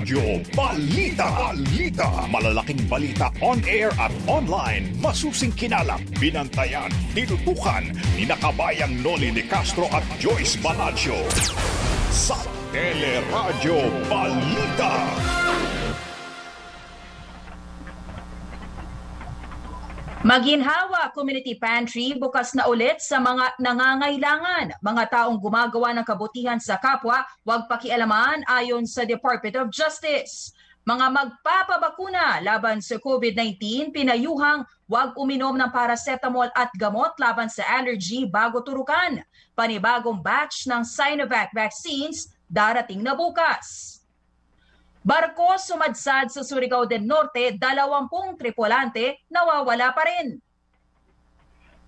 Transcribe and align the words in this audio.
Teleradyo 0.00 0.40
Balita. 0.56 1.28
Balita. 1.28 2.08
Malalaking 2.32 2.88
balita 2.88 3.28
on 3.44 3.60
air 3.68 3.92
at 4.00 4.12
online. 4.24 4.88
Masusing 4.96 5.52
kinalap, 5.52 6.00
binantayan, 6.16 6.88
tinutukan 7.12 7.84
ni 8.16 8.24
nakabayang 8.24 8.96
Noli 9.04 9.28
de 9.28 9.44
Castro 9.44 9.84
at 9.92 10.00
Joyce 10.16 10.56
Balancho. 10.64 11.20
Sa 12.08 12.40
Teleradyo 12.72 13.92
Balita. 14.08 14.92
Maginhawa 20.20 21.16
Community 21.16 21.56
Pantry 21.56 22.12
bukas 22.12 22.52
na 22.52 22.68
ulit 22.68 23.00
sa 23.00 23.16
mga 23.16 23.56
nangangailangan. 23.56 24.76
Mga 24.84 25.04
taong 25.08 25.40
gumagawa 25.40 25.96
ng 25.96 26.04
kabutihan 26.04 26.60
sa 26.60 26.76
kapwa, 26.76 27.24
huwag 27.40 27.64
pakialaman 27.64 28.44
ayon 28.44 28.84
sa 28.84 29.08
Department 29.08 29.56
of 29.56 29.72
Justice. 29.72 30.52
Mga 30.84 31.08
magpapabakuna 31.08 32.44
laban 32.44 32.84
sa 32.84 33.00
COVID-19, 33.00 33.96
pinayuhang 33.96 34.68
huwag 34.92 35.16
uminom 35.16 35.56
ng 35.56 35.72
paracetamol 35.72 36.52
at 36.52 36.68
gamot 36.76 37.16
laban 37.16 37.48
sa 37.48 37.64
allergy 37.80 38.28
bago 38.28 38.60
turukan. 38.60 39.24
Panibagong 39.56 40.20
batch 40.20 40.68
ng 40.68 40.84
Sinovac 40.84 41.48
vaccines 41.56 42.28
darating 42.44 43.00
na 43.00 43.16
bukas. 43.16 43.89
Barko 45.00 45.56
sumadsad 45.56 46.28
sa 46.28 46.44
Surigao 46.44 46.84
del 46.84 47.08
Norte, 47.08 47.56
dalawampung 47.56 48.36
tripulante 48.36 49.24
nawawala 49.32 49.96
pa 49.96 50.04
rin. 50.04 50.36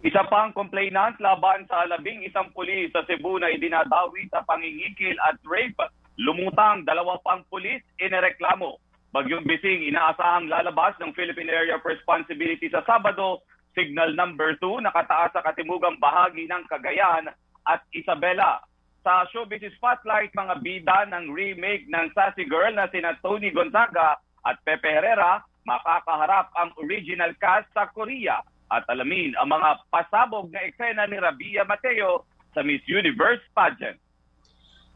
Isa 0.01 0.25
pang 0.33 0.49
complainant 0.57 1.21
laban 1.21 1.69
sa 1.69 1.85
labing 1.93 2.25
isang 2.25 2.49
pulis 2.57 2.89
sa 2.89 3.05
Cebu 3.05 3.37
na 3.37 3.53
idinadawi 3.53 4.33
sa 4.33 4.41
pangingikil 4.49 5.13
at 5.29 5.37
rape. 5.45 5.77
Lumutang 6.17 6.89
dalawa 6.89 7.21
pang 7.21 7.45
pulis 7.53 7.85
inireklamo. 8.01 8.81
Bagyong 9.13 9.45
Bising 9.45 9.93
inaasahang 9.93 10.49
lalabas 10.49 10.97
ng 10.97 11.13
Philippine 11.13 11.53
Area 11.53 11.77
of 11.77 11.85
Responsibility 11.85 12.73
sa 12.73 12.81
Sabado. 12.89 13.45
Signal 13.77 14.17
number 14.17 14.57
2 14.57 14.89
nakataas 14.89 15.37
sa 15.37 15.45
katimugang 15.45 16.01
bahagi 16.01 16.49
ng 16.49 16.65
Cagayan 16.65 17.29
at 17.69 17.85
Isabela 17.93 18.65
sa 19.03 19.27
Showbiz 19.35 19.67
Spotlight 19.77 20.31
mga 20.33 20.55
bida 20.63 20.99
ng 21.11 21.35
remake 21.35 21.91
ng 21.91 22.15
Sassy 22.15 22.47
Girl 22.47 22.71
na 22.75 22.87
sina 22.89 23.19
Tony 23.19 23.51
Gonzaga 23.51 24.19
at 24.47 24.57
Pepe 24.63 24.89
Herrera 24.89 25.43
makakaharap 25.67 26.51
ang 26.59 26.71
original 26.79 27.35
cast 27.39 27.71
sa 27.75 27.91
Korea 27.91 28.43
at 28.73 28.83
alamin 28.89 29.35
ang 29.39 29.53
mga 29.53 29.85
pasabog 29.93 30.49
na 30.51 30.65
eksena 30.65 31.07
ni 31.07 31.19
Rabia 31.19 31.63
Mateo 31.67 32.25
sa 32.55 32.65
Miss 32.65 32.83
Universe 32.89 33.43
pageant. 33.53 33.99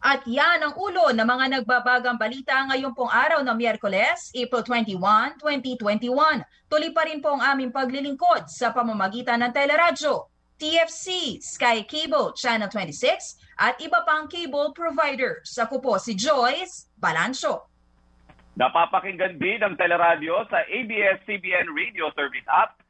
At 0.07 0.23
yan 0.29 0.63
ang 0.63 0.75
ulo 0.77 1.11
ng 1.11 1.25
mga 1.25 1.47
nagbabagang 1.61 2.21
balita 2.21 2.69
ngayong 2.69 2.95
pong 2.95 3.11
araw 3.11 3.41
ng 3.43 3.57
Miyerkules, 3.57 4.31
April 4.37 4.63
21, 4.63 5.41
2021. 5.41 6.47
Tuloy 6.69 6.91
pa 6.93 7.03
rin 7.09 7.19
po 7.19 7.35
ang 7.35 7.43
aming 7.43 7.73
paglilingkod 7.73 8.47
sa 8.47 8.71
pamamagitan 8.71 9.41
ng 9.43 9.53
teleradyo, 9.57 10.31
TFC, 10.57 11.37
Sky 11.45 11.85
Cable, 11.85 12.33
Channel 12.33 12.73
26, 12.73 13.37
at 13.61 13.77
iba 13.81 14.05
pang 14.09 14.29
cable 14.29 14.73
providers. 14.73 15.57
Ako 15.57 15.81
po 15.81 15.99
si 16.01 16.15
Joyce 16.17 16.89
Balancho. 16.97 17.69
Napapakinggan 18.57 19.37
din 19.37 19.61
ang 19.61 19.77
teleradyo 19.77 20.49
sa 20.49 20.65
ABS-CBN 20.65 21.77
Radio 21.77 22.09
Service 22.17 22.49
app, 22.49 22.81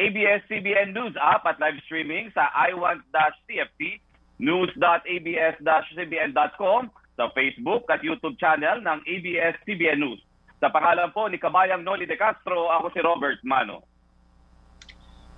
ABS-CBN 0.00 0.96
News 0.96 1.12
app 1.20 1.44
at 1.44 1.60
live 1.60 1.76
streaming 1.84 2.32
sa 2.32 2.48
iWant-CFT, 2.72 4.00
news.abs-cbn.com, 4.40 6.82
sa 7.20 7.28
Facebook 7.36 7.84
at 7.92 8.00
YouTube 8.00 8.40
channel 8.40 8.80
ng 8.80 9.04
ABS-CBN 9.04 10.00
News. 10.00 10.24
Sa 10.56 10.72
pangalan 10.72 11.12
po 11.12 11.28
ni 11.28 11.36
Kabayang 11.36 11.84
Noli 11.84 12.08
de 12.08 12.16
Castro, 12.16 12.72
ako 12.72 12.88
si 12.96 13.04
Robert 13.04 13.44
Mano. 13.44 13.84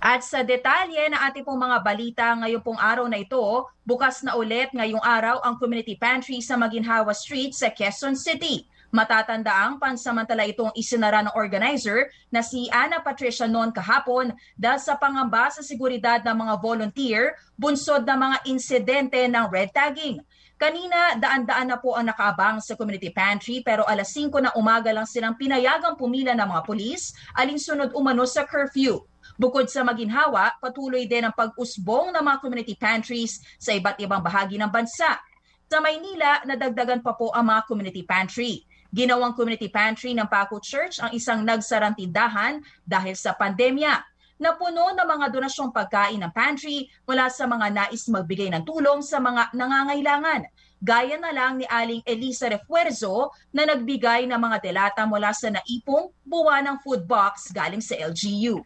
At 0.03 0.19
sa 0.19 0.43
detalye 0.43 1.07
na 1.07 1.31
ating 1.31 1.47
pong 1.47 1.63
mga 1.63 1.79
balita 1.79 2.27
ngayong 2.35 2.59
pong 2.59 2.75
araw 2.75 3.07
na 3.07 3.23
ito, 3.23 3.39
bukas 3.87 4.19
na 4.19 4.35
ulit 4.35 4.67
ngayong 4.75 4.99
araw 4.99 5.39
ang 5.39 5.55
community 5.55 5.95
pantry 5.95 6.43
sa 6.43 6.59
Maginhawa 6.59 7.15
Street 7.15 7.55
sa 7.55 7.71
Quezon 7.71 8.19
City. 8.19 8.67
Matatandaang 8.91 9.79
pansamantala 9.79 10.43
itong 10.43 10.75
isinara 10.75 11.23
ng 11.23 11.31
organizer 11.39 12.11
na 12.27 12.43
si 12.43 12.67
Ana 12.67 12.99
Patricia 12.99 13.47
noon 13.47 13.71
kahapon 13.71 14.35
dahil 14.59 14.83
sa 14.83 14.99
pangamba 14.99 15.47
sa 15.55 15.63
seguridad 15.63 16.19
ng 16.19 16.35
mga 16.35 16.53
volunteer 16.59 17.39
bunsod 17.55 18.03
ng 18.03 18.19
mga 18.27 18.37
insidente 18.51 19.23
ng 19.23 19.47
red 19.47 19.71
tagging. 19.71 20.19
Kanina, 20.59 21.15
daan-daan 21.15 21.71
na 21.71 21.79
po 21.79 21.95
ang 21.95 22.11
nakaabang 22.11 22.59
sa 22.59 22.75
community 22.75 23.07
pantry 23.07 23.63
pero 23.63 23.87
alas 23.87 24.11
5 24.11 24.35
na 24.43 24.51
umaga 24.59 24.91
lang 24.91 25.07
silang 25.07 25.39
pinayagang 25.39 25.95
pumila 25.95 26.35
ng 26.35 26.43
mga 26.43 26.61
pulis 26.67 27.15
alinsunod 27.39 27.95
umano 27.95 28.27
sa 28.27 28.43
curfew. 28.43 28.99
Bukod 29.33 29.65
sa 29.65 29.81
maginhawa, 29.81 30.53
patuloy 30.61 31.09
din 31.09 31.25
ang 31.25 31.33
pag-usbong 31.33 32.13
ng 32.13 32.21
mga 32.21 32.37
community 32.37 32.75
pantries 32.77 33.41
sa 33.57 33.73
iba't 33.73 33.97
ibang 33.97 34.21
bahagi 34.21 34.61
ng 34.61 34.69
bansa. 34.69 35.17
Sa 35.65 35.81
Maynila, 35.81 36.45
nadagdagan 36.45 37.01
pa 37.01 37.17
po 37.17 37.33
ang 37.33 37.49
mga 37.49 37.65
community 37.65 38.05
pantry. 38.05 38.61
Ginawang 38.93 39.33
community 39.33 39.73
pantry 39.73 40.13
ng 40.13 40.29
Paco 40.29 40.61
Church 40.61 41.01
ang 41.01 41.09
isang 41.17 41.41
nagsarang 41.41 41.97
tindahan 41.97 42.61
dahil 42.85 43.17
sa 43.17 43.33
pandemya. 43.33 44.05
Napuno 44.37 44.93
ng 44.93 45.07
mga 45.07 45.33
donasyong 45.33 45.73
pagkain 45.73 46.21
ng 46.21 46.29
pantry 46.29 46.85
mula 47.09 47.25
sa 47.33 47.49
mga 47.49 47.73
nais 47.73 48.05
magbigay 48.05 48.53
ng 48.53 48.61
tulong 48.69 49.01
sa 49.01 49.17
mga 49.17 49.49
nangangailangan. 49.57 50.45
Gaya 50.77 51.17
na 51.17 51.33
lang 51.33 51.57
ni 51.57 51.65
Aling 51.65 52.05
Elisa 52.05 52.53
Refuerzo 52.53 53.33
na 53.49 53.65
nagbigay 53.65 54.29
ng 54.29 54.37
mga 54.37 54.57
delata 54.61 55.09
mula 55.09 55.33
sa 55.33 55.49
naipong 55.49 56.13
buwan 56.21 56.69
ng 56.69 56.77
food 56.85 57.09
box 57.09 57.49
galing 57.49 57.81
sa 57.81 57.97
LGU. 57.97 58.61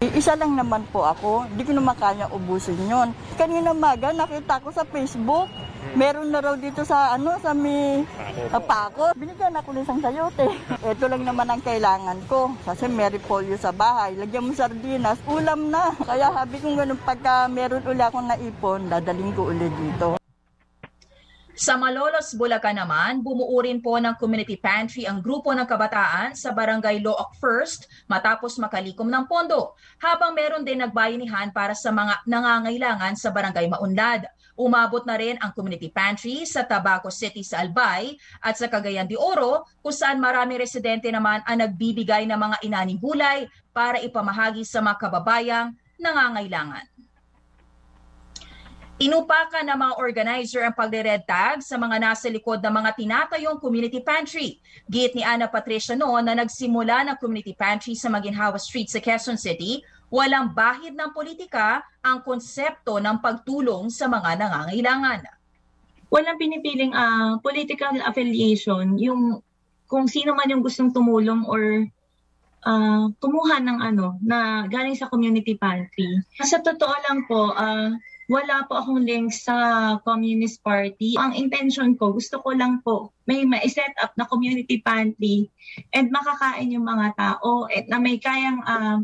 Isa 0.00 0.32
lang 0.32 0.56
naman 0.56 0.80
po 0.88 1.04
ako, 1.04 1.44
hindi 1.44 1.60
ko 1.60 1.76
naman 1.76 1.92
kaya 1.92 2.24
ubusin 2.32 2.88
yon. 2.88 3.12
Kanina 3.36 3.76
maga 3.76 4.16
nakita 4.16 4.56
ko 4.64 4.72
sa 4.72 4.88
Facebook, 4.88 5.52
meron 5.92 6.32
na 6.32 6.40
raw 6.40 6.56
dito 6.56 6.80
sa 6.88 7.12
ano 7.12 7.36
sa 7.36 7.52
mi 7.52 8.00
uh, 8.48 8.62
pako. 8.64 9.12
Binigyan 9.12 9.60
ako 9.60 9.76
ng 9.76 9.84
isang 9.84 10.00
sayote. 10.00 10.48
Ito 10.96 11.04
lang 11.04 11.28
naman 11.28 11.52
ang 11.52 11.60
kailangan 11.60 12.16
ko 12.32 12.48
kasi 12.64 12.88
may 12.88 13.12
repolyo 13.12 13.60
sa 13.60 13.76
bahay. 13.76 14.16
Lagyan 14.16 14.48
mo 14.48 14.56
sardinas, 14.56 15.20
ulam 15.28 15.68
na. 15.68 15.92
Kaya 15.92 16.32
habi 16.32 16.64
kong 16.64 16.80
ganun 16.80 17.00
pagka 17.04 17.44
meron 17.52 17.84
uli 17.84 18.00
akong 18.00 18.24
naipon, 18.24 18.88
dadaling 18.88 19.36
ko 19.36 19.52
uli 19.52 19.68
dito. 19.68 20.19
Sa 21.60 21.76
Malolos, 21.76 22.32
Bulacan 22.40 22.80
naman, 22.80 23.20
bumuo 23.20 23.60
rin 23.60 23.84
po 23.84 24.00
ng 24.00 24.16
community 24.16 24.56
pantry 24.56 25.04
ang 25.04 25.20
grupo 25.20 25.52
ng 25.52 25.68
kabataan 25.68 26.32
sa 26.32 26.56
Barangay 26.56 27.04
Look 27.04 27.36
First 27.36 27.84
matapos 28.08 28.56
makalikom 28.56 29.12
ng 29.12 29.28
pondo, 29.28 29.76
habang 30.00 30.32
meron 30.32 30.64
din 30.64 30.80
nagbayanihan 30.80 31.52
para 31.52 31.76
sa 31.76 31.92
mga 31.92 32.24
nangangailangan 32.24 33.12
sa 33.12 33.28
Barangay 33.28 33.68
Maunlad. 33.68 34.24
Umabot 34.56 35.04
na 35.04 35.20
rin 35.20 35.36
ang 35.44 35.52
community 35.52 35.92
pantry 35.92 36.48
sa 36.48 36.64
Tabaco 36.64 37.12
City 37.12 37.44
sa 37.44 37.60
Albay 37.60 38.16
at 38.40 38.56
sa 38.56 38.64
Cagayan 38.64 39.04
de 39.04 39.20
Oro 39.20 39.68
kung 39.84 39.92
saan 39.92 40.16
marami 40.16 40.56
residente 40.56 41.12
naman 41.12 41.44
ang 41.44 41.60
nagbibigay 41.60 42.24
ng 42.24 42.40
mga 42.40 42.56
inaning 42.64 42.96
gulay 42.96 43.44
para 43.76 44.00
ipamahagi 44.00 44.64
sa 44.64 44.80
mga 44.80 44.96
kababayang 44.96 45.76
nangangailangan. 46.00 46.88
Inupakan 49.00 49.64
ng 49.64 49.80
mga 49.80 49.94
organizer 49.96 50.60
ang 50.60 50.76
pagre-red 50.76 51.24
tag 51.24 51.64
sa 51.64 51.80
mga 51.80 51.96
nasa 52.04 52.28
likod 52.28 52.60
ng 52.60 52.68
mga 52.68 53.00
tinatayong 53.00 53.56
community 53.56 54.04
pantry. 54.04 54.60
Git 54.92 55.16
ni 55.16 55.24
Ana 55.24 55.48
Patricia 55.48 55.96
noon 55.96 56.28
na 56.28 56.36
nagsimula 56.36 57.08
ng 57.08 57.16
community 57.16 57.56
pantry 57.56 57.96
sa 57.96 58.12
Maginhawa 58.12 58.60
Street 58.60 58.92
sa 58.92 59.00
Quezon 59.00 59.40
City, 59.40 59.80
walang 60.12 60.52
bahid 60.52 60.92
ng 61.00 61.16
politika 61.16 61.80
ang 62.04 62.20
konsepto 62.20 63.00
ng 63.00 63.24
pagtulong 63.24 63.88
sa 63.88 64.04
mga 64.04 64.36
nangangailangan. 64.36 65.24
Walang 66.12 66.36
pinipiling 66.36 66.92
uh, 66.92 67.40
political 67.40 68.04
affiliation, 68.04 69.00
yung 69.00 69.40
kung 69.88 70.12
sino 70.12 70.36
man 70.36 70.52
yung 70.52 70.60
gustong 70.60 70.92
tumulong 70.92 71.48
or 71.48 71.88
uh, 72.68 73.08
kumuha 73.16 73.64
ng 73.64 73.78
ano 73.80 74.20
na 74.20 74.68
galing 74.68 74.92
sa 74.92 75.08
community 75.08 75.56
pantry. 75.56 76.20
Sa 76.44 76.60
totoo 76.60 76.94
lang 77.08 77.24
po, 77.24 77.56
uh, 77.56 77.96
wala 78.30 78.62
po 78.70 78.78
akong 78.78 79.02
link 79.02 79.34
sa 79.34 79.98
Communist 80.06 80.62
Party. 80.62 81.18
Ang 81.18 81.34
intention 81.34 81.98
ko, 81.98 82.14
gusto 82.14 82.38
ko 82.38 82.54
lang 82.54 82.78
po 82.86 83.10
may 83.26 83.42
ma-set 83.42 83.90
up 83.98 84.14
na 84.14 84.22
community 84.30 84.78
pantry 84.86 85.50
and 85.90 86.14
makakain 86.14 86.70
yung 86.70 86.86
mga 86.86 87.10
tao 87.18 87.66
at 87.66 87.90
na 87.90 87.98
may 87.98 88.22
kayang 88.22 88.62
uh, 88.62 89.02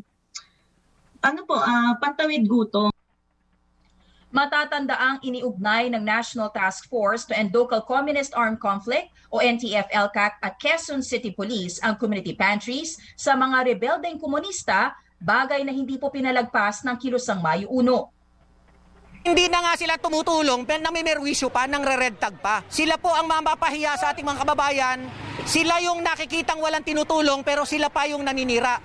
ano 1.27 1.41
po, 1.43 1.59
uh, 1.59 1.99
pantawid 1.99 2.47
gutom. 2.47 2.95
Matatandaang 4.31 5.19
iniugnay 5.27 5.91
ng 5.91 6.07
National 6.07 6.47
Task 6.55 6.87
Force 6.87 7.27
to 7.27 7.35
End 7.35 7.51
Local 7.51 7.83
Communist 7.83 8.31
Armed 8.39 8.63
Conflict 8.63 9.11
o 9.35 9.43
NTF-ELCAC 9.43 10.39
at 10.39 10.55
Quezon 10.63 11.03
City 11.03 11.35
Police 11.35 11.83
ang 11.83 11.99
community 11.99 12.39
pantries 12.39 12.95
sa 13.19 13.35
mga 13.35 13.75
rebeldeng 13.75 14.23
komunista, 14.23 14.95
bagay 15.19 15.67
na 15.67 15.75
hindi 15.75 15.99
po 15.99 16.15
pinalagpas 16.15 16.87
ng 16.87 16.95
kilusang 16.95 17.43
Mayo 17.43 17.67
1. 17.75 18.16
Hindi 19.27 19.51
na 19.51 19.59
nga 19.59 19.75
sila 19.75 19.99
tumutulong, 19.99 20.63
pero 20.63 20.87
namimerwisyo 20.87 21.51
pa, 21.51 21.67
nang 21.67 21.83
re-red 21.83 22.15
tag 22.23 22.39
pa. 22.39 22.63
Sila 22.71 22.95
po 22.95 23.11
ang 23.11 23.27
mapapahiya 23.27 23.99
sa 23.99 24.15
ating 24.15 24.23
mga 24.23 24.47
kababayan 24.47 25.03
Sila 25.47 25.79
yung 25.79 26.03
nakikitang 26.03 26.59
walang 26.59 26.83
tinutulong 26.83 27.47
pero 27.47 27.63
sila 27.63 27.87
pa 27.87 28.03
yung 28.11 28.27
naninira. 28.27 28.83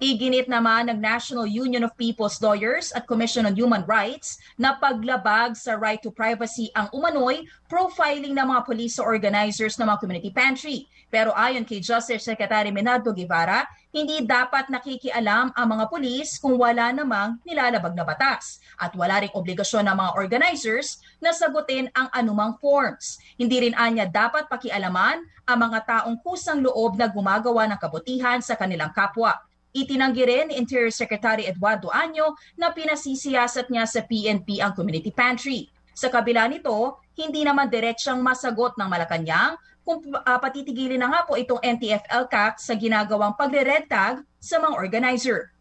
Iginit 0.00 0.48
naman 0.48 0.88
ng 0.88 0.96
National 0.96 1.44
Union 1.44 1.84
of 1.84 1.92
People's 2.00 2.40
Lawyers 2.40 2.88
at 2.96 3.04
Commission 3.04 3.44
on 3.44 3.52
Human 3.52 3.84
Rights 3.84 4.40
na 4.56 4.72
paglabag 4.80 5.52
sa 5.52 5.76
right 5.76 6.00
to 6.00 6.08
privacy 6.08 6.72
ang 6.72 6.88
umano'y 6.96 7.44
profiling 7.68 8.32
ng 8.32 8.48
mga 8.48 8.64
police 8.64 8.96
organizers 8.96 9.76
ng 9.76 9.84
mga 9.84 10.00
community 10.00 10.32
pantry. 10.32 10.88
Pero 11.12 11.36
ayon 11.36 11.68
kay 11.68 11.84
Justice 11.84 12.24
Secretary 12.24 12.72
Menardo 12.72 13.12
Guevara, 13.12 13.68
hindi 13.92 14.24
dapat 14.24 14.72
nakikialam 14.72 15.52
ang 15.52 15.66
mga 15.68 15.92
pulis 15.92 16.40
kung 16.40 16.56
wala 16.56 16.96
namang 16.96 17.36
nilalabag 17.44 17.92
na 17.92 18.00
batas 18.00 18.56
at 18.80 18.96
wala 18.96 19.20
ring 19.20 19.34
obligasyon 19.36 19.84
ng 19.84 20.00
mga 20.00 20.10
organizers 20.16 20.96
na 21.20 21.36
sagutin 21.36 21.92
ang 21.92 22.08
anumang 22.16 22.56
forms. 22.56 23.20
Hindi 23.36 23.68
rin 23.68 23.76
anya 23.76 24.08
dapat 24.08 24.48
pakialaman 24.48 25.28
ang 25.44 25.58
mga 25.60 25.84
taong 25.84 26.24
kusang 26.24 26.64
loob 26.64 26.96
na 26.96 27.04
gumagawa 27.04 27.68
ng 27.68 27.76
kabutihan 27.76 28.40
sa 28.40 28.56
kanilang 28.56 28.96
kapwa. 28.96 29.36
Itinanggi 29.70 30.26
rin 30.26 30.50
ni 30.50 30.58
Interior 30.58 30.90
Secretary 30.90 31.46
Eduardo 31.46 31.94
Año 31.94 32.34
na 32.58 32.74
pinasisiyasat 32.74 33.70
niya 33.70 33.86
sa 33.86 34.02
PNP 34.02 34.58
ang 34.58 34.74
community 34.74 35.14
pantry. 35.14 35.70
Sa 35.94 36.10
kabila 36.10 36.50
nito, 36.50 36.98
hindi 37.14 37.46
naman 37.46 37.70
diretsang 37.70 38.18
masagot 38.18 38.74
ng 38.74 38.88
Malacanang 38.90 39.54
kung 39.86 40.02
uh, 40.10 40.38
patitigilin 40.42 40.98
na 40.98 41.08
nga 41.08 41.20
po 41.22 41.38
itong 41.38 41.62
NTF-LCAC 41.62 42.58
sa 42.58 42.74
ginagawang 42.74 43.38
pagre-red 43.38 43.86
tag 43.86 44.26
sa 44.42 44.58
mga 44.58 44.74
organizer. 44.74 45.54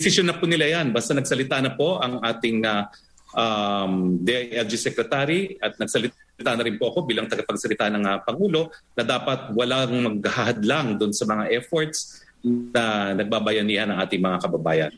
Decision 0.00 0.26
na 0.26 0.34
po 0.34 0.48
nila 0.48 0.80
yan. 0.80 0.90
Basta 0.90 1.12
nagsalita 1.14 1.60
na 1.60 1.76
po 1.76 2.00
ang 2.00 2.18
ating 2.24 2.64
uh, 2.64 2.88
um, 3.36 4.18
DILG 4.24 4.72
Secretary 4.78 5.54
at 5.60 5.76
nagsalita 5.76 6.50
na 6.54 6.64
rin 6.64 6.80
po 6.80 6.90
ako 6.90 7.06
bilang 7.06 7.30
tagapagsalita 7.30 7.92
ng 7.92 8.04
uh, 8.08 8.18
Pangulo 8.24 8.74
na 8.98 9.04
dapat 9.06 9.52
walang 9.54 9.92
maghahadlang 10.02 10.98
doon 10.98 11.12
sa 11.14 11.28
mga 11.28 11.52
efforts 11.54 12.23
na 12.44 13.16
nagbabayanihan 13.16 13.88
ng 13.88 13.98
ating 14.04 14.20
mga 14.20 14.38
kababayan. 14.44 14.92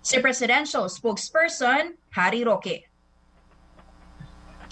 Si 0.00 0.16
Presidential 0.24 0.88
Spokesperson 0.88 1.92
Harry 2.16 2.40
Roque. 2.40 2.88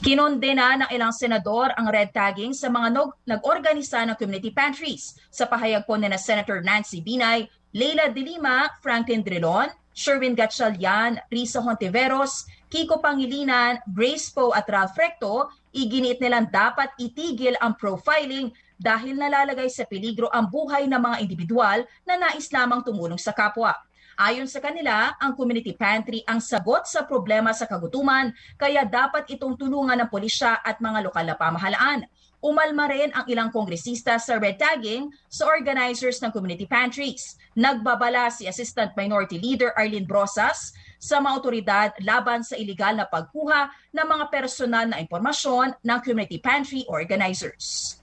Kinondena 0.02 0.82
ng 0.82 0.90
ilang 0.90 1.14
senador 1.14 1.70
ang 1.78 1.86
red 1.86 2.10
tagging 2.10 2.50
sa 2.50 2.66
mga 2.66 3.14
nag-organisa 3.22 4.02
ng 4.02 4.18
community 4.18 4.50
pantries. 4.50 5.14
Sa 5.30 5.46
pahayag 5.46 5.86
po 5.86 5.94
na 5.94 6.18
Senator 6.18 6.58
Nancy 6.58 6.98
Binay, 6.98 7.46
Leila 7.70 8.10
De 8.10 8.18
Lima, 8.18 8.66
Franklin 8.82 9.22
Drilon, 9.22 9.70
Sherwin 9.94 10.34
Gatchalian, 10.34 11.22
Risa 11.30 11.62
Hontiveros, 11.62 12.50
Kiko 12.72 12.98
Pangilinan, 12.98 13.78
Grace 13.94 14.32
Poe 14.32 14.50
at 14.56 14.66
Ralph 14.66 14.96
Recto, 14.96 15.52
iginit 15.76 16.18
nilang 16.18 16.48
dapat 16.48 16.90
itigil 16.98 17.54
ang 17.60 17.76
profiling 17.78 18.50
dahil 18.82 19.14
nalalagay 19.14 19.70
sa 19.70 19.86
peligro 19.86 20.26
ang 20.34 20.50
buhay 20.50 20.90
ng 20.90 20.98
mga 20.98 21.16
individual 21.22 21.86
na 22.02 22.18
nais 22.18 22.50
lamang 22.50 22.82
tumulong 22.82 23.16
sa 23.16 23.30
kapwa. 23.30 23.72
Ayon 24.20 24.44
sa 24.44 24.60
kanila, 24.60 25.16
ang 25.16 25.32
community 25.32 25.72
pantry 25.72 26.20
ang 26.28 26.42
sagot 26.42 26.84
sa 26.84 27.06
problema 27.08 27.54
sa 27.56 27.64
kagutuman 27.64 28.28
kaya 28.60 28.84
dapat 28.84 29.24
itong 29.32 29.56
tulungan 29.56 29.96
ng 30.04 30.08
pulisya 30.12 30.60
at 30.60 30.82
mga 30.84 31.00
lokal 31.08 31.24
na 31.24 31.38
pamahalaan. 31.38 32.04
Umalma 32.42 32.90
rin 32.90 33.14
ang 33.14 33.22
ilang 33.30 33.54
kongresista 33.54 34.18
sa 34.18 34.34
red 34.36 34.58
tagging 34.58 35.14
sa 35.30 35.46
organizers 35.46 36.18
ng 36.18 36.34
community 36.34 36.66
pantries. 36.66 37.38
Nagbabala 37.54 38.34
si 38.34 38.50
Assistant 38.50 38.98
Minority 38.98 39.38
Leader 39.38 39.70
Arlene 39.78 40.10
Brosas 40.10 40.74
sa 40.98 41.22
mga 41.22 41.34
otoridad 41.38 41.90
laban 42.02 42.42
sa 42.42 42.58
ilegal 42.58 42.98
na 42.98 43.06
pagkuha 43.06 43.70
ng 43.94 44.06
mga 44.06 44.24
personal 44.34 44.90
na 44.90 44.98
impormasyon 44.98 45.78
ng 45.86 45.98
community 46.02 46.42
pantry 46.42 46.82
organizers. 46.90 48.01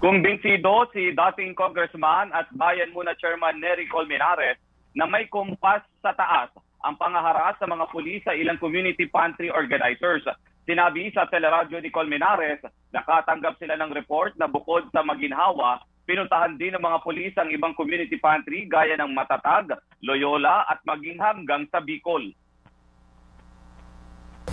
Kumbinsido 0.00 0.88
si 0.96 1.12
dating 1.12 1.52
congressman 1.52 2.32
at 2.32 2.48
Bayan 2.56 2.88
Muna 2.96 3.12
Chairman 3.20 3.60
Nery 3.60 3.84
Colmenares 3.84 4.56
na 4.96 5.04
may 5.04 5.28
kumpas 5.28 5.84
sa 6.00 6.16
taas 6.16 6.48
ang 6.80 6.96
pangaharas 6.96 7.60
sa 7.60 7.68
mga 7.68 7.84
pulis 7.92 8.24
sa 8.24 8.32
ilang 8.32 8.56
community 8.56 9.04
pantry 9.12 9.52
organizers. 9.52 10.24
Sinabi 10.64 11.12
sa 11.12 11.28
teleradyo 11.28 11.84
ni 11.84 11.92
Colmenares, 11.92 12.64
nakatanggap 12.96 13.60
sila 13.60 13.76
ng 13.76 13.92
report 13.92 14.32
na 14.40 14.48
bukod 14.48 14.88
sa 14.88 15.04
maginhawa, 15.04 15.84
pinuntahan 16.08 16.56
din 16.56 16.72
ng 16.72 16.80
mga 16.80 17.04
pulis 17.04 17.36
ang 17.36 17.52
ibang 17.52 17.76
community 17.76 18.16
pantry 18.16 18.64
gaya 18.64 18.96
ng 18.96 19.12
Matatag, 19.12 19.68
Loyola 20.00 20.64
at 20.64 20.80
maging 20.88 21.20
hanggang 21.20 21.68
sa 21.68 21.84
Bicol. 21.84 22.32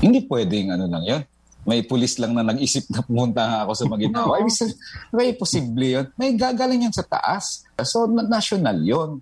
Hindi 0.03 0.27
pwedeng 0.27 0.75
ano 0.75 0.91
lang 0.91 1.07
yan 1.07 1.23
may 1.67 1.83
pulis 1.83 2.15
lang 2.15 2.31
na 2.31 2.47
nag-isip 2.47 2.87
na 2.87 3.03
pumunta 3.03 3.67
ako 3.67 3.75
sa 3.75 3.85
Maguinao. 3.91 4.39
I 4.39 4.47
mean, 4.47 4.71
may 5.11 5.35
posible 5.35 5.83
yun. 5.83 6.05
May 6.15 6.31
gagaling 6.39 6.87
yan 6.87 6.95
sa 6.95 7.03
taas. 7.03 7.67
So, 7.83 8.07
national 8.07 8.79
yon. 8.87 9.19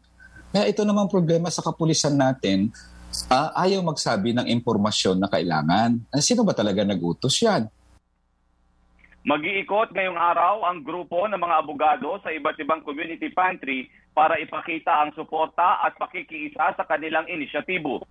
Kaya 0.53 0.69
ito 0.69 0.85
namang 0.85 1.09
problema 1.09 1.49
sa 1.49 1.65
kapulisan 1.65 2.13
natin, 2.13 2.69
uh, 3.33 3.49
ayaw 3.57 3.81
magsabi 3.81 4.37
ng 4.37 4.45
impormasyon 4.61 5.17
na 5.17 5.25
kailangan. 5.25 6.05
Sino 6.21 6.45
ba 6.45 6.53
talaga 6.53 6.85
nag-utos 6.85 7.33
yan? 7.41 7.65
Mag-iikot 9.25 9.89
ngayong 9.89 10.21
araw 10.21 10.69
ang 10.69 10.85
grupo 10.85 11.25
ng 11.25 11.41
mga 11.41 11.65
abogado 11.65 12.21
sa 12.21 12.29
iba't 12.29 12.61
ibang 12.61 12.85
community 12.85 13.33
pantry 13.33 13.89
para 14.13 14.37
ipakita 14.37 14.93
ang 14.93 15.17
suporta 15.17 15.81
at 15.81 15.97
pakikiisa 15.97 16.77
sa 16.77 16.85
kanilang 16.85 17.25
inisyatibo 17.25 18.05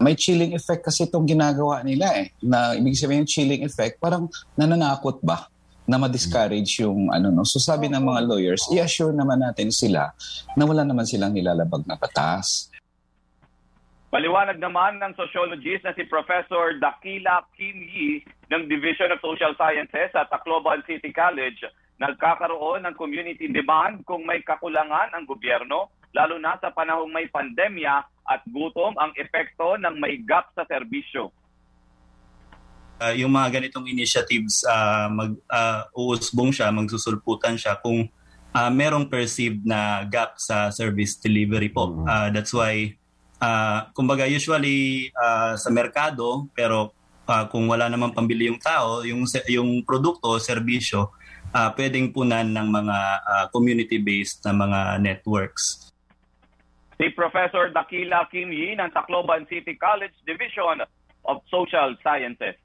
may 0.00 0.16
chilling 0.16 0.56
effect 0.56 0.88
kasi 0.88 1.04
itong 1.04 1.28
ginagawa 1.28 1.84
nila 1.84 2.08
eh. 2.16 2.32
Na 2.40 2.72
ibig 2.72 2.96
sabihin 2.96 3.22
yung 3.22 3.30
chilling 3.30 3.62
effect, 3.68 4.00
parang 4.00 4.26
nananakot 4.56 5.20
ba? 5.20 5.46
na 5.90 5.98
ma-discourage 5.98 6.86
yung 6.86 7.10
ano 7.10 7.34
no. 7.34 7.42
So 7.42 7.58
sabi 7.58 7.90
ng 7.90 7.98
mga 7.98 8.30
lawyers, 8.30 8.62
i-assure 8.70 9.10
naman 9.10 9.42
natin 9.42 9.74
sila 9.74 10.14
na 10.54 10.62
wala 10.62 10.86
naman 10.86 11.02
silang 11.02 11.34
nilalabag 11.34 11.82
na 11.82 11.98
batas. 11.98 12.70
Paliwanag 14.10 14.62
naman 14.62 15.02
ng 15.02 15.18
sociologist 15.18 15.82
na 15.82 15.94
si 15.94 16.06
Professor 16.06 16.78
Dakila 16.78 17.42
Kim 17.58 17.78
Yi 17.78 18.22
ng 18.54 18.70
Division 18.70 19.10
of 19.10 19.22
Social 19.22 19.54
Sciences 19.58 20.14
at 20.14 20.30
Tacloban 20.30 20.82
City 20.86 21.10
College, 21.10 21.62
nagkakaroon 21.98 22.86
ng 22.86 22.94
community 22.94 23.50
demand 23.50 24.02
kung 24.06 24.26
may 24.26 24.42
kakulangan 24.46 25.14
ang 25.14 25.26
gobyerno 25.26 25.90
lalo 26.10 26.38
na 26.38 26.58
sa 26.58 26.70
panahong 26.74 27.10
may 27.10 27.30
pandemya 27.30 28.02
at 28.26 28.40
gutom 28.46 28.94
ang 28.98 29.10
epekto 29.18 29.78
ng 29.78 29.94
may 29.98 30.18
gap 30.22 30.50
sa 30.54 30.66
serbisyo. 30.66 31.30
Uh, 33.00 33.16
yung 33.16 33.32
mga 33.32 33.58
ganitong 33.58 33.88
initiatives, 33.88 34.60
uh, 34.68 35.08
mag, 35.08 35.32
uh, 35.48 35.88
uusbong 35.96 36.52
siya, 36.52 36.68
magsusulputan 36.68 37.56
siya 37.56 37.80
kung 37.80 38.06
uh, 38.52 38.70
merong 38.70 39.08
perceived 39.08 39.64
na 39.64 40.04
gap 40.04 40.36
sa 40.36 40.68
service 40.68 41.16
delivery 41.16 41.72
po. 41.72 42.04
Uh, 42.04 42.28
that's 42.28 42.52
why, 42.52 42.92
uh, 43.40 43.88
kumbaga 43.96 44.28
usually 44.28 45.08
uh, 45.16 45.56
sa 45.56 45.72
merkado, 45.72 46.44
pero 46.52 46.92
uh, 47.24 47.48
kung 47.48 47.72
wala 47.72 47.88
namang 47.88 48.12
pambili 48.12 48.52
yung 48.52 48.60
tao, 48.60 49.00
yung, 49.00 49.24
yung 49.48 49.80
produkto, 49.80 50.36
serbisyo, 50.36 51.08
uh, 51.56 51.70
pwedeng 51.74 52.12
punan 52.12 52.52
ng 52.52 52.68
mga 52.68 52.98
uh, 53.24 53.44
community-based 53.48 54.44
na 54.44 54.52
mga 54.52 54.80
networks. 55.00 55.89
Si 57.00 57.08
Professor 57.16 57.72
Dakila 57.72 58.28
Kim 58.28 58.52
Yi 58.52 58.76
ng 58.76 58.92
Tacloban 58.92 59.48
City 59.48 59.72
College 59.72 60.12
Division 60.28 60.84
of 61.24 61.40
Social 61.48 61.96
Sciences. 62.04 62.60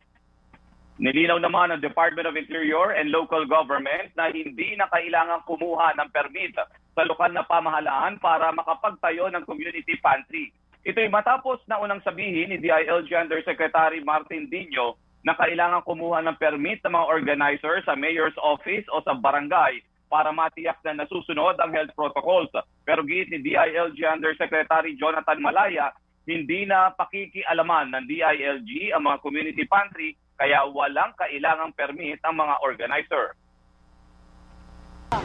Nilinaw 0.99 1.39
naman 1.39 1.71
ng 1.71 1.79
Department 1.79 2.27
of 2.27 2.35
Interior 2.35 2.99
and 2.99 3.15
Local 3.15 3.47
Government 3.47 4.11
na 4.19 4.27
hindi 4.27 4.75
na 4.75 4.91
kailangan 4.91 5.47
kumuha 5.47 5.95
ng 5.95 6.11
permit 6.11 6.51
sa 6.51 7.07
lokal 7.07 7.31
na 7.31 7.47
pamahalaan 7.47 8.19
para 8.19 8.51
makapagtayo 8.51 9.31
ng 9.31 9.47
community 9.47 9.95
pantry. 10.03 10.51
Ito'y 10.83 11.07
matapos 11.07 11.63
na 11.71 11.79
unang 11.79 12.03
sabihin 12.03 12.51
ni 12.51 12.59
DILG 12.59 13.15
Undersecretary 13.15 14.03
Martin 14.03 14.51
Dino 14.51 14.99
na 15.23 15.31
kailangan 15.39 15.87
kumuha 15.87 16.19
ng 16.27 16.35
permit 16.35 16.83
sa 16.83 16.91
mga 16.91 17.07
organizer 17.07 17.79
sa 17.87 17.95
mayor's 17.95 18.35
office 18.43 18.83
o 18.91 18.99
sa 18.99 19.15
barangay 19.15 19.79
para 20.07 20.29
matiyak 20.29 20.79
na 20.85 21.03
nasusunod 21.03 21.57
ang 21.57 21.71
health 21.73 21.93
protocols. 21.97 22.51
Pero 22.85 23.01
giit 23.03 23.29
ni 23.33 23.41
DILG 23.41 23.99
Undersecretary 24.05 24.95
Jonathan 24.95 25.41
Malaya, 25.41 25.91
hindi 26.25 26.65
na 26.65 26.93
pakikialaman 26.93 27.93
ng 27.93 28.05
DILG 28.09 28.93
ang 28.93 29.05
mga 29.05 29.21
community 29.21 29.65
pantry 29.69 30.17
kaya 30.35 30.67
walang 30.67 31.15
kailangang 31.15 31.71
permit 31.73 32.19
ang 32.25 32.35
mga 32.35 32.59
organizer. 32.59 33.37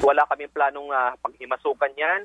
Wala 0.01 0.23
kaming 0.31 0.55
planong 0.55 0.89
uh, 0.93 1.13
paghimasukan 1.19 1.93
yan. 1.99 2.21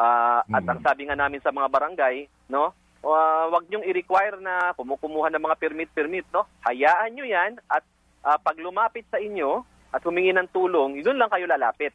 Uh, 0.00 0.40
mm. 0.48 0.56
At 0.56 0.64
ang 0.64 0.80
sabi 0.80 1.04
nga 1.04 1.18
namin 1.18 1.44
sa 1.44 1.52
mga 1.52 1.68
barangay, 1.68 2.26
no, 2.48 2.72
uh, 3.04 3.44
wag 3.52 3.68
niyong 3.68 3.84
i-require 3.84 4.40
na 4.40 4.72
kumukumuha 4.72 5.28
ng 5.28 5.42
mga 5.44 5.58
permit-permit, 5.60 6.24
no? 6.32 6.48
Hayaan 6.64 7.12
niyo 7.12 7.28
'yan 7.28 7.60
at 7.68 7.84
uh, 8.24 8.40
pag 8.40 8.56
lumapit 8.56 9.04
sa 9.12 9.20
inyo 9.20 9.64
at 9.90 10.02
humingi 10.06 10.30
ng 10.34 10.50
tulong, 10.54 11.02
doon 11.02 11.18
lang 11.18 11.30
kayo 11.30 11.46
lalapit. 11.50 11.94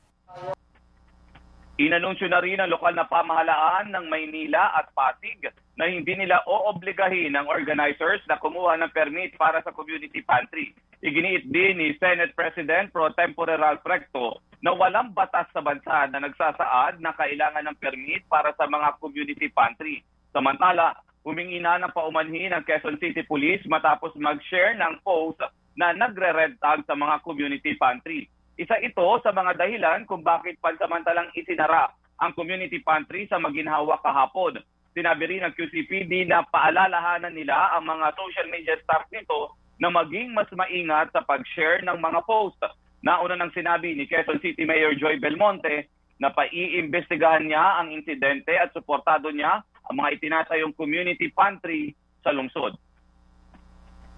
Inanunsyo 1.76 2.32
na 2.32 2.40
rin 2.40 2.56
ang 2.64 2.72
lokal 2.72 2.96
na 2.96 3.04
pamahalaan 3.04 3.92
ng 3.92 4.08
Maynila 4.08 4.80
at 4.80 4.96
Pasig 4.96 5.44
na 5.76 5.92
hindi 5.92 6.16
nila 6.16 6.40
oobligahin 6.48 7.36
ang 7.36 7.52
organizers 7.52 8.24
na 8.32 8.40
kumuha 8.40 8.80
ng 8.80 8.96
permit 8.96 9.36
para 9.36 9.60
sa 9.60 9.76
community 9.76 10.24
pantry. 10.24 10.72
Iginiit 11.04 11.52
din 11.52 11.76
ni 11.76 11.92
Senate 12.00 12.32
President 12.32 12.96
Pro 12.96 13.12
Tempore 13.12 13.60
Ralph 13.60 13.84
Recto 13.84 14.40
na 14.64 14.72
walang 14.72 15.12
batas 15.12 15.52
sa 15.52 15.60
bansa 15.60 16.08
na 16.08 16.24
nagsasaad 16.24 17.04
na 17.04 17.12
kailangan 17.12 17.68
ng 17.68 17.78
permit 17.84 18.24
para 18.32 18.56
sa 18.56 18.72
mga 18.72 18.96
community 19.04 19.52
pantry. 19.52 20.00
Samantala, 20.32 20.96
humingi 21.28 21.60
na 21.60 21.76
ng 21.76 21.92
paumanhin 21.92 22.56
ang 22.56 22.64
Quezon 22.64 23.04
City 23.04 23.28
Police 23.28 23.68
matapos 23.68 24.16
mag-share 24.16 24.80
ng 24.80 25.04
post 25.04 25.44
na 25.76 25.92
nagre-red 25.92 26.56
sa 26.60 26.96
mga 26.96 27.22
community 27.22 27.76
pantry. 27.76 28.32
Isa 28.56 28.80
ito 28.80 29.04
sa 29.20 29.36
mga 29.36 29.60
dahilan 29.60 30.08
kung 30.08 30.24
bakit 30.24 30.56
pansamantalang 30.64 31.28
isinara 31.36 31.92
ang 32.24 32.32
community 32.32 32.80
pantry 32.80 33.28
sa 33.28 33.36
Maginhawa 33.36 34.00
kahapon. 34.00 34.64
Sinabi 34.96 35.28
rin 35.28 35.44
ng 35.44 35.52
QCPD 35.52 36.32
na 36.32 36.48
paalalahanan 36.48 37.36
nila 37.36 37.76
ang 37.76 37.84
mga 37.84 38.16
social 38.16 38.48
media 38.48 38.80
staff 38.80 39.04
nito 39.12 39.52
na 39.76 39.92
maging 39.92 40.32
mas 40.32 40.48
maingat 40.56 41.12
sa 41.12 41.20
pag-share 41.28 41.84
ng 41.84 42.00
mga 42.00 42.24
post. 42.24 42.64
Nauna 43.04 43.36
nang 43.36 43.52
sinabi 43.52 43.92
ni 43.92 44.08
Quezon 44.08 44.40
City 44.40 44.64
Mayor 44.64 44.96
Joy 44.96 45.20
Belmonte 45.20 45.92
na 46.16 46.32
paiimbestigahan 46.32 47.44
niya 47.44 47.84
ang 47.84 47.92
insidente 47.92 48.56
at 48.56 48.72
suportado 48.72 49.28
niya 49.36 49.60
ang 49.92 49.96
mga 50.00 50.16
itinatayong 50.16 50.72
community 50.80 51.28
pantry 51.36 51.92
sa 52.24 52.32
lungsod. 52.32 52.80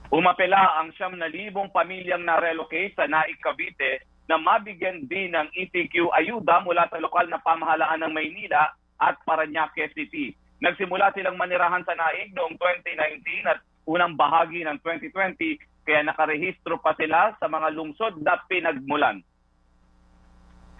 Umapela 0.08 0.80
ang 0.80 0.96
siyam 0.96 1.20
na 1.20 1.28
libong 1.28 1.68
pamilyang 1.76 2.24
na-relocate 2.24 2.96
sa 2.96 3.12
Naik 3.12 3.44
Cavite 3.44 4.08
na 4.32 4.40
mabigyan 4.40 5.04
din 5.04 5.36
ng 5.36 5.52
ETQ 5.52 6.16
ayuda 6.16 6.64
mula 6.64 6.88
sa 6.88 7.00
lokal 7.04 7.28
na 7.28 7.44
pamahalaan 7.44 8.08
ng 8.08 8.16
Maynila 8.16 8.72
at 9.04 9.20
Paranaque 9.28 9.92
City. 9.92 10.32
Nagsimula 10.64 11.12
silang 11.12 11.36
manirahan 11.36 11.84
sa 11.84 11.92
Naig 11.92 12.32
noong 12.32 12.56
2019 12.56 13.52
at 13.52 13.60
unang 13.84 14.16
bahagi 14.16 14.64
ng 14.64 14.80
2020 14.80 15.60
kaya 15.84 16.04
nakarehistro 16.04 16.80
pa 16.80 16.96
sila 16.96 17.36
sa 17.36 17.52
mga 17.52 17.76
lungsod 17.76 18.16
na 18.24 18.40
pinagmulan. 18.48 19.20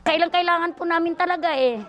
Kailang 0.08 0.32
kailangan 0.32 0.72
po 0.72 0.88
namin 0.88 1.20
talaga 1.20 1.52
eh. 1.52 1.84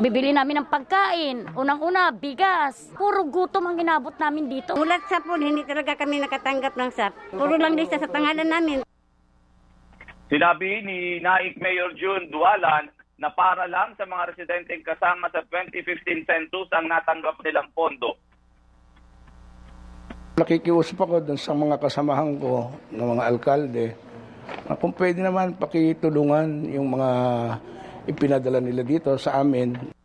Bibili 0.00 0.32
namin 0.32 0.64
ng 0.64 0.68
pagkain. 0.72 1.52
Unang-una, 1.52 2.08
bigas. 2.08 2.88
Puro 2.96 3.28
gutom 3.28 3.68
ang 3.68 3.76
inabot 3.76 4.16
namin 4.16 4.48
dito. 4.48 4.72
Mulat 4.72 5.04
sa 5.04 5.20
po, 5.20 5.36
hindi 5.36 5.60
talaga 5.68 5.92
kami 5.92 6.24
nakatanggap 6.24 6.72
ng 6.72 6.90
SAP. 6.96 7.36
Puro 7.36 7.60
lang 7.60 7.76
din 7.76 7.84
sa 7.84 8.00
pangalan 8.00 8.48
namin. 8.48 8.80
Sinabi 10.32 10.82
ni 10.88 11.20
Naik 11.20 11.60
Mayor 11.60 11.92
June 12.00 12.32
Dualan 12.32 12.88
na 13.20 13.28
para 13.28 13.68
lang 13.68 13.92
sa 14.00 14.08
mga 14.08 14.32
residenteng 14.32 14.80
kasama 14.80 15.28
sa 15.28 15.44
2015 15.52 16.24
census 16.24 16.68
ang 16.72 16.88
natanggap 16.88 17.36
nilang 17.44 17.68
pondo. 17.76 18.16
Nakikiusap 20.36 21.00
ako 21.00 21.24
dun 21.24 21.40
sa 21.40 21.52
mga 21.52 21.76
kasamahan 21.80 22.36
ko 22.40 22.72
ng 22.92 23.06
mga 23.16 23.22
alkalde 23.24 24.05
kung 24.78 24.92
pwede 24.94 25.22
naman 25.22 25.54
pakitulungan 25.56 26.68
yung 26.70 26.92
mga 26.92 27.10
ipinadala 28.06 28.58
nila 28.62 28.82
dito 28.86 29.14
sa 29.18 29.42
amin 29.42 29.96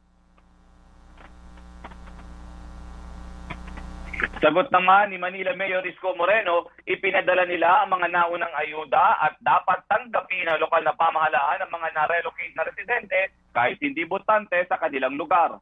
Sagot 4.42 4.74
naman 4.74 5.14
ni 5.14 5.22
Manila 5.22 5.54
Mayor 5.54 5.86
Isko 5.86 6.18
Moreno, 6.18 6.74
ipinadala 6.90 7.46
nila 7.46 7.86
ang 7.86 7.94
mga 7.94 8.10
naunang 8.10 8.50
ayuda 8.58 9.22
at 9.22 9.38
dapat 9.38 9.86
tanggapin 9.86 10.50
ng 10.50 10.58
lokal 10.58 10.82
na 10.82 10.98
pamahalaan 10.98 11.62
ang 11.62 11.70
mga 11.70 11.94
na-relocate 11.94 12.54
na 12.58 12.66
residente 12.66 13.38
kahit 13.54 13.78
hindi 13.78 14.02
botante 14.02 14.58
sa 14.66 14.82
kanilang 14.82 15.14
lugar. 15.14 15.62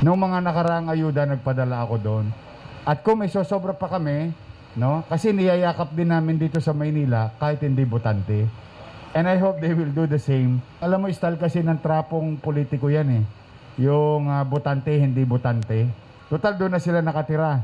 Noong 0.00 0.16
mga 0.16 0.38
nakaraang 0.40 0.88
ayuda, 0.88 1.28
nagpadala 1.28 1.84
ako 1.84 2.00
doon. 2.00 2.26
At 2.88 3.04
kung 3.04 3.20
may 3.20 3.28
sosobra 3.28 3.76
pa 3.76 3.92
kami, 3.92 4.32
no? 4.78 5.02
kasi 5.08 5.34
niyayakap 5.34 5.94
din 5.94 6.12
namin 6.14 6.38
dito 6.38 6.62
sa 6.62 6.70
Maynila 6.70 7.34
kahit 7.40 7.62
hindi 7.64 7.82
botante. 7.82 8.46
And 9.10 9.26
I 9.26 9.42
hope 9.42 9.58
they 9.58 9.74
will 9.74 9.90
do 9.90 10.06
the 10.06 10.22
same. 10.22 10.62
Alam 10.78 11.02
mo, 11.02 11.06
style 11.10 11.34
kasi 11.34 11.66
ng 11.66 11.82
trapong 11.82 12.38
politiko 12.38 12.86
yan 12.86 13.10
eh. 13.10 13.24
Yung 13.82 14.30
uh, 14.30 14.46
botante, 14.46 14.94
hindi 14.94 15.26
botante. 15.26 15.90
Total 16.30 16.54
doon 16.54 16.78
na 16.78 16.82
sila 16.82 17.02
nakatira. 17.02 17.58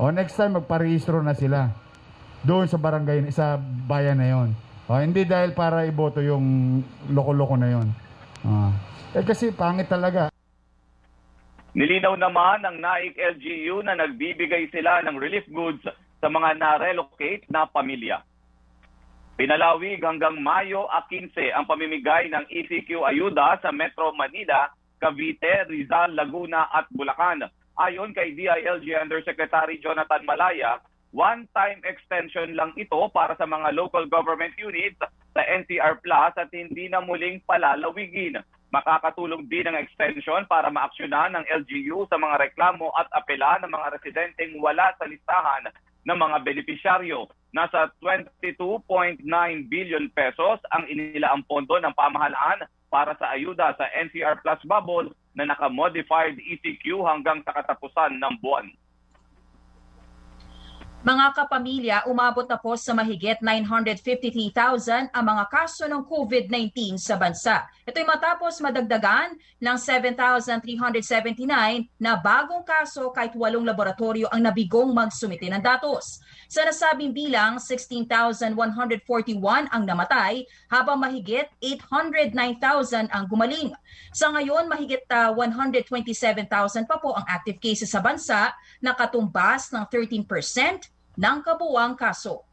O 0.00 0.08
next 0.08 0.32
time 0.32 0.56
magparehistro 0.56 1.20
na 1.20 1.36
sila. 1.36 1.68
Doon 2.40 2.72
sa 2.72 2.80
barangay, 2.80 3.28
sa 3.28 3.60
bayan 3.60 4.16
na 4.16 4.32
yon. 4.32 4.56
O 4.88 4.96
hindi 4.96 5.28
dahil 5.28 5.52
para 5.52 5.84
iboto 5.84 6.24
yung 6.24 6.80
loko-loko 7.12 7.60
na 7.60 7.68
yon. 7.68 7.88
O. 8.40 8.72
Eh 9.12 9.24
kasi 9.28 9.52
pangit 9.52 9.92
talaga. 9.92 10.32
Nilinaw 11.76 12.16
naman 12.16 12.64
ng 12.64 12.80
NAIC 12.80 13.14
LGU 13.36 13.84
na 13.84 13.92
nagbibigay 13.92 14.72
sila 14.72 15.04
ng 15.04 15.20
relief 15.20 15.44
goods 15.52 15.84
sa 16.22 16.30
mga 16.30 16.54
na-relocate 16.54 17.50
na 17.50 17.66
pamilya. 17.66 18.22
Pinalawig 19.34 19.98
hanggang 19.98 20.38
Mayo 20.38 20.86
15 20.86 21.34
ang 21.50 21.66
pamimigay 21.66 22.30
ng 22.30 22.46
ECQ 22.46 23.02
ayuda 23.02 23.58
sa 23.58 23.74
Metro 23.74 24.14
Manila, 24.14 24.70
Cavite, 25.02 25.66
Rizal, 25.66 26.14
Laguna 26.14 26.70
at 26.70 26.86
Bulacan. 26.94 27.50
Ayon 27.74 28.14
kay 28.14 28.38
DILG 28.38 28.86
Undersecretary 28.94 29.82
Jonathan 29.82 30.22
Malaya, 30.22 30.78
one-time 31.10 31.82
extension 31.82 32.54
lang 32.54 32.70
ito 32.78 33.02
para 33.10 33.34
sa 33.34 33.42
mga 33.42 33.74
local 33.74 34.06
government 34.06 34.54
units 34.54 35.02
sa 35.34 35.42
NCR 35.42 35.98
Plus 36.06 36.32
at 36.38 36.52
hindi 36.54 36.86
na 36.86 37.02
muling 37.02 37.42
palalawigin. 37.42 38.38
Makakatulong 38.70 39.50
din 39.50 39.66
ang 39.66 39.80
extension 39.80 40.46
para 40.46 40.70
maaksyonan 40.70 41.34
ng 41.34 41.44
LGU 41.66 42.06
sa 42.06 42.20
mga 42.20 42.46
reklamo 42.46 42.94
at 42.94 43.10
apela 43.10 43.58
ng 43.58 43.74
mga 43.74 43.98
residenteng 43.98 44.60
wala 44.62 44.94
sa 44.96 45.08
listahan 45.08 45.66
ng 46.06 46.18
mga 46.18 46.36
benepisyaryo. 46.42 47.30
Nasa 47.52 47.92
22.9 48.00 49.22
billion 49.68 50.04
pesos 50.16 50.58
ang 50.72 50.88
inilaang 50.88 51.44
pondo 51.46 51.76
ng 51.78 51.92
pamahalaan 51.94 52.64
para 52.88 53.16
sa 53.16 53.32
ayuda 53.32 53.76
sa 53.76 53.86
NCR 53.92 54.40
Plus 54.40 54.60
bubble 54.68 55.12
na 55.32 55.48
naka-modified 55.48 56.36
ECQ 56.36 57.04
hanggang 57.08 57.40
sa 57.44 57.56
katapusan 57.56 58.20
ng 58.20 58.34
buwan. 58.44 58.68
Mga 61.02 61.34
kapamilya, 61.34 61.96
umabot 62.06 62.46
na 62.46 62.54
po 62.54 62.78
sa 62.78 62.94
mahigit 62.94 63.42
953,000 63.42 65.10
ang 65.10 65.24
mga 65.26 65.50
kaso 65.50 65.90
ng 65.90 66.06
COVID-19 66.06 66.94
sa 66.94 67.18
bansa. 67.18 67.66
Ito'y 67.82 68.06
matapos 68.06 68.62
madagdagan 68.62 69.34
ng 69.34 69.76
7,379 69.82 71.90
na 71.98 72.14
bagong 72.14 72.62
kaso 72.62 73.10
kahit 73.10 73.34
walong 73.34 73.66
laboratorio 73.66 74.30
ang 74.30 74.46
nabigong 74.46 74.94
magsumite 74.94 75.50
ng 75.50 75.58
datos. 75.58 76.22
Sa 76.46 76.62
nasabing 76.62 77.10
bilang, 77.10 77.58
16,141 77.58 78.54
ang 79.74 79.82
namatay 79.82 80.46
habang 80.70 81.02
mahigit 81.02 81.50
809,000 81.58 83.10
ang 83.10 83.26
gumaling. 83.26 83.74
Sa 84.14 84.30
ngayon, 84.30 84.70
mahigit 84.70 85.02
uh, 85.10 85.34
ah, 85.34 85.34
127,000 85.34 86.46
pa 86.86 87.02
po 87.02 87.18
ang 87.18 87.26
active 87.26 87.58
cases 87.58 87.90
sa 87.90 87.98
bansa 87.98 88.54
na 88.78 88.94
katumbas 88.94 89.74
ng 89.74 89.82
13% 89.90 90.91
ng 91.16 91.38
kabuwang 91.44 91.96
kaso. 91.96 92.44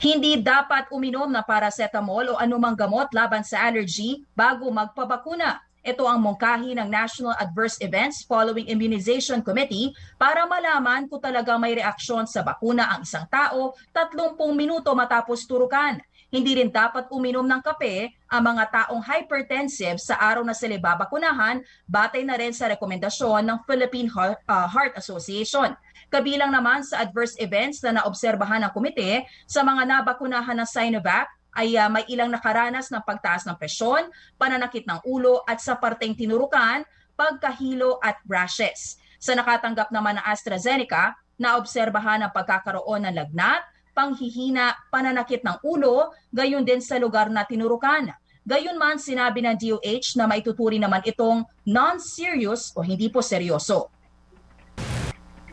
Hindi 0.00 0.40
dapat 0.40 0.88
uminom 0.88 1.28
na 1.28 1.44
paracetamol 1.44 2.32
o 2.32 2.40
anumang 2.40 2.72
gamot 2.72 3.12
laban 3.12 3.44
sa 3.44 3.68
allergy 3.68 4.24
bago 4.32 4.72
magpabakuna. 4.72 5.60
Ito 5.80 6.04
ang 6.04 6.20
mungkahi 6.20 6.76
ng 6.76 6.88
National 6.88 7.36
Adverse 7.40 7.80
Events 7.80 8.24
Following 8.24 8.68
Immunization 8.68 9.40
Committee 9.40 9.92
para 10.20 10.44
malaman 10.44 11.08
kung 11.08 11.20
talaga 11.20 11.56
may 11.56 11.76
reaksyon 11.76 12.28
sa 12.28 12.44
bakuna 12.44 12.92
ang 12.92 13.04
isang 13.04 13.24
tao 13.28 13.76
30 13.92 14.36
minuto 14.56 14.92
matapos 14.92 15.44
turukan. 15.48 16.00
Hindi 16.30 16.62
rin 16.62 16.70
dapat 16.70 17.10
uminom 17.10 17.42
ng 17.42 17.58
kape 17.58 18.12
ang 18.30 18.42
mga 18.54 18.64
taong 18.70 19.02
hypertensive 19.02 19.98
sa 19.98 20.14
araw 20.20 20.46
na 20.46 20.54
sila 20.54 20.78
babakunahan 20.78 21.58
batay 21.90 22.22
na 22.22 22.38
rin 22.38 22.54
sa 22.54 22.70
rekomendasyon 22.70 23.42
ng 23.42 23.58
Philippine 23.66 24.06
Heart, 24.06 24.46
Heart 24.46 24.94
Association. 24.94 25.74
Kabilang 26.10 26.50
naman 26.50 26.82
sa 26.82 27.06
adverse 27.06 27.38
events 27.38 27.78
na 27.86 28.02
naobserbahan 28.02 28.66
ng 28.66 28.72
komite 28.74 29.30
sa 29.46 29.62
mga 29.62 29.86
nabakunahan 29.86 30.58
ng 30.58 30.66
Sinovac 30.66 31.30
ay 31.54 31.78
uh, 31.78 31.86
may 31.86 32.02
ilang 32.10 32.34
nakaranas 32.34 32.90
ng 32.90 32.98
pagtaas 33.06 33.46
ng 33.46 33.54
presyon, 33.54 34.10
pananakit 34.34 34.90
ng 34.90 35.06
ulo 35.06 35.46
at 35.46 35.62
sa 35.62 35.78
parteng 35.78 36.18
tinurukan, 36.18 36.82
pagkahilo 37.14 38.02
at 38.02 38.18
rashes. 38.26 38.98
Sa 39.22 39.38
nakatanggap 39.38 39.94
naman 39.94 40.18
ng 40.18 40.26
AstraZeneca, 40.26 41.14
naobserbahan 41.38 42.26
ang 42.26 42.34
pagkakaroon 42.34 43.06
ng 43.06 43.14
lagnat, 43.14 43.62
panghihina, 43.94 44.74
pananakit 44.90 45.46
ng 45.46 45.62
ulo, 45.62 46.10
gayon 46.34 46.66
din 46.66 46.82
sa 46.82 46.98
lugar 46.98 47.30
na 47.30 47.46
tinurukan. 47.46 48.10
Gayon 48.42 48.74
man 48.74 48.98
sinabi 48.98 49.46
ng 49.46 49.54
DOH 49.54 50.18
na 50.18 50.26
maituturi 50.26 50.82
naman 50.82 51.06
itong 51.06 51.46
non-serious 51.70 52.74
o 52.74 52.82
hindi 52.82 53.06
po 53.06 53.22
seryoso. 53.22 53.99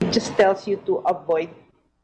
It 0.08 0.16
just 0.16 0.32
tells 0.40 0.64
you 0.68 0.80
to 0.88 1.04
avoid, 1.04 1.52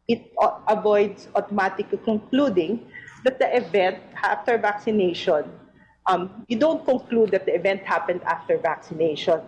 it 0.08 0.36
avoids 0.68 1.32
automatically 1.36 2.00
concluding 2.04 2.84
that 3.24 3.40
the 3.40 3.48
event 3.56 4.04
after 4.20 4.58
vaccination 4.58 5.48
um, 6.06 6.44
you 6.48 6.58
don't 6.58 6.84
conclude 6.84 7.32
that 7.32 7.46
the 7.46 7.56
event 7.56 7.84
happened 7.84 8.22
after 8.24 8.58
vaccination. 8.58 9.42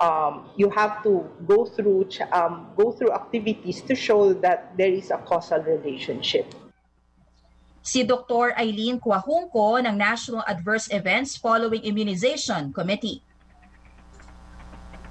Um, 0.00 0.50
you 0.56 0.70
have 0.70 1.02
to 1.02 1.26
go 1.46 1.64
through 1.64 2.08
um, 2.30 2.70
go 2.76 2.92
through 2.92 3.10
activities 3.12 3.82
to 3.82 3.94
show 3.96 4.32
that 4.44 4.76
there 4.76 4.92
is 4.92 5.10
a 5.10 5.18
causal 5.18 5.58
relationship. 5.58 6.46
Si 7.82 8.04
Dr. 8.04 8.54
Eileen 8.54 9.00
Kuahungko 9.00 9.80
ng 9.80 9.96
National 9.96 10.44
Adverse 10.46 10.92
Events 10.92 11.34
Following 11.40 11.82
Immunization 11.82 12.70
Committee. 12.70 13.24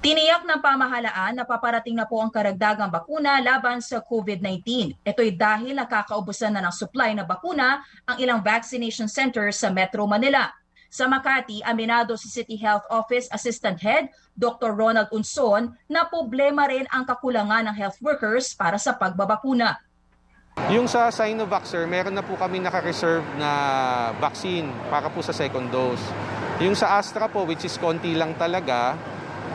Tiniyak 0.08 0.48
ng 0.48 0.64
pamahalaan 0.64 1.36
na 1.36 1.44
paparating 1.44 1.92
na 1.92 2.08
po 2.08 2.16
ang 2.24 2.32
karagdagang 2.32 2.88
bakuna 2.88 3.44
laban 3.44 3.76
sa 3.84 4.00
COVID-19. 4.00 4.96
Ito'y 5.04 5.36
dahil 5.36 5.76
nakakaubusan 5.76 6.56
na 6.56 6.64
ng 6.64 6.72
supply 6.72 7.12
na 7.12 7.28
bakuna 7.28 7.84
ang 8.08 8.16
ilang 8.16 8.40
vaccination 8.40 9.04
centers 9.04 9.60
sa 9.60 9.68
Metro 9.68 10.08
Manila. 10.08 10.48
Sa 10.88 11.04
Makati, 11.12 11.60
aminado 11.60 12.16
si 12.16 12.32
City 12.32 12.56
Health 12.56 12.88
Office 12.88 13.28
Assistant 13.28 13.76
Head 13.84 14.08
Dr. 14.32 14.72
Ronald 14.72 15.12
Unson 15.12 15.76
na 15.92 16.08
problema 16.08 16.64
rin 16.72 16.88
ang 16.88 17.04
kakulangan 17.04 17.68
ng 17.68 17.76
health 17.76 18.00
workers 18.00 18.56
para 18.56 18.80
sa 18.80 18.96
pagbabakuna. 18.96 19.76
Yung 20.72 20.88
sa 20.88 21.12
Sinovac, 21.12 21.68
sir, 21.68 21.84
meron 21.84 22.16
na 22.16 22.24
po 22.24 22.32
kami 22.40 22.64
naka-reserve 22.64 23.28
na 23.36 23.52
vaccine 24.16 24.72
para 24.88 25.12
po 25.12 25.20
sa 25.20 25.36
second 25.36 25.68
dose. 25.68 26.00
Yung 26.64 26.72
sa 26.72 26.96
Astra 26.96 27.28
po, 27.28 27.44
which 27.44 27.68
is 27.68 27.76
konti 27.76 28.16
lang 28.16 28.32
talaga, 28.40 28.96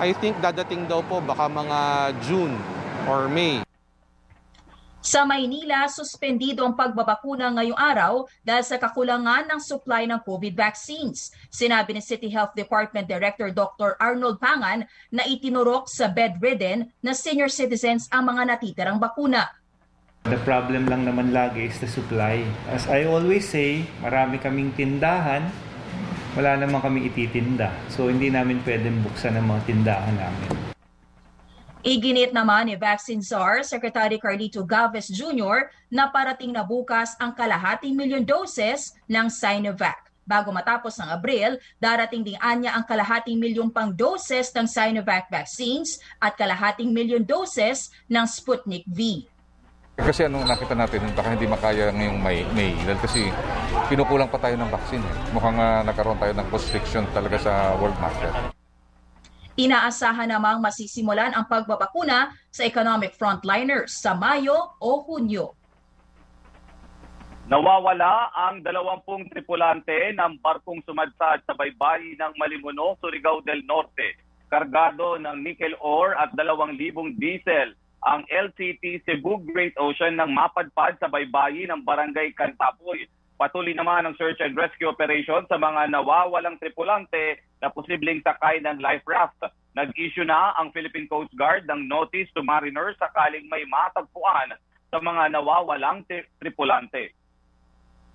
I 0.02 0.16
think 0.18 0.42
dadating 0.42 0.90
daw 0.90 1.06
po 1.06 1.22
baka 1.22 1.46
mga 1.46 1.80
June 2.26 2.58
or 3.06 3.30
May. 3.30 3.62
Sa 5.04 5.28
Maynila, 5.28 5.92
suspendido 5.92 6.64
ang 6.64 6.80
pagbabakuna 6.80 7.52
ngayong 7.52 7.76
araw 7.76 8.24
dahil 8.40 8.64
sa 8.64 8.80
kakulangan 8.80 9.52
ng 9.52 9.60
supply 9.60 10.08
ng 10.08 10.24
COVID 10.24 10.56
vaccines. 10.56 11.28
Sinabi 11.52 11.92
ni 11.92 12.00
City 12.00 12.32
Health 12.32 12.56
Department 12.56 13.04
Director 13.12 13.52
Dr. 13.52 14.00
Arnold 14.00 14.40
Pangan 14.40 14.88
na 15.12 15.28
itinurok 15.28 15.92
sa 15.92 16.08
bedridden 16.08 16.88
na 17.04 17.12
senior 17.12 17.52
citizens 17.52 18.08
ang 18.16 18.32
mga 18.32 18.56
natitirang 18.56 18.96
bakuna. 18.96 19.52
The 20.24 20.40
problem 20.48 20.88
lang 20.88 21.04
naman 21.04 21.36
lagi 21.36 21.68
is 21.68 21.84
the 21.84 21.92
supply. 21.92 22.40
As 22.72 22.88
I 22.88 23.04
always 23.04 23.44
say, 23.44 23.84
marami 24.00 24.40
kaming 24.40 24.72
tindahan, 24.72 25.52
wala 26.34 26.58
naman 26.58 26.82
kami 26.82 27.10
ititinda. 27.10 27.70
So 27.94 28.10
hindi 28.10 28.34
namin 28.34 28.62
pwedeng 28.66 29.02
buksan 29.06 29.38
ang 29.38 29.50
mga 29.50 29.62
tindahan 29.70 30.16
namin. 30.18 30.74
Iginit 31.84 32.32
naman 32.32 32.72
ni 32.72 32.80
Vaccine 32.80 33.20
Czar 33.20 33.60
Secretary 33.68 34.16
Carlito 34.16 34.64
Galvez 34.64 35.12
Jr. 35.12 35.68
na 35.92 36.08
parating 36.08 36.56
na 36.56 36.64
bukas 36.64 37.12
ang 37.20 37.36
kalahating 37.36 37.92
milyon 37.92 38.24
doses 38.24 38.96
ng 39.12 39.28
Sinovac. 39.28 40.00
Bago 40.24 40.56
matapos 40.56 40.96
ng 40.96 41.12
Abril, 41.12 41.60
darating 41.84 42.24
din 42.24 42.40
anya 42.40 42.80
ang 42.80 42.88
kalahating 42.88 43.36
milyong 43.36 43.68
pang 43.68 43.92
doses 43.92 44.48
ng 44.56 44.64
Sinovac 44.64 45.28
vaccines 45.28 46.00
at 46.24 46.40
kalahating 46.40 46.96
milyon 46.96 47.28
doses 47.28 47.92
ng 48.08 48.24
Sputnik 48.24 48.88
V. 48.88 49.28
Kasi 49.94 50.26
anong 50.26 50.50
nakita 50.50 50.74
natin, 50.74 51.06
baka 51.14 51.38
hindi 51.38 51.46
makaya 51.46 51.94
ngayong 51.94 52.18
May, 52.18 52.42
May 52.58 52.74
dahil 52.82 52.98
kasi 52.98 53.30
pinukulang 53.94 54.26
pa 54.26 54.42
tayo 54.42 54.58
ng 54.58 54.70
vaccine. 54.74 55.06
Eh. 55.06 55.16
Mukhang 55.38 55.54
uh, 55.54 55.86
nagkaroon 55.86 56.18
tayo 56.18 56.34
ng 56.34 56.48
constriction 56.50 57.06
talaga 57.14 57.38
sa 57.38 57.78
world 57.78 57.94
market. 58.02 58.34
Inaasahan 59.54 60.34
namang 60.34 60.66
masisimulan 60.66 61.30
ang 61.38 61.46
pagbabakuna 61.46 62.34
sa 62.50 62.66
economic 62.66 63.14
frontliners 63.14 63.94
sa 63.94 64.18
Mayo 64.18 64.82
o 64.82 65.06
Hunyo. 65.06 65.54
Nawawala 67.46 68.34
ang 68.34 68.66
dalawampung 68.66 69.30
tripulante 69.30 70.10
ng 70.18 70.42
barkong 70.42 70.82
sumadsad 70.90 71.46
sa 71.46 71.54
baybayi 71.54 72.18
ng 72.18 72.34
Malimuno, 72.42 72.98
Surigao 72.98 73.46
del 73.46 73.62
Norte. 73.70 74.18
Kargado 74.50 75.22
ng 75.22 75.38
nickel 75.46 75.78
ore 75.86 76.18
at 76.18 76.34
dalawang 76.34 76.74
libong 76.74 77.14
diesel 77.22 77.78
ang 78.04 78.28
LCT 78.28 79.08
Cebu 79.08 79.40
Great 79.48 79.76
Ocean 79.80 80.20
nang 80.20 80.36
mapadpad 80.36 81.00
sa 81.00 81.08
baybayi 81.08 81.64
ng 81.68 81.88
Barangay 81.88 82.36
Cantapoy. 82.36 83.08
Patuloy 83.40 83.72
naman 83.72 84.04
ang 84.04 84.16
search 84.20 84.40
and 84.44 84.56
rescue 84.60 84.92
operation 84.92 85.48
sa 85.48 85.56
mga 85.56 85.92
nawawalang 85.92 86.60
tripulante 86.60 87.40
na 87.64 87.72
posibleng 87.72 88.20
sakay 88.22 88.60
ng 88.60 88.84
life 88.84 89.04
raft. 89.08 89.40
Nag-issue 89.74 90.28
na 90.28 90.54
ang 90.60 90.70
Philippine 90.76 91.10
Coast 91.10 91.34
Guard 91.34 91.66
ng 91.66 91.88
notice 91.90 92.30
to 92.36 92.46
mariners 92.46 93.00
sakaling 93.00 93.48
may 93.50 93.66
matagpuan 93.66 94.54
sa 94.94 95.02
mga 95.02 95.34
nawawalang 95.34 96.06
tri- 96.06 96.28
tripulante. 96.38 97.16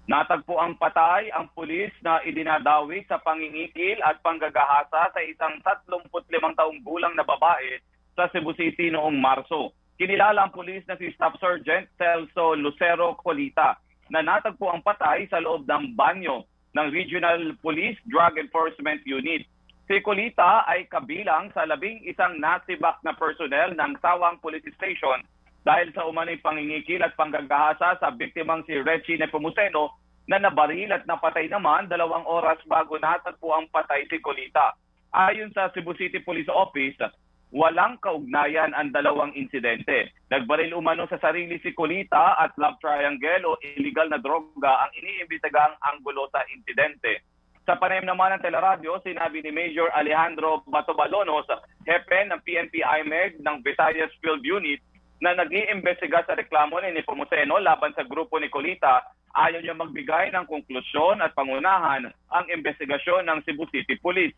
Natagpo 0.08 0.56
ang 0.56 0.72
patay 0.80 1.28
ang 1.36 1.52
pulis 1.52 1.92
na 2.00 2.24
idinadawi 2.24 3.04
sa 3.04 3.20
pangingikil 3.20 4.00
at 4.00 4.16
panggagahasa 4.24 5.12
sa 5.12 5.20
isang 5.20 5.60
35 5.60 6.08
taong 6.56 6.80
gulang 6.80 7.12
na 7.12 7.26
babae 7.28 7.76
sa 8.18 8.26
Cebu 8.34 8.50
City 8.58 8.90
noong 8.90 9.14
Marso. 9.22 9.70
Kinilala 9.94 10.50
ang 10.50 10.50
pulis 10.50 10.82
na 10.90 10.98
si 10.98 11.14
Staff 11.14 11.38
Sergeant 11.38 11.86
Celso 11.94 12.58
Lucero 12.58 13.14
Colita 13.14 13.78
na 14.10 14.26
natagpo 14.26 14.66
ang 14.74 14.82
patay 14.82 15.30
sa 15.30 15.38
loob 15.38 15.70
ng 15.70 15.94
banyo 15.94 16.42
ng 16.74 16.90
Regional 16.90 17.54
Police 17.62 17.94
Drug 18.10 18.34
Enforcement 18.34 18.98
Unit. 19.06 19.46
Si 19.86 20.02
Colita 20.02 20.66
ay 20.66 20.90
kabilang 20.90 21.54
sa 21.54 21.62
labing 21.62 22.02
isang 22.10 22.42
nasibak 22.42 22.98
na 23.06 23.14
personnel 23.14 23.78
ng 23.78 23.94
Sawang 24.02 24.42
Police 24.42 24.66
Station 24.74 25.22
dahil 25.62 25.94
sa 25.94 26.04
umano'y 26.10 26.42
pangingikil 26.42 27.06
at 27.06 27.14
panggagahasa 27.14 28.02
sa 28.02 28.08
biktimang 28.10 28.66
si 28.66 28.74
Reggie 28.82 29.16
Nepomuceno 29.16 29.94
na 30.28 30.42
nabaril 30.42 30.90
at 30.92 31.06
napatay 31.06 31.48
naman 31.48 31.86
dalawang 31.86 32.26
oras 32.28 32.60
bago 32.66 32.98
natagpo 32.98 33.54
ang 33.54 33.70
patay 33.70 34.04
si 34.10 34.20
Colita. 34.20 34.74
Ayon 35.14 35.48
sa 35.56 35.72
Cebu 35.72 35.96
City 35.96 36.20
Police 36.20 36.52
Office, 36.52 37.00
walang 37.48 37.96
kaugnayan 38.04 38.76
ang 38.76 38.92
dalawang 38.92 39.32
insidente. 39.32 40.12
Nagbaril 40.28 40.76
umano 40.76 41.08
sa 41.08 41.16
sarili 41.16 41.56
si 41.64 41.72
Colita 41.72 42.36
at 42.36 42.52
love 42.60 42.76
triangle 42.80 43.56
o 43.56 43.60
illegal 43.64 44.08
na 44.12 44.20
droga 44.20 44.84
ang 44.84 44.92
iniimbestigang 44.96 45.72
anggulo 45.80 46.28
sa 46.28 46.44
insidente. 46.52 47.24
Sa 47.68 47.76
panayam 47.76 48.08
naman 48.08 48.32
ng 48.36 48.44
teleradyo, 48.44 48.96
sinabi 49.04 49.44
ni 49.44 49.52
Major 49.52 49.92
Alejandro 49.92 50.64
Batobalonos, 50.72 51.44
hepe 51.84 52.24
ng 52.24 52.40
PNP 52.40 52.80
IMEG 52.80 53.44
ng 53.44 53.60
Visayas 53.60 54.08
Field 54.24 54.40
Unit, 54.40 54.80
na 55.18 55.34
nag-iimbestiga 55.34 56.24
sa 56.24 56.38
reklamo 56.38 56.78
ni 56.80 56.94
Nepomuceno 56.94 57.58
laban 57.58 57.92
sa 57.92 58.06
grupo 58.06 58.38
ni 58.38 58.48
Colita, 58.48 59.02
ayaw 59.34 59.60
niya 59.60 59.76
magbigay 59.76 60.30
ng 60.32 60.46
konklusyon 60.48 61.20
at 61.20 61.34
pangunahan 61.34 62.08
ang 62.32 62.46
investigasyon 62.48 63.26
ng 63.26 63.38
Cebu 63.44 63.66
City 63.68 63.98
Police. 64.00 64.32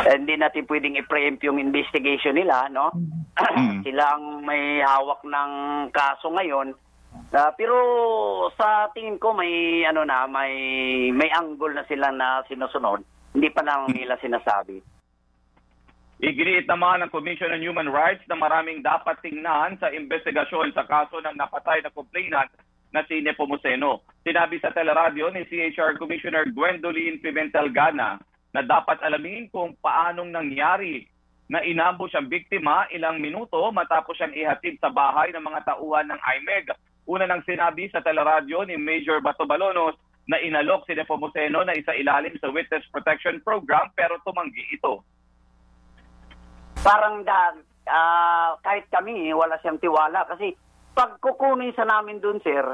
Eh, 0.00 0.16
hindi 0.16 0.40
natin 0.40 0.64
pwedeng 0.64 0.96
i-preempt 0.96 1.44
yung 1.44 1.60
investigation 1.60 2.32
nila, 2.32 2.72
no? 2.72 2.88
Sila 3.86 4.16
ang 4.16 4.40
may 4.40 4.80
hawak 4.80 5.20
ng 5.20 5.52
kaso 5.92 6.32
ngayon. 6.32 6.72
Ah, 7.32 7.52
pero 7.52 7.76
sa 8.56 8.88
tingin 8.96 9.20
ko 9.20 9.36
may 9.36 9.84
ano 9.84 10.04
na, 10.04 10.24
may 10.24 10.52
may 11.12 11.28
angle 11.28 11.76
na 11.76 11.84
sila 11.84 12.08
na 12.08 12.40
sinusunod. 12.48 13.04
Hindi 13.36 13.48
pa 13.52 13.60
lang 13.64 13.92
nila 13.92 14.16
sinasabi. 14.20 14.80
Iginiit 16.22 16.68
naman 16.68 17.04
ng 17.04 17.12
Commission 17.12 17.52
on 17.52 17.64
Human 17.64 17.88
Rights 17.88 18.24
na 18.28 18.36
maraming 18.36 18.80
dapat 18.84 19.20
tingnan 19.20 19.76
sa 19.80 19.92
investigasyon 19.92 20.72
sa 20.72 20.88
kaso 20.88 21.20
ng 21.20 21.36
napatay 21.36 21.82
na 21.82 21.92
complainant 21.92 22.48
na 22.92 23.02
si 23.08 23.24
Nepomuceno. 23.24 24.04
Sinabi 24.22 24.60
sa 24.60 24.70
teleradyo 24.70 25.32
ni 25.32 25.48
CHR 25.48 25.96
Commissioner 25.96 26.48
Gwendolyn 26.52 27.18
Pimentel 27.20 27.72
Gana 27.72 28.20
na 28.52 28.60
dapat 28.60 29.00
alamin 29.00 29.48
kung 29.48 29.72
paanong 29.80 30.28
nangyari 30.28 31.08
na 31.52 31.60
inambush 31.60 32.16
ang 32.16 32.32
biktima 32.32 32.88
ilang 32.92 33.20
minuto 33.20 33.60
matapos 33.72 34.16
siyang 34.16 34.32
ihatid 34.32 34.80
sa 34.80 34.88
bahay 34.88 35.32
ng 35.32 35.44
mga 35.44 35.68
tauhan 35.68 36.08
ng 36.08 36.20
IMEG. 36.20 36.72
Una 37.08 37.28
nang 37.28 37.44
sinabi 37.44 37.90
sa 37.90 38.00
teleradyo 38.00 38.64
ni 38.64 38.78
Major 38.78 39.20
Bato 39.20 39.44
Balonos 39.44 39.98
na 40.30 40.38
inalok 40.38 40.86
si 40.86 40.94
Nepomuceno 40.94 41.66
na 41.66 41.74
isa 41.74 41.92
ilalim 41.92 42.32
sa 42.38 42.48
Witness 42.48 42.86
Protection 42.88 43.42
Program 43.42 43.90
pero 43.98 44.22
tumanggi 44.22 44.64
ito. 44.70 45.02
Parang 46.80 47.26
da, 47.26 47.52
ah, 47.90 48.56
kahit 48.62 48.86
kami, 48.88 49.34
wala 49.34 49.58
siyang 49.60 49.82
tiwala 49.82 50.24
kasi 50.30 50.54
pag 50.92 51.18
kukunin 51.18 51.74
sa 51.74 51.88
namin 51.88 52.20
doon, 52.22 52.38
sir, 52.44 52.64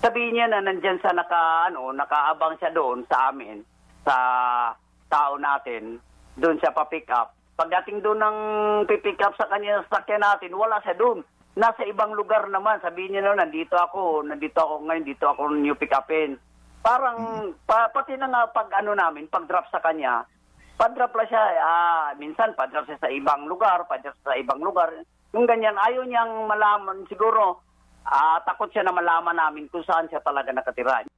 sabihin 0.00 0.36
niya 0.36 0.46
na 0.50 0.60
nandyan 0.62 1.00
sa 1.00 1.10
naka, 1.12 1.72
ano, 1.72 1.90
nakaabang 1.92 2.56
siya 2.60 2.70
doon 2.70 3.02
sa 3.08 3.32
amin, 3.32 3.64
sa 4.04 4.14
tao 5.08 5.38
natin, 5.38 5.98
doon 6.36 6.58
siya 6.60 6.74
pa-pick 6.74 7.08
up. 7.10 7.32
Pagdating 7.56 8.04
doon 8.04 8.20
ng 8.20 8.38
pipick 8.84 9.16
up 9.24 9.32
sa 9.40 9.48
kanya 9.48 9.80
sa 9.88 10.00
sakyan 10.00 10.20
natin, 10.20 10.52
wala 10.52 10.76
siya 10.84 10.92
doon. 11.00 11.24
Nasa 11.56 11.88
ibang 11.88 12.12
lugar 12.12 12.44
naman, 12.52 12.84
sabihin 12.84 13.16
niya 13.16 13.32
na, 13.32 13.48
nandito 13.48 13.80
ako, 13.80 14.20
nandito 14.28 14.60
ako 14.60 14.84
ngayon, 14.84 15.08
dito 15.08 15.24
ako 15.24 15.56
new 15.56 15.72
pick 15.72 15.96
upin. 15.96 16.36
Parang, 16.84 17.16
pa, 17.64 17.88
pati 17.88 18.12
na 18.20 18.28
nga 18.28 18.44
pag 18.52 18.68
ano 18.76 18.92
namin, 18.92 19.24
pag 19.32 19.48
drop 19.48 19.64
sa 19.72 19.80
kanya, 19.80 20.28
pag-drop 20.76 21.16
lang 21.16 21.28
siya, 21.32 21.44
ah, 21.64 22.12
minsan 22.20 22.52
pag-drop 22.52 22.84
siya 22.84 23.00
sa 23.00 23.08
ibang 23.08 23.48
lugar, 23.48 23.88
pag-drop 23.88 24.20
sa 24.20 24.36
ibang 24.36 24.60
lugar. 24.60 24.92
Yung 25.32 25.48
ganyan, 25.48 25.80
ayaw 25.80 26.04
niyang 26.04 26.44
malaman, 26.44 27.08
siguro, 27.08 27.64
ah, 28.04 28.36
takot 28.44 28.68
siya 28.68 28.84
na 28.84 28.92
malaman 28.92 29.32
namin 29.32 29.72
kung 29.72 29.80
saan 29.88 30.04
siya 30.12 30.20
talaga 30.20 30.52
nakatira. 30.52 31.08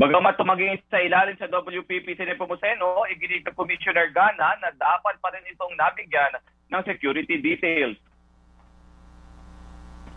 Bagamat 0.00 0.40
tumaging 0.40 0.80
sa 0.88 0.96
ilalim 0.96 1.36
sa 1.36 1.44
WPP 1.44 2.16
si 2.16 2.24
Nepomuceno, 2.24 3.04
iginit 3.12 3.44
ng 3.44 3.52
Commissioner 3.52 4.08
Gana 4.16 4.56
na 4.56 4.72
dapat 4.72 5.20
pa 5.20 5.28
rin 5.28 5.44
itong 5.52 5.76
nabigyan 5.76 6.40
ng 6.72 6.80
security 6.88 7.36
details. 7.36 8.00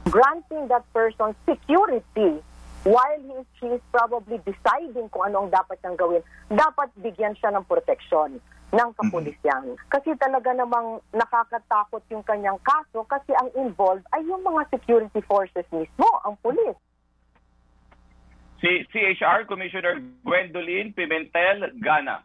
Granting 0.08 0.72
that 0.72 0.88
person 0.96 1.36
security 1.44 2.40
while 2.88 3.20
he 3.28 3.36
is, 3.36 3.48
she 3.60 3.68
is 3.76 3.84
probably 3.92 4.40
deciding 4.48 5.12
kung 5.12 5.28
ano 5.28 5.44
ang 5.44 5.50
dapat 5.52 5.76
niyang 5.84 6.00
gawin, 6.00 6.24
dapat 6.48 6.88
bigyan 7.04 7.36
siya 7.36 7.52
ng 7.52 7.68
proteksyon 7.68 8.40
ng 8.72 8.90
kapulisyan. 8.96 9.76
Kasi 9.92 10.16
talaga 10.16 10.56
namang 10.56 11.04
nakakatakot 11.12 12.08
yung 12.08 12.24
kanyang 12.24 12.60
kaso 12.64 13.04
kasi 13.04 13.36
ang 13.36 13.52
involved 13.60 14.08
ay 14.16 14.24
yung 14.32 14.48
mga 14.48 14.64
security 14.72 15.20
forces 15.28 15.68
mismo, 15.76 16.08
ang 16.24 16.40
pulis. 16.40 16.80
Si 18.64 18.88
CHR 18.96 19.44
Commissioner 19.44 20.00
Gwendolyn 20.24 20.96
Pimentel 20.96 21.68
Gana. 21.84 22.24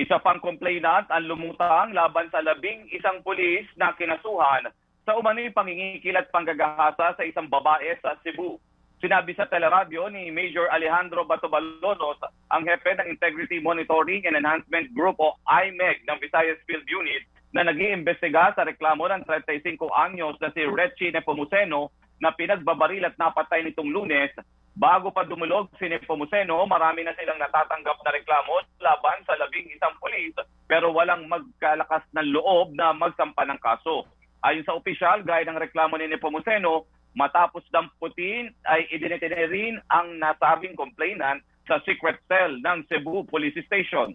Isa 0.00 0.16
pang 0.24 0.40
complainant 0.40 1.12
ang 1.12 1.28
lumutang 1.28 1.92
laban 1.92 2.32
sa 2.32 2.40
labing 2.40 2.88
isang 2.88 3.20
pulis 3.20 3.68
na 3.76 3.92
kinasuhan 4.00 4.64
sa 5.04 5.12
umano'y 5.12 5.52
pangingikil 5.52 6.16
at 6.16 6.32
panggagahasa 6.32 7.20
sa 7.20 7.24
isang 7.28 7.52
babae 7.52 8.00
sa 8.00 8.16
Cebu. 8.24 8.56
Sinabi 9.04 9.36
sa 9.36 9.44
teleradyo 9.44 10.08
ni 10.08 10.32
Major 10.32 10.72
Alejandro 10.72 11.28
Batobalonos, 11.28 12.16
ang 12.48 12.64
hepe 12.64 12.96
ng 12.96 13.04
Integrity 13.04 13.60
Monitoring 13.60 14.24
and 14.24 14.40
Enhancement 14.40 14.88
Group 14.96 15.20
o 15.20 15.36
IMEG 15.44 16.00
ng 16.08 16.16
Visayas 16.16 16.56
Field 16.64 16.88
Unit 16.88 17.28
na 17.52 17.60
nag-iimbestiga 17.60 18.56
sa 18.56 18.64
reklamo 18.64 19.04
ng 19.04 19.28
35 19.28 19.84
anyos 20.00 20.40
na 20.40 20.48
si 20.56 20.64
Rechi 20.64 21.12
Nepomuceno 21.12 21.92
na 22.24 22.32
pinagbabaril 22.32 23.04
at 23.04 23.20
napatay 23.20 23.68
nitong 23.68 23.92
lunes 23.92 24.32
Bago 24.76 25.08
pa 25.08 25.24
dumulog 25.24 25.72
si 25.80 25.88
Nepomuceno, 25.88 26.60
marami 26.68 27.00
na 27.00 27.16
silang 27.16 27.40
natatanggap 27.40 27.96
na 28.04 28.12
reklamo 28.12 28.60
laban 28.84 29.24
sa 29.24 29.32
labing 29.40 29.72
isang 29.72 29.96
pulis 29.96 30.36
pero 30.68 30.92
walang 30.92 31.24
magkalakas 31.32 32.04
ng 32.12 32.36
loob 32.36 32.76
na 32.76 32.92
magsampa 32.92 33.48
ng 33.48 33.56
kaso. 33.56 34.04
Ayon 34.44 34.68
sa 34.68 34.76
opisyal, 34.76 35.24
gaya 35.24 35.48
ng 35.48 35.56
reklamo 35.56 35.96
ni 35.96 36.12
Nepomuceno, 36.12 36.84
matapos 37.16 37.64
damputin 37.72 38.52
ay 38.68 38.84
idinetene 38.92 39.48
rin 39.48 39.80
ang 39.88 40.20
nasabing 40.20 40.76
complainant 40.76 41.40
sa 41.64 41.80
secret 41.88 42.20
cell 42.28 42.60
ng 42.60 42.84
Cebu 42.92 43.24
Police 43.24 43.56
Station. 43.64 44.12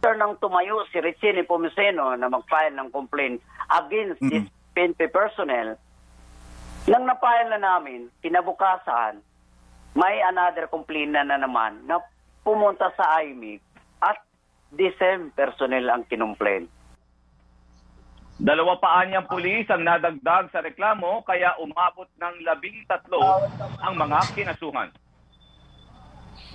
After 0.00 0.16
nang 0.16 0.40
tumayo 0.40 0.88
si 0.88 1.04
Richie 1.04 1.36
Nepomuceno 1.36 2.16
na 2.16 2.32
mag-file 2.32 2.72
ng 2.72 2.88
complaint 2.88 3.44
against 3.68 4.24
mm-hmm. 4.24 4.32
this 4.32 4.48
PNP 4.72 5.12
personnel, 5.12 5.76
nang 6.88 7.04
napile 7.04 7.52
na 7.52 7.60
namin, 7.60 8.08
kinabukasan, 8.24 9.20
may 9.94 10.22
another 10.22 10.70
complaint 10.70 11.14
na, 11.14 11.26
na 11.26 11.40
naman 11.40 11.82
na 11.86 11.98
pumunta 12.46 12.90
sa 12.94 13.22
IMIC 13.22 13.60
at 14.00 14.18
the 14.74 14.88
same 14.96 15.34
personnel 15.34 15.90
ang 15.90 16.06
kinomplain. 16.06 16.70
Dalawa 18.40 18.80
pa 18.80 19.04
anyang 19.04 19.28
pulis 19.28 19.68
ang 19.68 19.84
nadagdag 19.84 20.48
sa 20.48 20.64
reklamo 20.64 21.20
kaya 21.28 21.60
umabot 21.60 22.08
ng 22.16 22.34
labing 22.40 22.88
tatlo 22.88 23.20
ang 23.84 23.94
mga 24.00 24.18
kinasuhan. 24.32 24.88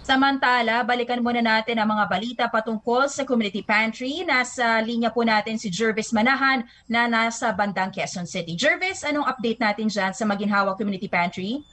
Samantala, 0.06 0.86
balikan 0.86 1.22
muna 1.22 1.42
natin 1.42 1.82
ang 1.82 1.90
mga 1.90 2.06
balita 2.06 2.44
patungkol 2.50 3.10
sa 3.10 3.26
community 3.26 3.66
pantry. 3.66 4.22
Nasa 4.22 4.82
linya 4.82 5.10
po 5.10 5.26
natin 5.26 5.58
si 5.58 5.70
Jervis 5.70 6.14
Manahan 6.14 6.66
na 6.86 7.10
nasa 7.10 7.50
bandang 7.54 7.90
Quezon 7.90 8.30
City. 8.30 8.54
Jervis, 8.54 9.02
anong 9.02 9.26
update 9.26 9.58
natin 9.58 9.90
dyan 9.90 10.14
sa 10.14 10.26
Maginhawa 10.26 10.78
Community 10.78 11.10
Pantry? 11.10 11.66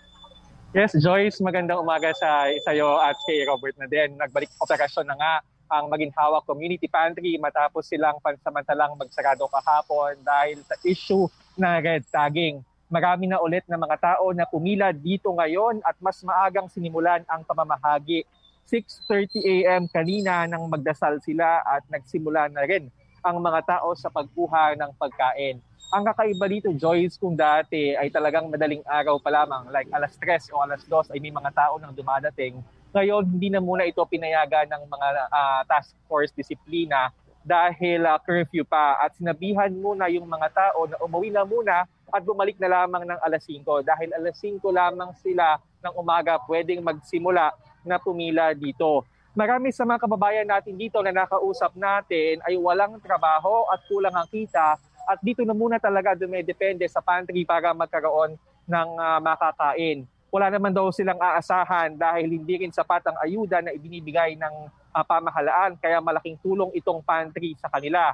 Yes, 0.72 0.96
Joyce, 0.96 1.36
magandang 1.44 1.84
umaga 1.84 2.16
sa 2.16 2.48
iyo 2.48 2.96
at 2.96 3.12
kay 3.28 3.44
Robert 3.44 3.76
na 3.76 3.84
din. 3.84 4.16
Nagbalik 4.16 4.48
operasyon 4.56 5.04
na 5.04 5.20
nga 5.20 5.32
ang 5.68 5.92
Maginhawa 5.92 6.40
Community 6.48 6.88
Pantry 6.88 7.36
matapos 7.36 7.84
silang 7.84 8.16
pansamantalang 8.24 8.96
magsarado 8.96 9.44
kahapon 9.52 10.16
dahil 10.24 10.64
sa 10.64 10.72
issue 10.80 11.28
na 11.60 11.76
red 11.76 12.08
tagging. 12.08 12.64
Marami 12.88 13.28
na 13.28 13.44
ulit 13.44 13.68
na 13.68 13.76
mga 13.76 14.00
tao 14.00 14.32
na 14.32 14.48
pumila 14.48 14.96
dito 14.96 15.28
ngayon 15.36 15.84
at 15.84 15.92
mas 16.00 16.24
maagang 16.24 16.72
sinimulan 16.72 17.20
ang 17.28 17.44
pamamahagi. 17.44 18.24
6.30 18.64 19.44
a.m. 19.44 19.84
kanina 19.92 20.48
nang 20.48 20.72
magdasal 20.72 21.20
sila 21.20 21.60
at 21.68 21.84
nagsimula 21.92 22.48
na 22.48 22.64
rin 22.64 22.88
ang 23.22 23.38
mga 23.38 23.78
tao 23.78 23.94
sa 23.94 24.10
pagkuha 24.10 24.74
ng 24.74 24.90
pagkain. 24.98 25.62
Ang 25.92 26.02
kakaiba 26.08 26.46
dito, 26.50 26.68
Joyce, 26.74 27.20
kung 27.20 27.38
dati 27.38 27.94
ay 27.94 28.10
talagang 28.10 28.50
madaling 28.50 28.82
araw 28.82 29.20
pa 29.22 29.30
lamang, 29.30 29.70
like 29.70 29.86
alas 29.94 30.16
3 30.18 30.50
o 30.50 30.64
alas 30.64 30.82
2 30.88 31.14
ay 31.14 31.18
may 31.22 31.30
mga 31.30 31.52
tao 31.54 31.78
nang 31.78 31.94
dumadating. 31.94 32.58
Ngayon, 32.92 33.24
hindi 33.28 33.48
na 33.48 33.60
muna 33.60 33.86
ito 33.86 34.02
pinayagan 34.04 34.68
ng 34.68 34.82
mga 34.88 35.08
uh, 35.30 35.60
task 35.68 35.94
force 36.08 36.32
disiplina 36.34 37.12
dahil 37.42 38.06
uh, 38.06 38.18
curfew 38.22 38.62
pa 38.62 38.98
at 39.02 39.14
sinabihan 39.18 39.70
muna 39.74 40.06
yung 40.08 40.26
mga 40.26 40.48
tao 40.52 40.86
na 40.86 40.96
umuwi 41.02 41.28
na 41.28 41.42
muna 41.42 41.84
at 42.12 42.22
bumalik 42.22 42.54
na 42.60 42.70
lamang 42.70 43.08
ng 43.08 43.20
alas 43.24 43.42
5 43.48 43.64
dahil 43.82 44.08
alas 44.14 44.36
5 44.38 44.62
lamang 44.62 45.10
sila 45.18 45.58
ng 45.82 45.94
umaga 45.96 46.38
pwedeng 46.46 46.84
magsimula 46.84 47.50
na 47.82 47.98
pumila 47.98 48.54
dito. 48.54 49.02
Marami 49.32 49.72
sa 49.72 49.88
mga 49.88 50.04
kababayan 50.04 50.44
natin 50.44 50.76
dito 50.76 51.00
na 51.00 51.08
nakausap 51.08 51.72
natin 51.72 52.36
ay 52.44 52.52
walang 52.60 53.00
trabaho 53.00 53.64
at 53.72 53.80
kulang 53.88 54.12
ang 54.12 54.28
kita 54.28 54.76
at 55.08 55.18
dito 55.24 55.40
na 55.40 55.56
muna 55.56 55.80
talaga 55.80 56.12
dumedepende 56.12 56.84
sa 56.84 57.00
pantry 57.00 57.40
para 57.48 57.72
magkaroon 57.72 58.36
ng 58.68 58.88
uh, 58.92 59.18
makakain. 59.24 60.04
Wala 60.28 60.52
naman 60.52 60.76
daw 60.76 60.92
silang 60.92 61.16
aasahan 61.16 61.96
dahil 61.96 62.28
hindi 62.28 62.60
rin 62.60 62.76
sapat 62.76 63.08
ang 63.08 63.16
ayuda 63.24 63.64
na 63.64 63.72
ibinibigay 63.72 64.36
ng 64.36 64.54
uh, 64.68 65.04
pamahalaan 65.08 65.80
kaya 65.80 65.96
malaking 66.04 66.36
tulong 66.44 66.68
itong 66.76 67.00
pantry 67.00 67.56
sa 67.56 67.72
kanila. 67.72 68.12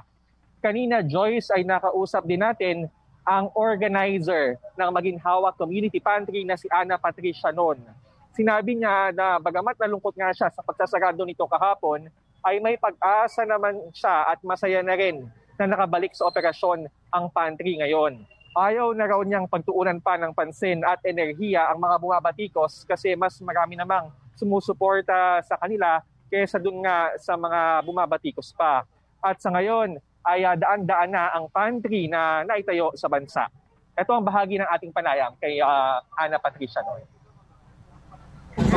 Kanina 0.63 1.03
Joyce 1.03 1.51
ay 1.51 1.67
nakausap 1.67 2.23
din 2.23 2.39
natin 2.39 2.87
ang 3.27 3.51
organizer 3.59 4.55
ng 4.79 4.87
Maginhawa 4.87 5.51
Community 5.51 5.99
Pantry 5.99 6.47
na 6.47 6.55
si 6.55 6.71
Ana 6.71 6.95
Patricia 6.95 7.51
Non. 7.51 8.07
Sinabi 8.39 8.79
niya 8.79 9.11
na 9.11 9.35
bagamat 9.35 9.75
nalungkot 9.75 10.15
nga 10.15 10.31
siya 10.31 10.47
sa 10.47 10.63
pagsasarado 10.63 11.27
nito 11.27 11.43
kahapon, 11.43 12.07
ay 12.47 12.63
may 12.63 12.79
pag-asa 12.79 13.43
naman 13.43 13.75
siya 13.91 14.31
at 14.31 14.39
masaya 14.47 14.79
na 14.79 14.95
rin 14.95 15.27
na 15.59 15.67
nakabalik 15.67 16.15
sa 16.15 16.31
operasyon 16.31 16.87
ang 17.11 17.27
pantry 17.35 17.75
ngayon. 17.83 18.23
Ayaw 18.55 18.95
na 18.95 19.11
raw 19.11 19.19
niyang 19.27 19.43
pagtuunan 19.43 19.99
pa 19.99 20.15
ng 20.15 20.31
pansin 20.31 20.87
at 20.87 21.03
enerhiya 21.03 21.67
ang 21.67 21.83
mga 21.83 21.99
bumabatikos 21.99 22.87
kasi 22.87 23.11
mas 23.19 23.35
marami 23.43 23.75
namang 23.75 24.07
sumusuporta 24.39 25.43
sa 25.43 25.59
kanila 25.59 25.99
kaysa 26.31 26.63
dun 26.63 26.79
nga 26.79 27.11
sa 27.19 27.35
mga 27.35 27.83
bumabatikos 27.83 28.55
pa. 28.55 28.87
At 29.19 29.43
sa 29.43 29.51
ngayon 29.51 29.99
ay 30.23 30.47
uh, 30.47 30.55
daan-daan 30.55 31.11
na 31.11 31.27
ang 31.35 31.51
pantry 31.51 32.07
na 32.07 32.47
naitayo 32.47 32.95
sa 32.95 33.11
bansa. 33.11 33.51
Ito 33.99 34.15
ang 34.15 34.23
bahagi 34.23 34.63
ng 34.63 34.69
ating 34.79 34.95
panayam 34.95 35.35
kay 35.43 35.59
uh, 35.59 35.99
Ana 36.15 36.39
Patricia 36.39 36.79
Noy. 36.87 37.18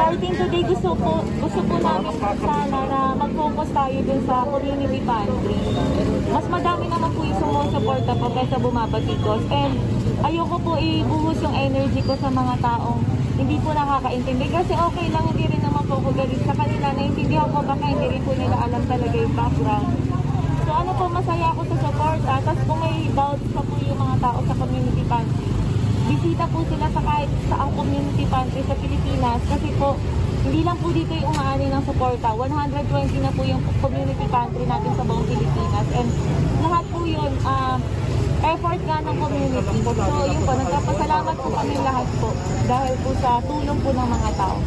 Starting 0.03 0.35
today, 0.35 0.67
gusto 0.67 0.99
po, 0.99 1.23
gusto 1.23 1.61
po 1.63 1.75
namin 1.79 2.11
sana 2.19 2.79
na 2.91 3.15
mag-focus 3.15 3.71
tayo 3.71 3.99
dun 4.03 4.21
sa 4.27 4.43
community 4.51 4.99
pantry. 5.07 5.59
Mas 6.27 6.47
madami 6.51 6.91
naman 6.91 7.11
po 7.15 7.23
yung 7.23 7.39
sumusuporta 7.39 8.11
po 8.19 8.27
kaysa 8.35 8.59
bumabatikos. 8.59 9.47
And 9.55 9.79
ayoko 10.27 10.59
po 10.59 10.75
ibuhos 10.75 11.39
yung 11.47 11.55
energy 11.55 12.03
ko 12.03 12.19
sa 12.19 12.35
mga 12.35 12.59
taong 12.59 12.99
hindi 13.39 13.63
po 13.63 13.71
nakakaintindi. 13.71 14.51
Kasi 14.51 14.75
okay 14.75 15.07
lang, 15.15 15.23
hindi 15.31 15.47
rin 15.47 15.63
naman 15.63 15.87
po 15.87 15.95
ako 16.03 16.11
galit 16.19 16.43
sa 16.51 16.55
kanila. 16.59 16.87
Naintindihan 16.99 17.47
ko 17.55 17.59
baka 17.63 17.85
hindi 17.87 18.07
rin 18.11 18.23
po 18.27 18.35
nila 18.35 18.57
alam 18.59 18.83
talaga 18.91 19.15
yung 19.15 19.35
background. 19.39 19.87
So 20.67 20.71
ano 20.83 20.91
po, 20.99 21.05
masaya 21.15 21.47
ako 21.55 21.63
sa 21.71 21.77
support. 21.79 22.21
Tapos 22.27 22.59
kung 22.67 22.81
may 22.83 23.07
doubts 23.15 23.47
pa 23.55 23.63
po 23.63 23.75
yung 23.79 24.01
mga 24.03 24.17
tao 24.19 24.39
sa 24.51 24.55
community 24.67 25.05
pantry, 25.07 25.47
bisita 26.13 26.45
po 26.53 26.61
sila 26.69 26.87
sa 26.93 27.01
kahit 27.01 27.31
sa 27.49 27.57
ang 27.65 27.73
community 27.73 28.29
pantry 28.29 28.61
sa 28.69 28.77
Pilipinas 28.77 29.41
kasi 29.49 29.69
po 29.81 29.97
hindi 30.45 30.61
lang 30.67 30.77
po 30.77 30.93
dito 30.93 31.15
yung 31.17 31.33
umaani 31.33 31.71
ng 31.71 31.83
suporta. 31.87 32.35
120 32.35 33.25
na 33.25 33.31
po 33.33 33.47
yung 33.47 33.63
community 33.81 34.27
pantry 34.29 34.65
natin 34.67 34.93
sa 34.99 35.05
buong 35.07 35.25
Pilipinas. 35.25 35.87
And 35.95 36.09
lahat 36.61 36.85
po 36.91 37.01
yun, 37.07 37.33
uh, 37.47 37.79
effort 38.43 38.81
nga 38.85 38.99
ng 39.07 39.17
community. 39.23 39.79
So 39.87 40.27
yun 40.27 40.43
po, 40.43 40.53
nagpapasalamat 40.59 41.37
po 41.39 41.49
kami 41.49 41.75
lahat 41.81 42.09
po 42.19 42.29
dahil 42.67 42.95
po 43.01 43.11
sa 43.23 43.31
tulong 43.47 43.79
po 43.81 43.91
ng 43.95 44.09
mga 44.13 44.31
tao. 44.35 44.59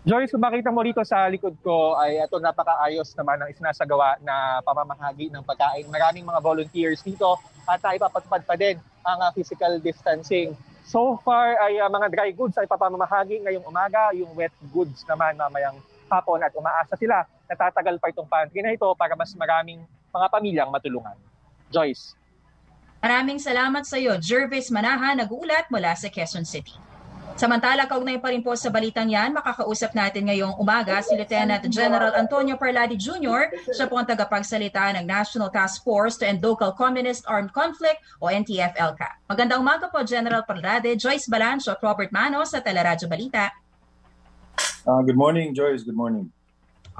Joyce, 0.00 0.32
kung 0.32 0.42
makita 0.42 0.72
mo 0.72 0.80
dito 0.82 1.04
sa 1.06 1.28
likod 1.30 1.54
ko 1.62 1.94
ay 1.94 2.24
ito 2.24 2.40
napakaayos 2.40 3.14
naman 3.14 3.36
ang 3.36 3.48
isinasagawa 3.52 4.18
na 4.24 4.58
pamamahagi 4.64 5.30
ng 5.30 5.44
pagkain. 5.46 5.86
Maraming 5.86 6.26
mga 6.26 6.40
volunteers 6.42 6.98
dito 7.04 7.38
at 7.68 7.80
uh, 7.82 7.92
ipapatupad 7.96 8.42
pa 8.46 8.54
din 8.56 8.76
ang 9.04 9.18
uh, 9.20 9.30
physical 9.32 9.80
distancing. 9.80 10.54
So 10.86 11.20
far 11.22 11.54
ay 11.60 11.78
uh, 11.80 11.90
mga 11.90 12.06
dry 12.12 12.30
goods 12.34 12.58
ay 12.58 12.66
papamamahagi 12.66 13.42
ngayong 13.44 13.66
umaga, 13.66 14.10
yung 14.16 14.32
wet 14.34 14.54
goods 14.74 15.04
naman 15.06 15.38
mamayang 15.38 15.78
hapon 16.10 16.42
at 16.42 16.50
umaasa 16.52 16.98
sila 16.98 17.22
natatagal 17.46 17.98
pa 18.02 18.10
itong 18.10 18.26
pantry 18.26 18.62
na 18.62 18.74
ito 18.74 18.86
para 18.98 19.14
mas 19.14 19.30
maraming 19.34 19.82
mga 20.10 20.26
pamilyang 20.30 20.70
matulungan. 20.70 21.14
Joyce. 21.70 22.18
Maraming 23.00 23.40
salamat 23.40 23.86
sa 23.88 23.96
iyo, 23.96 24.18
Jervis 24.20 24.68
Manaha, 24.68 25.16
nag-uulat 25.16 25.72
mula 25.72 25.96
sa 25.96 26.12
Quezon 26.12 26.44
City. 26.44 26.89
Samantala, 27.38 27.86
kaugnay 27.86 28.18
pa 28.18 28.34
rin 28.34 28.42
po 28.42 28.56
sa 28.58 28.72
balitang 28.72 29.06
yan, 29.06 29.30
makakausap 29.30 29.94
natin 29.94 30.26
ngayong 30.26 30.58
umaga 30.58 30.98
si 31.04 31.14
Lieutenant 31.14 31.62
General 31.70 32.10
Antonio 32.18 32.58
Parladi 32.58 32.98
Jr. 32.98 33.54
Siya 33.70 33.86
po 33.86 33.98
ang 34.00 34.08
tagapagsalita 34.08 34.96
ng 34.98 35.04
National 35.06 35.52
Task 35.52 35.86
Force 35.86 36.18
to 36.18 36.26
End 36.26 36.42
Local 36.42 36.74
Communist 36.74 37.22
Armed 37.30 37.54
Conflict 37.54 38.02
o 38.18 38.32
NTF-ELCA. 38.32 39.30
Magandang 39.30 39.62
umaga 39.62 39.86
po, 39.92 40.02
General 40.02 40.42
Parladi, 40.42 40.98
Joyce 40.98 41.30
Balancho 41.30 41.76
at 41.76 41.80
Robert 41.84 42.10
Manos 42.10 42.50
sa 42.50 42.64
Teleradyo 42.64 43.06
Balita. 43.06 43.52
Uh, 44.88 45.04
good 45.04 45.16
morning, 45.16 45.52
Joyce. 45.52 45.84
Good 45.84 45.96
morning. 45.96 46.32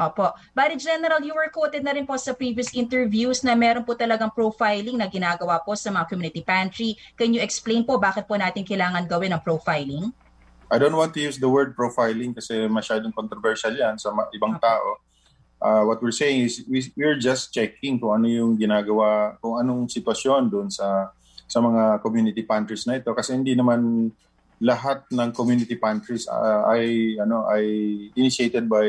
Opo. 0.00 0.32
Bari 0.56 0.80
General, 0.80 1.20
you 1.20 1.36
were 1.36 1.52
quoted 1.52 1.84
na 1.84 1.92
rin 1.92 2.08
po 2.08 2.16
sa 2.16 2.32
previous 2.32 2.72
interviews 2.72 3.44
na 3.44 3.52
meron 3.52 3.84
po 3.84 3.92
talagang 3.92 4.32
profiling 4.32 4.96
na 4.96 5.04
ginagawa 5.04 5.60
po 5.60 5.76
sa 5.76 5.92
mga 5.92 6.08
community 6.08 6.40
pantry. 6.40 6.96
Can 7.20 7.36
you 7.36 7.44
explain 7.44 7.84
po 7.84 8.00
bakit 8.00 8.24
po 8.24 8.40
natin 8.40 8.64
kailangan 8.64 9.04
gawin 9.04 9.36
ang 9.36 9.44
profiling? 9.44 10.08
I 10.70 10.78
don't 10.78 10.94
want 10.94 11.12
to 11.18 11.20
use 11.20 11.37
the 11.37 11.50
word 11.50 11.74
profiling 11.74 12.33
kasi 12.33 12.70
masyadong 12.70 13.11
controversial 13.11 13.74
yan 13.74 13.98
sa 13.98 14.14
ibang 14.30 14.54
tao. 14.62 15.02
Uh, 15.61 15.83
what 15.85 16.00
we're 16.00 16.14
saying 16.14 16.46
is 16.46 16.64
we, 16.64 16.80
we're 16.96 17.18
just 17.18 17.52
checking 17.52 18.00
kung 18.00 18.22
ano 18.22 18.26
yung 18.30 18.56
ginagawa, 18.56 19.37
kung 19.42 19.61
anong 19.61 19.90
sitwasyon 19.90 20.48
doon 20.48 20.68
sa 20.72 21.12
sa 21.50 21.59
mga 21.59 21.98
community 22.00 22.46
pantries 22.46 22.87
na 22.87 23.02
ito 23.02 23.11
kasi 23.11 23.35
hindi 23.35 23.59
naman 23.59 24.09
lahat 24.62 25.02
ng 25.11 25.35
community 25.35 25.74
pantries 25.74 26.30
uh, 26.30 26.70
ay 26.70 27.16
ano 27.18 27.50
ay 27.50 27.64
initiated 28.14 28.70
by 28.70 28.87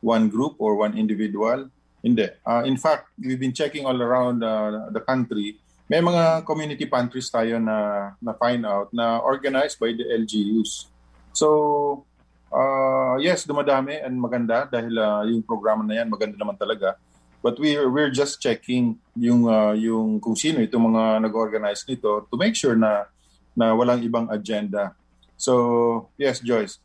one 0.00 0.32
group 0.32 0.56
or 0.56 0.78
one 0.78 0.96
individual. 0.96 1.68
Hindi. 2.00 2.30
Uh, 2.46 2.62
in 2.64 2.78
fact, 2.78 3.12
we've 3.18 3.40
been 3.40 3.52
checking 3.52 3.84
all 3.84 3.98
around 3.98 4.40
uh, 4.40 4.88
the 4.94 5.02
country. 5.02 5.58
May 5.86 6.02
mga 6.02 6.42
community 6.42 6.86
pantries 6.90 7.30
tayo 7.30 7.62
na 7.62 8.10
na 8.18 8.34
find 8.34 8.66
out 8.66 8.90
na 8.90 9.22
organized 9.22 9.78
by 9.78 9.94
the 9.94 10.02
LGUs. 10.02 10.90
So, 11.30 12.02
uh, 12.50 13.14
yes, 13.22 13.46
dumadami 13.46 14.02
and 14.02 14.18
maganda 14.18 14.66
dahil 14.66 14.94
uh, 14.98 15.22
yung 15.30 15.46
programa 15.46 15.86
na 15.86 16.02
yan 16.02 16.10
maganda 16.10 16.34
naman 16.34 16.58
talaga. 16.58 16.98
But 17.38 17.62
we 17.62 17.78
we're 17.78 18.10
just 18.10 18.42
checking 18.42 18.98
yung 19.14 19.46
uh, 19.46 19.78
yung 19.78 20.18
kung 20.18 20.34
sino 20.34 20.58
itong 20.58 20.90
mga 20.90 21.22
nag-organize 21.22 21.86
nito 21.86 22.26
to 22.26 22.34
make 22.34 22.58
sure 22.58 22.74
na 22.74 23.06
na 23.54 23.70
walang 23.70 24.02
ibang 24.02 24.26
agenda. 24.26 24.90
So, 25.38 26.10
yes, 26.18 26.42
Joyce. 26.42 26.82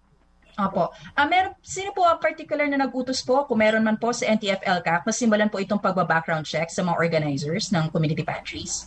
Opo. 0.62 0.94
Uh, 1.18 1.26
meron, 1.26 1.58
sino 1.66 1.90
po 1.90 2.06
ang 2.06 2.22
particular 2.22 2.70
na 2.70 2.78
nag-utos 2.78 3.26
po, 3.26 3.50
kung 3.50 3.58
meron 3.58 3.82
man 3.82 3.98
po 3.98 4.14
sa 4.14 4.30
NTF-ELCAC, 4.30 5.10
masimulan 5.10 5.50
po 5.50 5.58
itong 5.58 5.82
pagba-background 5.82 6.46
check 6.46 6.70
sa 6.70 6.86
mga 6.86 7.02
organizers 7.02 7.74
ng 7.74 7.90
community 7.90 8.22
pantries? 8.22 8.86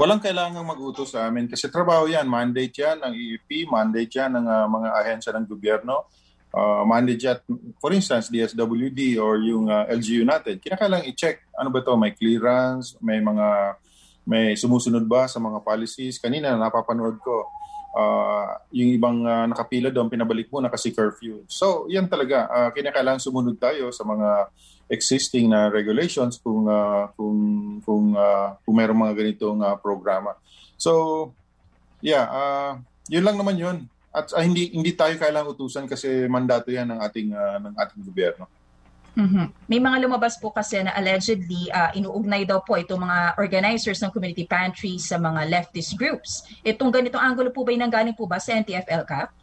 Walang 0.00 0.24
kailangang 0.24 0.64
mag-utos 0.64 1.12
sa 1.12 1.28
amin 1.28 1.50
kasi 1.50 1.68
trabaho 1.68 2.08
yan. 2.08 2.24
Mandate 2.24 2.72
yan 2.72 3.04
ng 3.04 3.12
EEP, 3.12 3.68
mandate 3.68 4.12
yan 4.16 4.32
ng 4.38 4.46
uh, 4.48 4.66
mga 4.70 4.88
ahensya 4.96 5.30
ng 5.36 5.44
gobyerno. 5.44 6.08
Uh, 6.50 6.82
mandate 6.88 7.20
yan, 7.20 7.38
for 7.76 7.92
instance, 7.92 8.32
DSWD 8.32 9.20
or 9.20 9.42
yung 9.44 9.68
uh, 9.68 9.84
LGU 9.92 10.24
natin. 10.24 10.56
Kinakailangan 10.56 11.04
i-check 11.10 11.44
ano 11.52 11.68
ba 11.68 11.84
to 11.84 11.92
may 12.00 12.16
clearance, 12.16 12.96
may 13.04 13.20
mga 13.20 13.76
may 14.24 14.54
sumusunod 14.54 15.04
ba 15.10 15.26
sa 15.26 15.42
mga 15.42 15.58
policies. 15.60 16.16
Kanina 16.22 16.54
napapanood 16.54 17.18
ko, 17.18 17.50
uh, 17.94 18.58
yung 18.70 18.90
ibang 18.94 19.18
uh, 19.26 19.46
nakapila 19.50 19.90
doon, 19.90 20.10
pinabalik 20.10 20.50
mo 20.50 20.62
na 20.62 20.70
kasi 20.70 20.94
curfew. 20.94 21.42
So, 21.50 21.86
yan 21.90 22.06
talaga. 22.06 22.46
Uh, 22.50 22.70
kinakailangan 22.74 23.22
sumunod 23.22 23.58
tayo 23.58 23.90
sa 23.90 24.06
mga 24.06 24.50
existing 24.90 25.50
na 25.50 25.70
regulations 25.70 26.42
kung 26.42 26.66
uh, 26.66 27.10
kung 27.14 27.38
kung 27.86 28.14
uh, 28.18 28.58
kung 28.66 28.74
mayroong 28.74 29.02
mga 29.06 29.14
ganitong 29.14 29.58
uh, 29.62 29.78
programa. 29.78 30.34
So, 30.74 31.30
yeah, 32.02 32.26
uh, 32.26 32.72
yun 33.06 33.22
lang 33.22 33.38
naman 33.38 33.56
yun. 33.58 33.76
At 34.10 34.34
uh, 34.34 34.42
hindi 34.42 34.74
hindi 34.74 34.90
tayo 34.98 35.14
kailangang 35.14 35.54
utusan 35.54 35.86
kasi 35.86 36.26
mandato 36.26 36.74
yan 36.74 36.90
ng 36.90 37.00
ating 37.06 37.28
uh, 37.30 37.58
ng 37.62 37.74
ating 37.78 38.02
gobyerno. 38.02 38.50
Mm-hmm. 39.18 39.46
May 39.66 39.80
mga 39.82 39.96
lumabas 40.06 40.38
po 40.38 40.54
kasi 40.54 40.78
na 40.86 40.94
allegedly 40.94 41.66
uh, 41.74 41.90
inuugnay 41.98 42.46
daw 42.46 42.62
po 42.62 42.78
itong 42.78 43.02
mga 43.02 43.34
organizers 43.42 43.98
ng 43.98 44.14
community 44.14 44.46
pantry 44.46 45.02
sa 45.02 45.18
mga 45.18 45.50
leftist 45.50 45.98
groups. 45.98 46.46
Itong 46.62 46.94
ganitong 46.94 47.20
angulo 47.20 47.50
po 47.50 47.66
ba 47.66 47.74
nanggaling 47.74 48.14
po 48.14 48.30
ba 48.30 48.38
sa 48.38 48.54
NTF-ELCAP? 48.54 49.34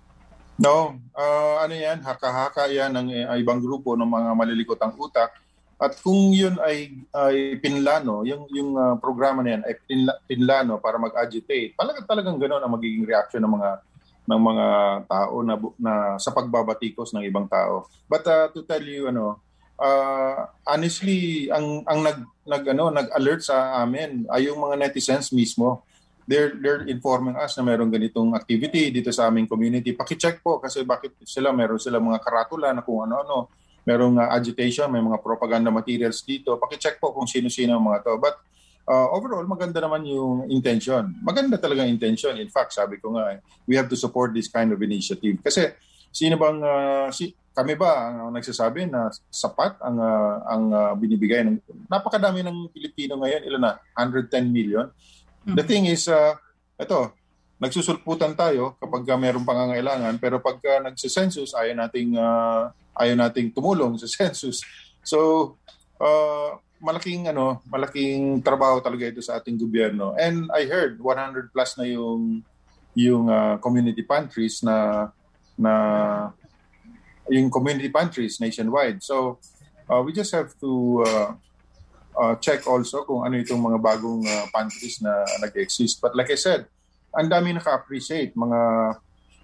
No, 0.58 0.97
uh, 1.13 1.56
ano 1.62 1.75
yan, 1.77 2.01
haka-haka 2.01 2.65
yan 2.71 2.89
ng 2.95 3.08
uh, 3.30 3.38
ibang 3.38 3.62
grupo 3.62 3.93
ng 3.93 4.10
mga 4.10 4.30
malilikotang 4.34 4.95
utak. 4.97 5.36
At 5.77 5.93
kung 6.01 6.34
yun 6.34 6.58
ay, 6.58 7.06
ay 7.13 7.62
pinlano, 7.62 8.25
yung, 8.25 8.49
yung 8.49 8.73
uh, 8.73 8.97
programa 8.97 9.45
na 9.45 9.53
yan 9.53 9.63
ay 9.69 9.77
pinla, 9.86 10.13
pinlano 10.25 10.82
para 10.82 10.97
mag-agitate, 10.97 11.77
talagang, 11.77 12.06
talagang 12.10 12.38
gano'n 12.41 12.63
ang 12.65 12.73
magiging 12.73 13.06
reaction 13.06 13.45
ng 13.45 13.53
mga 13.53 13.69
ng 14.27 14.41
mga 14.43 14.67
tao 15.08 15.36
na, 15.39 15.56
na 15.80 15.93
sa 16.19 16.36
pagbabatikos 16.36 17.15
ng 17.15 17.23
ibang 17.23 17.47
tao. 17.47 17.88
But 18.12 18.27
uh, 18.27 18.51
to 18.51 18.60
tell 18.67 18.84
you, 18.84 19.08
ano, 19.08 19.39
uh, 19.77 20.49
honestly, 20.65 21.49
ang 21.53 21.85
ang 21.85 21.99
nag 22.03 22.17
nag 22.47 22.63
ano, 22.73 22.89
nag-alert 22.89 23.41
sa 23.45 23.81
amin 23.81 24.25
ay 24.33 24.49
yung 24.49 24.59
mga 24.59 24.75
netizens 24.77 25.29
mismo. 25.31 25.85
They're 26.27 26.59
they're 26.59 26.83
informing 26.91 27.39
us 27.39 27.55
na 27.55 27.63
meron 27.63 27.87
ganitong 27.87 28.35
activity 28.35 28.91
dito 28.91 29.15
sa 29.15 29.31
aming 29.31 29.47
community. 29.47 29.95
Paki-check 29.95 30.43
po 30.43 30.59
kasi 30.59 30.83
bakit 30.83 31.15
sila 31.23 31.55
meron 31.55 31.79
sila 31.79 32.03
mga 32.03 32.19
karatula 32.19 32.75
na 32.75 32.83
kung 32.83 33.07
ano-ano. 33.07 33.47
Merong 33.87 34.19
uh, 34.19 34.35
agitation, 34.35 34.91
may 34.91 34.99
mga 34.99 35.23
propaganda 35.23 35.71
materials 35.71 36.19
dito. 36.19 36.59
Paki-check 36.59 36.99
po 36.99 37.15
kung 37.15 37.23
sino-sino 37.23 37.79
ang 37.79 37.87
mga 37.87 38.03
to. 38.03 38.19
But 38.19 38.35
uh, 38.83 39.07
overall, 39.15 39.47
maganda 39.47 39.79
naman 39.79 40.03
yung 40.03 40.51
intention. 40.51 41.15
Maganda 41.23 41.55
talaga 41.55 41.87
intention. 41.87 42.35
In 42.35 42.51
fact, 42.51 42.75
sabi 42.75 42.99
ko 42.99 43.15
nga, 43.15 43.31
eh, 43.35 43.39
we 43.63 43.79
have 43.79 43.87
to 43.87 43.95
support 43.95 44.35
this 44.35 44.51
kind 44.51 44.75
of 44.75 44.83
initiative. 44.83 45.39
Kasi 45.39 45.71
sino 46.17 46.34
bang 46.41 46.58
uh, 46.65 47.08
si, 47.13 47.30
kami 47.53 47.77
ba 47.77 48.10
ang 48.10 48.34
nagsasabi 48.34 48.89
na 48.89 49.13
sapat 49.30 49.77
ang 49.86 49.97
uh, 50.01 50.36
ang 50.49 50.63
uh, 50.73 50.93
binibigay 50.97 51.45
ng 51.45 51.62
napakadami 51.86 52.41
ng 52.41 52.73
Pilipino 52.73 53.21
ngayon 53.21 53.45
ilan 53.45 53.62
na 53.62 53.73
110 53.93 54.49
million. 54.49 54.89
Mm-hmm. 54.89 55.56
the 55.56 55.63
thing 55.63 55.86
is 55.86 56.10
uh, 56.10 56.34
ito 56.75 57.13
nagsusulputan 57.62 58.34
tayo 58.34 58.77
kapag 58.82 59.06
uh, 59.13 59.17
mayroong 59.17 59.45
pangangailangan 59.45 60.17
pero 60.17 60.41
pag 60.41 60.58
uh, 60.65 60.89
nagse-census 60.89 61.53
ayaw 61.53 61.86
nating 61.86 62.17
uh, 62.17 62.73
ayaw 62.97 63.13
nating 63.13 63.53
tumulong 63.53 63.93
sa 64.01 64.10
census. 64.17 64.65
So 65.06 65.53
uh, 66.01 66.58
malaking 66.82 67.30
ano 67.30 67.62
malaking 67.69 68.41
trabaho 68.41 68.82
talaga 68.82 69.10
ito 69.10 69.21
sa 69.21 69.38
ating 69.38 69.58
gobyerno. 69.58 70.17
And 70.17 70.49
I 70.53 70.65
heard 70.65 70.97
100 71.01 71.53
plus 71.53 71.77
na 71.77 71.86
yung 71.86 72.41
yung 72.97 73.30
uh, 73.30 73.62
community 73.62 74.01
pantries 74.01 74.65
na 74.65 75.10
na 75.60 75.74
yung 77.28 77.52
community 77.52 77.89
pantries 77.89 78.39
nationwide. 78.39 79.04
So 79.04 79.41
uh, 79.89 80.02
we 80.06 80.13
just 80.13 80.32
have 80.32 80.56
to 80.63 80.72
uh, 81.04 81.30
uh, 82.17 82.36
check 82.39 82.65
also 82.65 83.04
kung 83.04 83.28
ano 83.28 83.36
itong 83.38 83.60
mga 83.60 83.80
bagong 83.82 84.24
uh, 84.24 84.46
pantries 84.54 85.04
na 85.04 85.26
nag-exist. 85.43 86.00
But 86.00 86.15
like 86.15 86.32
I 86.32 86.39
said, 86.39 86.65
ang 87.12 87.28
dami 87.28 87.52
naka-appreciate 87.52 88.38
mga 88.38 88.60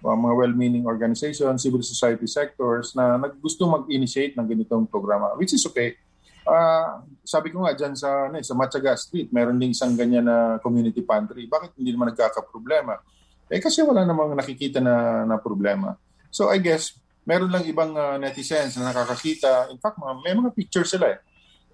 uh, 0.04 0.16
mga 0.16 0.34
well-meaning 0.36 0.84
organizations, 0.84 1.64
civil 1.64 1.80
society 1.80 2.28
sectors 2.28 2.92
na 2.92 3.16
naggusto 3.16 3.64
mag-initiate 3.64 4.36
ng 4.36 4.46
ganitong 4.46 4.84
programa, 4.84 5.32
which 5.40 5.56
is 5.56 5.64
okay. 5.64 5.96
Uh, 6.44 7.00
sabi 7.24 7.48
ko 7.48 7.64
nga 7.64 7.72
dyan 7.72 7.96
sa, 7.96 8.28
ano, 8.28 8.36
sa 8.44 8.52
Matyaga 8.52 9.00
Street, 9.00 9.32
meron 9.32 9.56
din 9.56 9.72
isang 9.72 9.96
ganyan 9.96 10.28
na 10.28 10.60
community 10.60 11.00
pantry. 11.00 11.48
Bakit 11.48 11.80
hindi 11.80 11.96
naman 11.96 12.12
nagkaka-problema? 12.12 13.00
Eh 13.48 13.64
kasi 13.64 13.80
wala 13.80 14.04
namang 14.04 14.36
nakikita 14.36 14.76
na, 14.84 15.24
na 15.24 15.40
problema. 15.40 15.96
So 16.34 16.50
I 16.50 16.58
guess 16.58 16.98
meron 17.22 17.54
lang 17.54 17.62
ibang 17.62 17.94
uh, 17.94 18.18
netizens 18.18 18.74
na 18.74 18.90
nakakakita. 18.90 19.70
In 19.70 19.78
fact, 19.78 20.02
may 20.26 20.34
mga 20.34 20.50
pictures 20.50 20.90
sila 20.90 21.14
eh. 21.14 21.20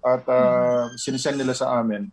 At 0.05 0.21
uh, 0.29 0.85
mm. 0.93 1.01
sinisend 1.01 1.37
nila 1.41 1.57
sa 1.57 1.81
amin. 1.81 2.05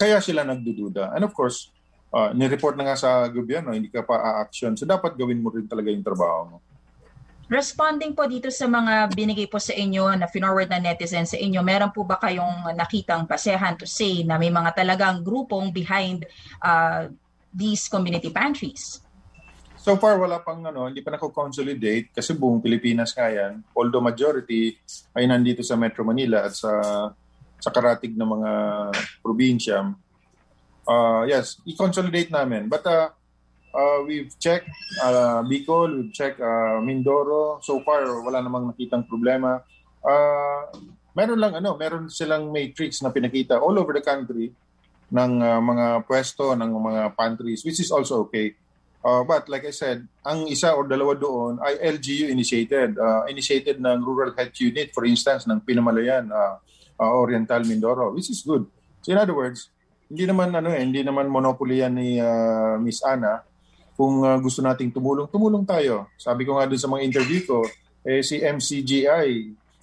Kaya 0.00 0.24
sila 0.24 0.48
nagdududa. 0.48 1.12
And 1.12 1.28
of 1.28 1.36
course, 1.36 1.68
uh, 2.12 2.32
nireport 2.32 2.80
na 2.80 2.88
nga 2.88 2.96
sa 2.96 3.10
gobyerno, 3.28 3.76
hindi 3.76 3.92
ka 3.92 4.00
pa 4.00 4.16
a-action. 4.16 4.80
So 4.80 4.88
dapat 4.88 5.20
gawin 5.20 5.44
mo 5.44 5.52
rin 5.52 5.68
talaga 5.68 5.92
yung 5.92 6.04
trabaho 6.04 6.56
mo. 6.56 6.58
Responding 7.48 8.12
po 8.12 8.28
dito 8.28 8.52
sa 8.52 8.68
mga 8.68 9.08
binigay 9.16 9.48
po 9.48 9.56
sa 9.56 9.72
inyo 9.72 10.12
na 10.20 10.28
finorward 10.28 10.68
na 10.68 10.84
netizen 10.84 11.24
sa 11.24 11.40
inyo, 11.40 11.64
meron 11.64 11.88
po 11.96 12.04
ba 12.04 12.20
kayong 12.20 12.76
nakitang 12.76 13.24
basehan 13.24 13.72
to 13.80 13.88
say 13.88 14.20
na 14.20 14.36
may 14.36 14.52
mga 14.52 14.76
talagang 14.76 15.24
grupong 15.24 15.72
behind 15.72 16.28
uh, 16.60 17.08
these 17.48 17.88
community 17.88 18.28
pantries? 18.28 19.00
So 19.88 19.96
far, 19.96 20.20
wala 20.20 20.44
pang 20.44 20.60
ano, 20.60 20.84
hindi 20.84 21.00
pa 21.00 21.16
nako-consolidate 21.16 22.12
kasi 22.12 22.36
buong 22.36 22.60
Pilipinas 22.60 23.16
nga 23.16 23.32
yan. 23.32 23.64
Although 23.72 24.04
majority 24.04 24.76
ay 25.16 25.24
nandito 25.24 25.64
sa 25.64 25.80
Metro 25.80 26.04
Manila 26.04 26.44
at 26.44 26.52
sa 26.52 26.76
sa 27.56 27.72
karatig 27.72 28.12
ng 28.12 28.28
mga 28.36 28.52
probinsya. 29.24 29.88
Uh, 30.84 31.24
yes, 31.24 31.56
i-consolidate 31.64 32.28
namin. 32.28 32.68
But 32.68 32.84
uh, 32.84 33.16
uh, 33.72 34.04
we've 34.04 34.28
checked 34.36 34.68
uh, 35.00 35.40
Bicol, 35.48 36.04
we've 36.04 36.12
checked 36.12 36.44
uh, 36.44 36.84
Mindoro. 36.84 37.64
So 37.64 37.80
far, 37.80 38.04
wala 38.20 38.44
namang 38.44 38.68
nakitang 38.68 39.08
problema. 39.08 39.64
Uh, 40.04 40.68
meron 41.16 41.40
lang 41.40 41.64
ano, 41.64 41.80
meron 41.80 42.12
silang 42.12 42.52
matrix 42.52 43.00
na 43.00 43.08
pinakita 43.08 43.56
all 43.56 43.80
over 43.80 43.96
the 43.96 44.04
country 44.04 44.52
ng 45.08 45.32
uh, 45.40 45.64
mga 45.64 46.04
pwesto 46.04 46.52
ng 46.52 46.68
mga 46.76 47.16
pantries 47.16 47.64
which 47.64 47.80
is 47.80 47.88
also 47.88 48.28
okay 48.28 48.52
Uh, 49.08 49.24
but 49.24 49.48
like 49.48 49.64
I 49.64 49.72
said, 49.72 50.04
ang 50.20 50.44
isa 50.52 50.76
or 50.76 50.84
dalawa 50.84 51.16
doon 51.16 51.56
ay 51.64 51.80
LGU 51.96 52.28
initiated. 52.28 53.00
Uh, 53.00 53.24
initiated 53.24 53.80
ng 53.80 54.04
Rural 54.04 54.36
Health 54.36 54.56
Unit, 54.60 54.92
for 54.92 55.08
instance, 55.08 55.48
ng 55.48 55.64
Pinamalayan, 55.64 56.28
uh, 56.28 56.60
uh, 57.00 57.12
Oriental 57.16 57.64
Mindoro, 57.64 58.12
which 58.12 58.28
is 58.28 58.44
good. 58.44 58.68
So 59.00 59.16
in 59.16 59.18
other 59.18 59.32
words, 59.32 59.72
hindi 60.12 60.28
naman 60.28 60.52
ano 60.52 60.68
eh, 60.68 60.84
hindi 60.84 61.00
naman 61.00 61.32
monopoly 61.32 61.80
yan 61.80 61.96
ni 61.96 62.20
uh, 62.20 62.76
Miss 62.76 63.00
Ana. 63.00 63.40
Kung 63.96 64.20
uh, 64.20 64.36
gusto 64.44 64.60
nating 64.60 64.92
tumulong, 64.92 65.32
tumulong 65.32 65.64
tayo. 65.64 66.12
Sabi 66.20 66.44
ko 66.44 66.60
nga 66.60 66.68
dun 66.68 66.78
sa 66.78 66.92
mga 66.92 67.04
interview 67.08 67.40
ko, 67.48 67.64
eh 68.04 68.20
si 68.20 68.44
MCGI, 68.44 69.28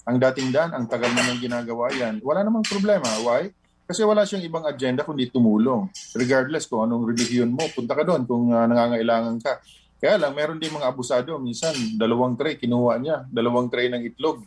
ang 0.06 0.16
dating 0.22 0.54
dan, 0.54 0.70
ang 0.70 0.86
tagal 0.86 1.10
na 1.10 1.26
nang 1.26 1.42
ginagawa 1.42 1.90
yan. 1.90 2.22
Wala 2.22 2.46
namang 2.46 2.62
problema. 2.62 3.10
Why? 3.26 3.50
Kasi 3.86 4.02
wala 4.02 4.26
siyang 4.26 4.42
ibang 4.42 4.66
agenda 4.66 5.06
kundi 5.06 5.30
tumulong. 5.30 5.86
Regardless 6.18 6.66
kung 6.66 6.82
anong 6.82 7.06
religion 7.06 7.54
mo, 7.54 7.62
punta 7.70 7.94
ka 7.94 8.02
doon 8.02 8.26
kung 8.26 8.50
uh, 8.50 8.66
nangangailangan 8.66 9.38
ka. 9.38 9.62
Kaya 10.02 10.18
lang, 10.18 10.34
meron 10.34 10.58
din 10.58 10.74
mga 10.74 10.90
abusado. 10.90 11.38
Minsan, 11.38 11.72
dalawang 11.94 12.34
tray 12.34 12.58
kinuha 12.58 12.98
niya. 12.98 13.22
Dalawang 13.30 13.70
tray 13.70 13.86
ng 13.88 14.02
itlog. 14.02 14.42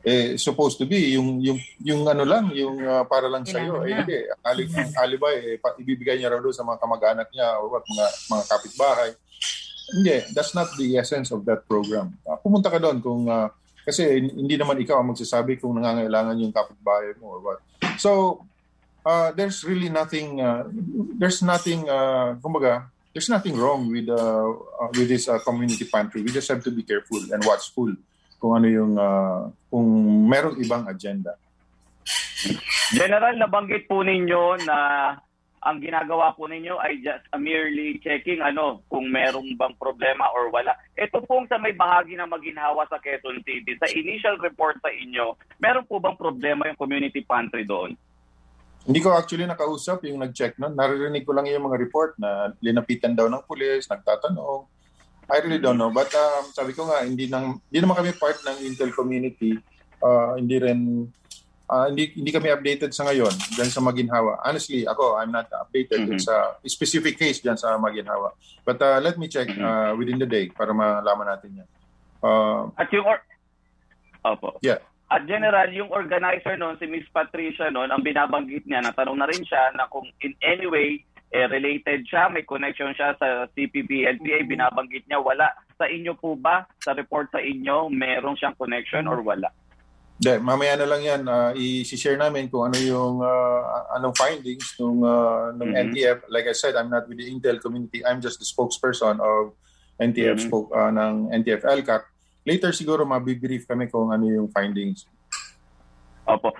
Eh, 0.00 0.40
supposed 0.40 0.80
to 0.80 0.88
be, 0.88 1.12
yung, 1.12 1.44
yung, 1.44 1.60
yung 1.84 2.08
ano 2.08 2.24
lang, 2.24 2.48
yung 2.56 2.80
uh, 2.80 3.04
para 3.04 3.28
lang 3.28 3.44
sa 3.44 3.60
iyo. 3.60 3.84
Eh, 3.84 3.92
hindi. 3.92 4.16
Ali, 4.40 4.64
alibay, 4.96 5.36
eh, 5.44 5.56
pa, 5.60 5.76
ibibigay 5.76 6.16
niya 6.16 6.32
raw 6.32 6.40
doon 6.40 6.56
sa 6.56 6.64
mga 6.64 6.80
kamag-anak 6.80 7.28
niya 7.34 7.60
or 7.60 7.68
what, 7.68 7.84
mga, 7.84 8.06
mga 8.32 8.44
kapitbahay. 8.48 9.10
Hindi. 9.92 10.16
That's 10.32 10.56
not 10.56 10.72
the 10.78 10.96
essence 10.96 11.28
of 11.34 11.44
that 11.44 11.68
program. 11.68 12.16
Uh, 12.22 12.38
pumunta 12.38 12.70
ka 12.70 12.78
doon 12.78 13.02
kung... 13.02 13.26
Uh, 13.26 13.50
kasi 13.80 14.22
hindi 14.22 14.54
naman 14.60 14.78
ikaw 14.78 15.00
ang 15.00 15.10
magsasabi 15.12 15.56
kung 15.56 15.74
nangangailangan 15.76 16.36
yung 16.38 16.54
kapitbahay 16.54 17.16
mo 17.18 17.36
or 17.36 17.40
what. 17.42 17.58
So, 17.96 18.40
uh, 19.04 19.30
there's 19.32 19.64
really 19.64 19.88
nothing 19.88 20.40
uh, 20.40 20.64
there's 21.18 21.40
nothing 21.42 21.88
uh, 21.88 22.36
kumbaga 22.40 22.88
there's 23.12 23.28
nothing 23.28 23.58
wrong 23.58 23.90
with 23.90 24.08
uh, 24.08 24.48
uh, 24.80 24.90
with 24.96 25.08
this 25.10 25.28
uh, 25.28 25.38
community 25.42 25.84
pantry 25.86 26.22
we 26.22 26.30
just 26.30 26.48
have 26.48 26.62
to 26.62 26.70
be 26.70 26.82
careful 26.82 27.20
and 27.32 27.42
watchful 27.44 27.90
kung 28.40 28.52
ano 28.56 28.66
yung 28.66 28.92
uh, 28.96 29.48
kung 29.68 29.86
merong 30.28 30.56
ibang 30.62 30.84
agenda 30.88 31.36
General 32.90 33.36
nabanggit 33.36 33.86
po 33.86 34.00
ninyo 34.02 34.64
na 34.64 34.76
ang 35.60 35.76
ginagawa 35.76 36.32
po 36.32 36.48
ninyo 36.48 36.80
ay 36.80 37.04
just 37.04 37.20
uh, 37.30 37.36
merely 37.36 38.00
checking 38.00 38.40
ano 38.40 38.80
kung 38.88 39.12
merong 39.12 39.44
bang 39.60 39.76
problema 39.76 40.24
or 40.32 40.48
wala. 40.48 40.72
Ito 40.96 41.20
pong 41.28 41.52
sa 41.52 41.60
may 41.60 41.76
bahagi 41.76 42.16
ng 42.16 42.32
maginhawa 42.32 42.88
sa 42.88 42.96
Quezon 42.96 43.44
City, 43.44 43.76
sa 43.76 43.92
initial 43.92 44.40
report 44.40 44.80
sa 44.80 44.88
inyo, 44.88 45.36
meron 45.60 45.84
po 45.84 46.00
bang 46.00 46.16
problema 46.16 46.64
yung 46.64 46.80
community 46.80 47.20
pantry 47.20 47.68
doon? 47.68 47.92
Hindi 48.80 49.00
ko 49.04 49.12
actually 49.12 49.44
nakausap 49.44 50.08
yung 50.08 50.24
nag-check 50.24 50.56
nun. 50.56 50.72
Naririnig 50.72 51.28
ko 51.28 51.36
lang 51.36 51.44
yung 51.44 51.68
mga 51.68 51.76
report 51.76 52.16
na 52.16 52.56
linapitan 52.64 53.12
daw 53.12 53.28
ng 53.28 53.44
pulis, 53.44 53.84
nagtatanong. 53.84 54.64
I 55.30 55.38
really 55.44 55.62
don't 55.62 55.78
know. 55.78 55.92
But 55.92 56.10
um, 56.16 56.50
sabi 56.50 56.72
ko 56.72 56.88
nga, 56.90 57.06
hindi, 57.06 57.28
nang, 57.30 57.62
hindi 57.70 57.78
naman 57.78 58.02
kami 58.02 58.10
part 58.16 58.40
ng 58.42 58.66
Intel 58.66 58.90
community. 58.90 59.60
Uh, 60.00 60.34
hindi 60.40 60.56
rin, 60.58 61.06
uh, 61.70 61.86
hindi, 61.86 62.10
hindi 62.16 62.32
kami 62.32 62.50
updated 62.50 62.90
sa 62.90 63.06
ngayon 63.06 63.30
dyan 63.54 63.70
sa 63.70 63.84
Maginhawa. 63.84 64.42
Honestly, 64.42 64.88
ako, 64.88 65.20
I'm 65.20 65.30
not 65.30 65.46
updated 65.52 66.08
mm-hmm. 66.08 66.18
sa 66.18 66.58
specific 66.66 67.20
case 67.20 67.38
dyan 67.38 67.60
sa 67.60 67.78
Maginhawa. 67.78 68.34
But 68.66 68.82
uh, 68.82 68.98
let 68.98 69.20
me 69.20 69.28
check 69.28 69.52
uh, 69.54 69.94
within 69.94 70.18
the 70.18 70.26
day 70.26 70.50
para 70.50 70.74
malaman 70.74 71.30
natin 71.30 71.62
yan. 71.62 71.68
Uh, 72.24 72.72
At 72.74 72.90
yung... 72.90 73.06
Or- 73.06 73.22
Opo. 74.20 74.58
Yeah. 74.60 74.84
At 75.10 75.26
general, 75.26 75.66
yung 75.74 75.90
organizer 75.90 76.54
noon, 76.54 76.78
si 76.78 76.86
Miss 76.86 77.02
Patricia 77.10 77.66
noon, 77.66 77.90
ang 77.90 78.06
binabanggit 78.06 78.62
niya, 78.70 78.78
natanong 78.78 79.18
na 79.18 79.26
rin 79.26 79.42
siya 79.42 79.74
na 79.74 79.90
kung 79.90 80.06
in 80.22 80.38
any 80.38 80.70
way 80.70 81.02
eh, 81.34 81.46
related 81.50 82.06
siya, 82.06 82.30
may 82.30 82.46
connection 82.46 82.94
siya 82.94 83.18
sa 83.18 83.46
CPP, 83.54 84.06
LPA, 84.18 84.46
binabanggit 84.46 85.06
niya, 85.10 85.18
wala. 85.18 85.50
Sa 85.78 85.86
inyo 85.86 86.14
po 86.14 86.38
ba, 86.38 86.66
sa 86.82 86.94
report 86.94 87.30
sa 87.34 87.42
inyo, 87.42 87.90
merong 87.90 88.38
siyang 88.38 88.58
connection 88.58 89.06
or 89.10 89.22
wala? 89.22 89.50
De, 90.20 90.36
mamaya 90.36 90.76
na 90.76 90.86
lang 90.86 91.02
yan, 91.02 91.22
uh, 91.26 91.50
i-share 91.56 92.18
namin 92.20 92.46
kung 92.52 92.68
ano 92.68 92.78
yung 92.78 93.24
uh, 93.24 93.62
anong 93.96 94.12
findings 94.14 94.76
ng 94.76 95.00
uh, 95.00 95.48
ng 95.56 95.72
mm-hmm. 95.72 95.84
NTF. 95.90 96.18
Like 96.28 96.44
I 96.44 96.52
said, 96.52 96.76
I'm 96.76 96.92
not 96.92 97.08
with 97.08 97.16
the 97.16 97.24
Intel 97.24 97.56
community. 97.56 98.04
I'm 98.04 98.20
just 98.20 98.36
the 98.36 98.44
spokesperson 98.44 99.16
of 99.16 99.56
NTF 99.96 100.36
mm-hmm. 100.36 100.44
spoke 100.44 100.68
uh, 100.76 100.92
ng 100.92 101.32
NTF 101.40 101.64
LCAC 101.64 102.04
later 102.44 102.72
siguro 102.72 103.04
mabibrief 103.04 103.68
kami 103.68 103.88
kung 103.88 104.10
ano 104.12 104.24
yung 104.28 104.48
findings. 104.52 105.04
Opo. 106.24 106.52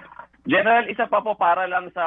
General, 0.48 0.88
isa 0.88 1.04
pa 1.04 1.20
po 1.20 1.36
para 1.36 1.68
lang 1.68 1.92
sa 1.92 2.04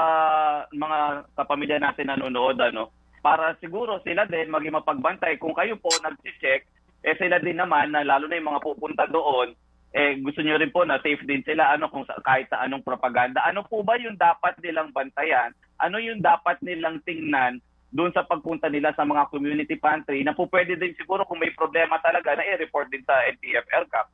mga 0.73 1.29
kapamilya 1.37 1.77
natin 1.77 2.09
nanonood, 2.09 2.57
ano, 2.57 2.89
para 3.21 3.53
siguro 3.61 4.01
sila 4.01 4.25
din 4.25 4.49
maging 4.49 4.75
mapagbantay. 4.81 5.37
Kung 5.37 5.53
kayo 5.53 5.77
po 5.77 5.93
nag-check, 6.01 6.65
eh 7.05 7.15
sila 7.15 7.37
din 7.39 7.61
naman, 7.61 7.93
na 7.93 8.01
lalo 8.01 8.25
na 8.25 8.35
yung 8.35 8.49
mga 8.51 8.63
pupunta 8.65 9.05
doon, 9.07 9.53
eh 9.93 10.17
gusto 10.19 10.41
niyo 10.41 10.57
rin 10.57 10.73
po 10.73 10.81
na 10.81 10.97
safe 11.05 11.21
din 11.21 11.45
sila 11.45 11.69
ano 11.77 11.85
kung 11.93 12.01
sa, 12.09 12.17
kahit 12.25 12.49
sa 12.49 12.65
anong 12.65 12.81
propaganda. 12.81 13.45
Ano 13.45 13.61
po 13.61 13.85
ba 13.85 13.93
yung 14.01 14.17
dapat 14.17 14.57
nilang 14.65 14.89
bantayan? 14.89 15.53
Ano 15.77 16.01
yung 16.01 16.17
dapat 16.17 16.57
nilang 16.65 16.97
tingnan 17.05 17.61
doon 17.93 18.09
sa 18.09 18.25
pagpunta 18.25 18.65
nila 18.73 18.89
sa 18.97 19.05
mga 19.05 19.29
community 19.29 19.77
pantry 19.77 20.25
na 20.25 20.33
po 20.33 20.49
pwede 20.49 20.73
din 20.73 20.97
siguro 20.97 21.21
kung 21.29 21.37
may 21.37 21.53
problema 21.53 22.01
talaga 22.01 22.33
na 22.33 22.41
i-report 22.41 22.89
din 22.89 23.05
sa 23.05 23.13
NTF 23.29 23.69
LCAP. 23.69 24.07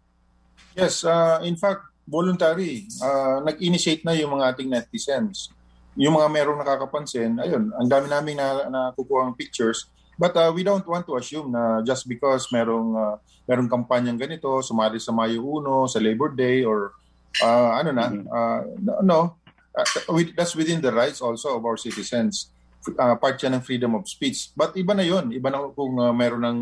Yes, 0.75 1.07
uh, 1.07 1.39
in 1.47 1.55
fact, 1.55 1.87
voluntary. 2.03 2.83
Uh, 2.99 3.39
nag-initiate 3.47 4.03
na 4.03 4.11
yung 4.19 4.35
mga 4.35 4.51
ating 4.51 4.67
netizens. 4.67 5.55
Yung 5.95 6.19
mga 6.19 6.27
merong 6.27 6.59
nakakapansin, 6.59 7.39
ayun, 7.39 7.71
ang 7.71 7.87
dami 7.87 8.11
namin 8.11 8.35
na 8.35 8.67
nakukuha 8.67 9.31
ng 9.31 9.39
pictures. 9.39 9.87
But 10.19 10.35
uh, 10.35 10.51
we 10.51 10.67
don't 10.67 10.83
want 10.83 11.07
to 11.07 11.15
assume 11.15 11.55
na 11.55 11.79
just 11.79 12.03
because 12.03 12.51
merong 12.51 12.91
uh, 12.91 13.15
merong 13.47 13.71
kampanyang 13.71 14.19
ganito, 14.19 14.59
sumali 14.59 14.99
sa 14.99 15.15
Mayo 15.15 15.39
1, 15.39 15.95
sa 15.95 16.03
Labor 16.03 16.35
Day, 16.35 16.67
or 16.67 16.91
uh, 17.39 17.79
ano 17.79 17.95
na, 17.95 18.11
uh, 18.11 18.61
no, 18.99 19.39
uh, 19.71 19.87
that's 20.35 20.59
within 20.59 20.83
the 20.83 20.91
rights 20.91 21.23
also 21.23 21.55
of 21.55 21.63
our 21.63 21.79
citizens 21.79 22.51
uh, 22.95 23.15
part 23.19 23.35
yan 23.41 23.57
ng 23.59 23.63
freedom 23.65 23.97
of 23.97 24.07
speech. 24.07 24.51
But 24.55 24.75
iba 24.79 24.95
na 24.95 25.03
yon 25.03 25.33
Iba 25.33 25.51
na 25.51 25.69
kung 25.71 25.99
uh, 25.99 26.13
meron 26.15 26.43
ng 26.43 26.59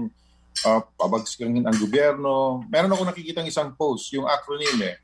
uh, 0.65 0.81
pabagskangin 0.97 1.65
ang 1.65 1.77
gobyerno. 1.77 2.63
Meron 2.69 2.93
ako 2.93 3.03
nakikita 3.09 3.45
isang 3.45 3.73
post, 3.77 4.09
yung 4.13 4.25
acronym 4.25 4.77
eh. 4.81 4.97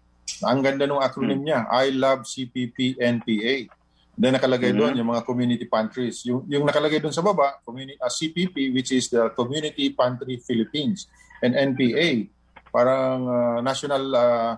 Ang 0.43 0.63
ganda 0.63 0.87
ng 0.87 1.03
acronym 1.03 1.43
hmm. 1.43 1.47
niya, 1.47 1.59
I 1.69 1.93
love 1.93 2.25
CPP 2.25 2.97
NPA. 2.97 3.69
Then 4.13 4.37
nakalagay 4.37 4.77
mm-hmm. 4.77 4.93
doon 4.93 4.99
yung 5.01 5.09
mga 5.09 5.25
community 5.25 5.65
pantries. 5.65 6.21
Yung, 6.29 6.45
yung 6.45 6.69
nakalagay 6.69 7.01
doon 7.01 7.15
sa 7.15 7.25
baba, 7.25 7.57
community, 7.65 7.97
uh, 7.97 8.13
CPP 8.13 8.69
which 8.69 8.93
is 8.93 9.09
the 9.09 9.33
Community 9.33 9.89
Pantry 9.89 10.37
Philippines 10.37 11.09
and 11.41 11.57
NPA 11.57 12.29
parang 12.69 13.25
uh, 13.25 13.59
national 13.61 14.03
uh, 14.13 14.53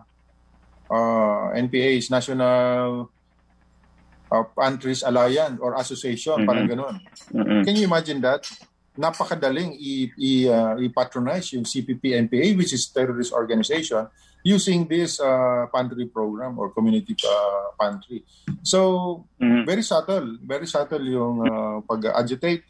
uh, 0.91 1.45
NPA 1.55 1.99
is 1.99 2.07
National 2.07 3.11
uh, 4.31 4.43
Pantries 4.55 5.03
Alliance 5.03 5.59
or 5.61 5.75
Association, 5.75 6.41
mm-hmm. 6.41 6.49
parang 6.49 6.67
ganun. 6.69 6.95
Mm-hmm. 7.33 7.61
Can 7.65 7.75
you 7.75 7.85
imagine 7.85 8.19
that? 8.21 8.45
Napakadaling 8.95 9.75
i- 9.75 10.13
i- 10.15 10.47
uh, 10.47 10.75
i-patronize 10.79 11.51
yung 11.53 11.67
CPP-NPA, 11.67 12.55
which 12.55 12.71
is 12.71 12.87
terrorist 12.87 13.35
organization, 13.35 14.07
using 14.45 14.85
this 14.87 15.19
uh, 15.19 15.65
pantry 15.73 16.05
program 16.05 16.55
or 16.61 16.69
community 16.69 17.17
uh, 17.25 17.73
pantry. 17.75 18.23
So, 18.61 19.25
mm-hmm. 19.41 19.65
very 19.65 19.81
subtle. 19.81 20.37
Very 20.45 20.69
subtle 20.69 21.01
yung 21.01 21.43
uh, 21.43 21.77
pag-agitate. 21.83 22.63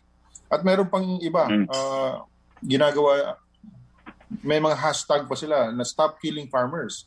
At 0.50 0.64
meron 0.64 0.88
pang 0.88 1.20
iba. 1.20 1.46
Mm-hmm. 1.46 1.68
Uh, 1.68 2.24
ginagawa, 2.64 3.38
may 4.42 4.58
mga 4.58 4.80
hashtag 4.80 5.30
pa 5.30 5.36
sila 5.38 5.70
na 5.70 5.84
stop 5.86 6.18
killing 6.18 6.50
farmers. 6.50 7.06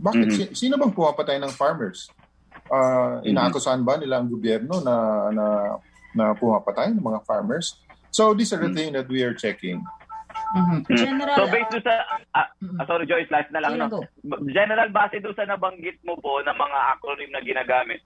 Bakit? 0.00 0.26
Mm-hmm. 0.26 0.54
Sino 0.56 0.74
bang 0.80 0.94
pumapatay 0.94 1.38
ng 1.38 1.52
farmers? 1.54 2.10
Uh, 2.68 3.24
inaakusahan 3.24 3.82
ba 3.82 3.96
nila 3.96 4.20
ang 4.20 4.28
gobyerno 4.28 4.84
na 4.84 5.28
na 5.32 5.46
na 6.12 6.24
pumapatay 6.36 6.92
ng 6.92 7.04
mga 7.04 7.24
farmers? 7.24 7.80
So 8.12 8.32
these 8.32 8.52
are 8.52 8.60
the 8.60 8.72
things 8.72 8.92
that 8.92 9.08
we 9.08 9.24
are 9.24 9.36
checking. 9.36 9.84
Mm-hmm. 10.48 10.80
General, 10.96 11.36
so 11.36 11.44
based 11.52 11.72
do 11.76 11.80
sa 11.84 11.94
uh, 12.32 12.48
uh, 12.48 12.84
sorry 12.88 13.04
Joyce 13.04 13.28
last 13.28 13.52
na 13.52 13.60
lang 13.60 13.76
no. 13.76 14.00
General 14.48 14.88
base 14.88 15.20
do 15.20 15.36
sa 15.36 15.44
nabanggit 15.44 16.00
mo 16.08 16.16
po 16.16 16.40
ng 16.40 16.56
mga 16.56 16.78
acronym 16.96 17.30
na 17.32 17.44
ginagamit. 17.44 18.00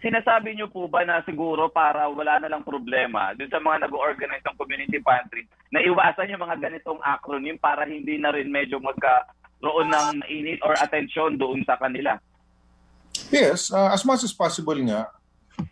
Sinasabi 0.00 0.56
niyo 0.56 0.68
po 0.72 0.88
ba 0.88 1.04
na 1.04 1.20
siguro 1.24 1.68
para 1.68 2.08
wala 2.08 2.40
na 2.40 2.48
lang 2.48 2.64
problema 2.64 3.36
dun 3.36 3.52
sa 3.52 3.60
mga 3.60 3.84
nag-organize 3.88 4.44
ng 4.44 4.56
community 4.56 4.96
pantry 5.04 5.44
na 5.72 5.84
iwasan 5.84 6.32
yung 6.32 6.40
mga 6.40 6.56
ganitong 6.56 7.00
acronym 7.04 7.60
para 7.60 7.84
hindi 7.84 8.16
na 8.16 8.32
rin 8.32 8.48
medyo 8.48 8.80
magkaroon 8.80 9.92
ng 9.92 10.24
init 10.28 10.60
or 10.64 10.72
attention 10.80 11.36
doon 11.36 11.60
sa 11.68 11.76
kanila? 11.76 12.16
Yes, 13.28 13.68
uh, 13.68 13.92
as 13.92 14.00
much 14.08 14.24
as 14.24 14.32
possible 14.32 14.76
nga, 14.88 15.12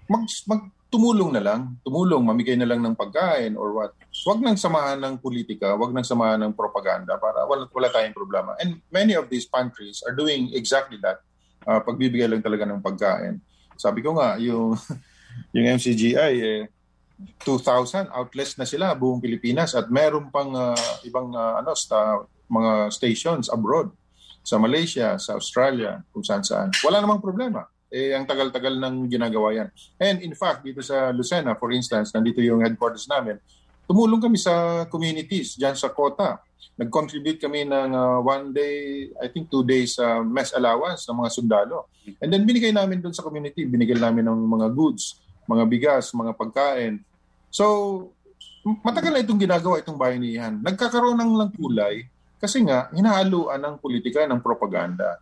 mag, 0.05 0.28
magtumulong 0.44 1.32
na 1.32 1.42
lang. 1.42 1.61
Tumulong, 1.80 2.20
mamigay 2.20 2.57
na 2.61 2.68
lang 2.68 2.84
ng 2.84 2.92
pagkain 2.92 3.57
or 3.57 3.72
what. 3.72 3.92
Huwag 4.28 4.44
nang 4.44 4.61
samahan 4.61 5.01
ng 5.01 5.16
politika, 5.20 5.72
huwag 5.72 5.96
nang 5.96 6.05
samahan 6.05 6.40
ng 6.44 6.53
propaganda 6.53 7.16
para 7.16 7.49
wala, 7.49 7.64
wala 7.72 7.88
tayong 7.88 8.16
problema. 8.16 8.53
And 8.61 8.84
many 8.92 9.16
of 9.16 9.32
these 9.32 9.49
pantries 9.49 10.05
are 10.05 10.12
doing 10.12 10.53
exactly 10.53 11.01
that. 11.01 11.24
Uh, 11.64 11.80
pagbibigay 11.80 12.28
lang 12.28 12.44
talaga 12.44 12.64
ng 12.68 12.84
pagkain. 12.84 13.40
Sabi 13.76 14.01
ko 14.05 14.16
nga, 14.16 14.36
yung, 14.40 14.76
yung 15.55 15.66
MCGI, 15.76 16.32
eh, 16.40 16.62
2,000 17.42 18.14
outlets 18.14 18.55
na 18.55 18.66
sila 18.66 18.94
buong 18.94 19.18
Pilipinas 19.18 19.74
at 19.74 19.90
meron 19.90 20.30
pang 20.30 20.55
uh, 20.55 20.78
ibang 21.03 21.34
uh, 21.34 21.59
ano 21.59 21.74
sta, 21.74 22.22
mga 22.46 22.94
stations 22.94 23.51
abroad 23.51 23.90
sa 24.43 24.57
Malaysia, 24.57 25.16
sa 25.20 25.36
Australia, 25.36 26.01
kung 26.12 26.24
saan 26.24 26.45
saan. 26.45 26.68
Wala 26.82 27.05
namang 27.05 27.20
problema. 27.20 27.68
Eh, 27.89 28.12
ang 28.12 28.28
tagal-tagal 28.28 28.76
ng 28.76 29.09
ginagawa 29.09 29.53
yan. 29.57 29.68
And 29.97 30.20
in 30.20 30.36
fact, 30.36 30.61
dito 30.61 30.84
sa 30.84 31.09
Lucena, 31.09 31.57
for 31.57 31.72
instance, 31.72 32.12
nandito 32.12 32.45
yung 32.45 32.61
headquarters 32.61 33.09
namin, 33.09 33.41
tumulong 33.89 34.20
kami 34.20 34.36
sa 34.36 34.84
communities 34.93 35.57
dyan 35.57 35.72
sa 35.72 35.89
Kota. 35.89 36.36
Nag-contribute 36.78 37.41
kami 37.41 37.64
ng 37.64 37.91
uh, 37.97 38.20
one 38.20 38.53
day, 38.53 39.09
I 39.18 39.32
think 39.32 39.49
two 39.49 39.64
days 39.64 39.97
uh, 39.97 40.20
mess 40.20 40.53
allowance 40.53 41.09
ng 41.09 41.16
mga 41.16 41.30
sundalo. 41.32 41.89
And 42.20 42.28
then 42.28 42.45
binigay 42.45 42.70
namin 42.76 43.01
doon 43.01 43.16
sa 43.16 43.24
community, 43.24 43.64
binigay 43.64 43.97
namin 43.97 44.28
ng 44.28 44.36
mga 44.36 44.68
goods, 44.76 45.18
mga 45.49 45.64
bigas, 45.64 46.12
mga 46.12 46.36
pagkain. 46.36 47.01
So, 47.49 47.64
matagal 48.84 49.16
na 49.16 49.24
itong 49.24 49.41
ginagawa 49.41 49.80
itong 49.80 49.97
bayanihan. 49.97 50.61
Nagkakaroon 50.61 51.16
ng 51.16 51.32
lang 51.41 51.51
kulay 51.57 52.05
kasi 52.39 52.62
nga 52.62 52.89
hinahaluan 52.95 53.59
ng 53.59 53.74
politika 53.82 54.24
ng 54.24 54.41
propaganda. 54.41 55.18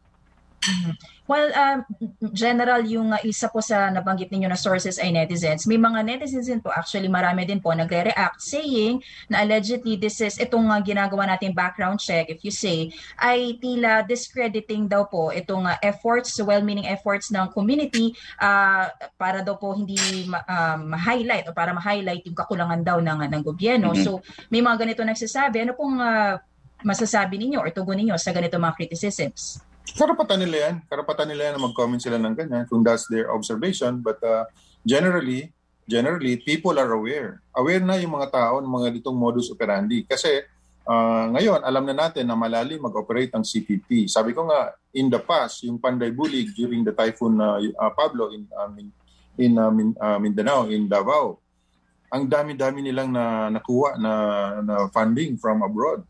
Well, 1.26 1.50
um, 1.58 1.82
general, 2.30 2.86
yung 2.86 3.10
uh, 3.10 3.18
isa 3.26 3.50
po 3.50 3.58
sa 3.58 3.90
nabanggit 3.90 4.30
ninyo 4.30 4.46
na 4.46 4.54
sources 4.54 5.02
ay 5.02 5.10
netizens. 5.10 5.66
May 5.66 5.74
mga 5.74 6.06
netizens 6.06 6.46
din 6.46 6.62
po, 6.62 6.70
actually 6.70 7.10
marami 7.10 7.42
din 7.42 7.58
po 7.58 7.74
nagre-react 7.74 8.38
saying 8.38 9.02
na 9.26 9.42
allegedly 9.42 9.98
this 9.98 10.22
is, 10.22 10.38
itong 10.38 10.70
uh, 10.70 10.78
ginagawa 10.78 11.26
nating 11.26 11.50
background 11.50 11.98
check, 11.98 12.30
if 12.30 12.46
you 12.46 12.54
say, 12.54 12.94
ay 13.18 13.58
tila 13.58 14.06
discrediting 14.06 14.86
daw 14.86 15.10
po 15.10 15.34
itong 15.34 15.66
uh, 15.66 15.74
efforts, 15.82 16.38
well-meaning 16.38 16.86
efforts 16.86 17.34
ng 17.34 17.50
community 17.50 18.14
uh, 18.38 18.86
para 19.18 19.42
daw 19.42 19.58
po 19.58 19.74
hindi 19.74 19.98
uh, 20.30 20.78
ma-highlight 20.78 21.50
o 21.50 21.54
para 21.58 21.74
ma-highlight 21.74 22.22
yung 22.22 22.38
kakulangan 22.38 22.86
daw 22.86 23.02
ng, 23.02 23.26
ng 23.26 23.42
gobyerno. 23.42 23.90
Mm-hmm. 23.90 24.06
So, 24.06 24.22
may 24.54 24.62
mga 24.62 24.86
ganito 24.86 25.02
nagsasabi. 25.02 25.66
Ano 25.66 25.74
pong 25.74 25.98
uh, 25.98 26.38
masasabi 26.84 27.40
ninyo 27.40 27.62
or 27.62 27.72
tugon 27.72 27.96
ninyo 28.00 28.16
sa 28.20 28.34
ganito 28.34 28.60
mga 28.60 28.76
criticisms? 28.76 29.62
Karapatan 29.94 30.42
nila 30.42 30.56
yan. 30.68 30.74
Karapatan 30.90 31.30
nila 31.30 31.50
yan 31.50 31.54
na 31.56 31.62
mag-comment 31.70 32.02
sila 32.02 32.18
ng 32.18 32.34
ganyan 32.34 32.64
kung 32.66 32.82
that's 32.82 33.06
their 33.06 33.30
observation. 33.30 34.02
But 34.02 34.18
uh, 34.26 34.44
generally, 34.82 35.54
generally, 35.86 36.42
people 36.42 36.74
are 36.76 36.90
aware. 36.90 37.38
Aware 37.54 37.86
na 37.86 37.96
yung 38.02 38.18
mga 38.18 38.34
tao 38.34 38.58
ng 38.58 38.68
mga 38.68 38.88
ditong 38.98 39.14
modus 39.14 39.48
operandi. 39.48 40.02
Kasi 40.02 40.42
uh, 40.84 41.26
ngayon, 41.30 41.62
alam 41.62 41.86
na 41.86 41.94
natin 41.94 42.26
na 42.26 42.34
malalim 42.34 42.82
mag-operate 42.82 43.32
ang 43.32 43.46
CPP. 43.46 44.10
Sabi 44.10 44.34
ko 44.34 44.50
nga, 44.50 44.74
in 44.90 45.06
the 45.06 45.22
past, 45.22 45.62
yung 45.62 45.78
Panday 45.78 46.10
Bulig 46.10 46.50
during 46.58 46.82
the 46.82 46.92
typhoon 46.92 47.38
uh, 47.38 47.62
uh, 47.62 47.92
Pablo 47.94 48.34
in, 48.34 48.44
uh, 48.52 48.70
in, 48.74 48.88
in 49.38 49.52
uh, 49.54 49.70
Min, 49.70 49.94
uh, 50.02 50.18
Mindanao, 50.18 50.66
in 50.66 50.90
Davao, 50.90 51.38
ang 52.10 52.26
dami-dami 52.26 52.86
nilang 52.86 53.10
na 53.10 53.50
nakuha 53.50 53.98
na, 53.98 54.12
na 54.62 54.74
funding 54.90 55.38
from 55.38 55.62
abroad 55.62 56.06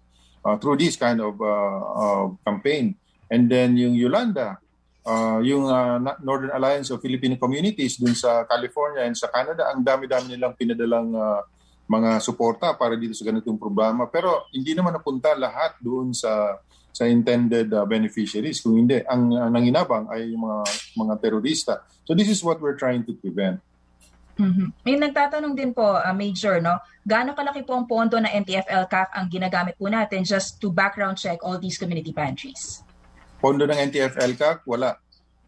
uh, 0.47 0.55
through 0.62 0.78
this 0.78 0.94
kind 0.94 1.18
of 1.18 1.34
uh, 1.42 1.80
uh, 1.99 2.26
campaign. 2.47 2.94
And 3.26 3.51
then 3.51 3.74
yung 3.74 3.99
Yolanda, 3.99 4.62
uh, 5.03 5.42
yung 5.42 5.66
uh, 5.66 5.99
Northern 6.22 6.55
Alliance 6.55 6.94
of 6.94 7.03
Filipino 7.03 7.34
Communities 7.34 7.99
dun 7.99 8.14
sa 8.14 8.47
California 8.47 9.03
and 9.03 9.18
sa 9.18 9.26
Canada, 9.34 9.66
ang 9.74 9.82
dami-dami 9.82 10.38
nilang 10.38 10.55
pinadalang 10.55 11.11
uh, 11.11 11.42
mga 11.90 12.22
suporta 12.22 12.78
para 12.78 12.94
dito 12.94 13.18
sa 13.18 13.26
ganitong 13.26 13.59
programa. 13.59 14.07
Pero 14.07 14.47
hindi 14.55 14.74
naman 14.74 14.94
napunta 14.94 15.34
lahat 15.34 15.74
doon 15.82 16.14
sa 16.14 16.62
sa 16.97 17.05
intended 17.05 17.68
uh, 17.76 17.84
beneficiaries. 17.84 18.64
Kung 18.64 18.80
hindi, 18.80 19.05
ang 19.05 19.28
uh, 19.28 19.53
nanginabang 19.53 20.09
ay 20.09 20.32
yung 20.32 20.49
mga, 20.49 20.61
mga 20.97 21.14
terorista. 21.20 21.84
So 22.09 22.16
this 22.16 22.32
is 22.32 22.40
what 22.40 22.57
we're 22.57 22.78
trying 22.80 23.05
to 23.05 23.12
prevent. 23.20 23.61
Mm-hmm. 24.37 24.68
May 24.84 24.97
nagtatanong 25.01 25.57
din 25.57 25.72
po, 25.72 25.97
uh, 25.97 26.12
Major, 26.12 26.61
no? 26.61 26.76
gaano 27.07 27.32
kalaki 27.32 27.62
po 27.62 27.78
ang 27.78 27.89
pondo 27.89 28.20
na 28.20 28.28
NTF-LCAC 28.34 29.09
ang 29.16 29.26
ginagamit 29.30 29.78
po 29.78 29.89
natin 29.89 30.26
just 30.26 30.59
to 30.61 30.68
background 30.68 31.16
check 31.16 31.41
all 31.41 31.57
these 31.57 31.78
community 31.80 32.12
pantries? 32.12 32.82
Pondo 33.41 33.64
ng 33.64 33.78
NTF-LCAC, 33.89 34.66
wala. 34.68 34.99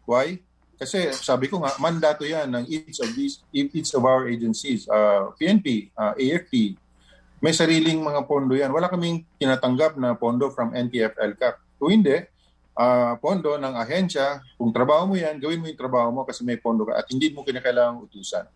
Why? 0.07 0.39
Kasi 0.79 1.11
sabi 1.11 1.51
ko 1.51 1.59
nga, 1.59 1.75
mandato 1.77 2.23
yan 2.23 2.47
ng 2.47 2.65
each 2.65 3.03
of 3.03 3.11
these, 3.11 3.43
each 3.51 3.91
of 3.91 4.07
our 4.07 4.31
agencies, 4.31 4.87
uh, 4.87 5.35
PNP, 5.35 5.91
uh, 5.93 6.15
AFP, 6.15 6.79
may 7.43 7.51
sariling 7.51 7.99
mga 7.99 8.23
pondo 8.23 8.55
yan. 8.55 8.71
Wala 8.71 8.87
kaming 8.87 9.27
tinatanggap 9.35 9.99
na 9.99 10.15
pondo 10.15 10.47
from 10.49 10.71
NTF-LCAC. 10.71 11.77
Kung 11.77 11.91
hindi, 11.91 12.15
uh, 12.79 13.13
pondo 13.19 13.59
ng 13.59 13.75
ahensya, 13.75 14.39
kung 14.55 14.71
trabaho 14.71 15.11
mo 15.11 15.15
yan, 15.19 15.35
gawin 15.43 15.59
mo 15.59 15.67
yung 15.67 15.79
trabaho 15.79 16.07
mo 16.15 16.21
kasi 16.23 16.47
may 16.47 16.55
pondo 16.55 16.87
ka 16.87 16.95
at 16.95 17.07
hindi 17.11 17.31
mo 17.35 17.43
kinakailangang 17.43 18.07
utusan. 18.07 18.47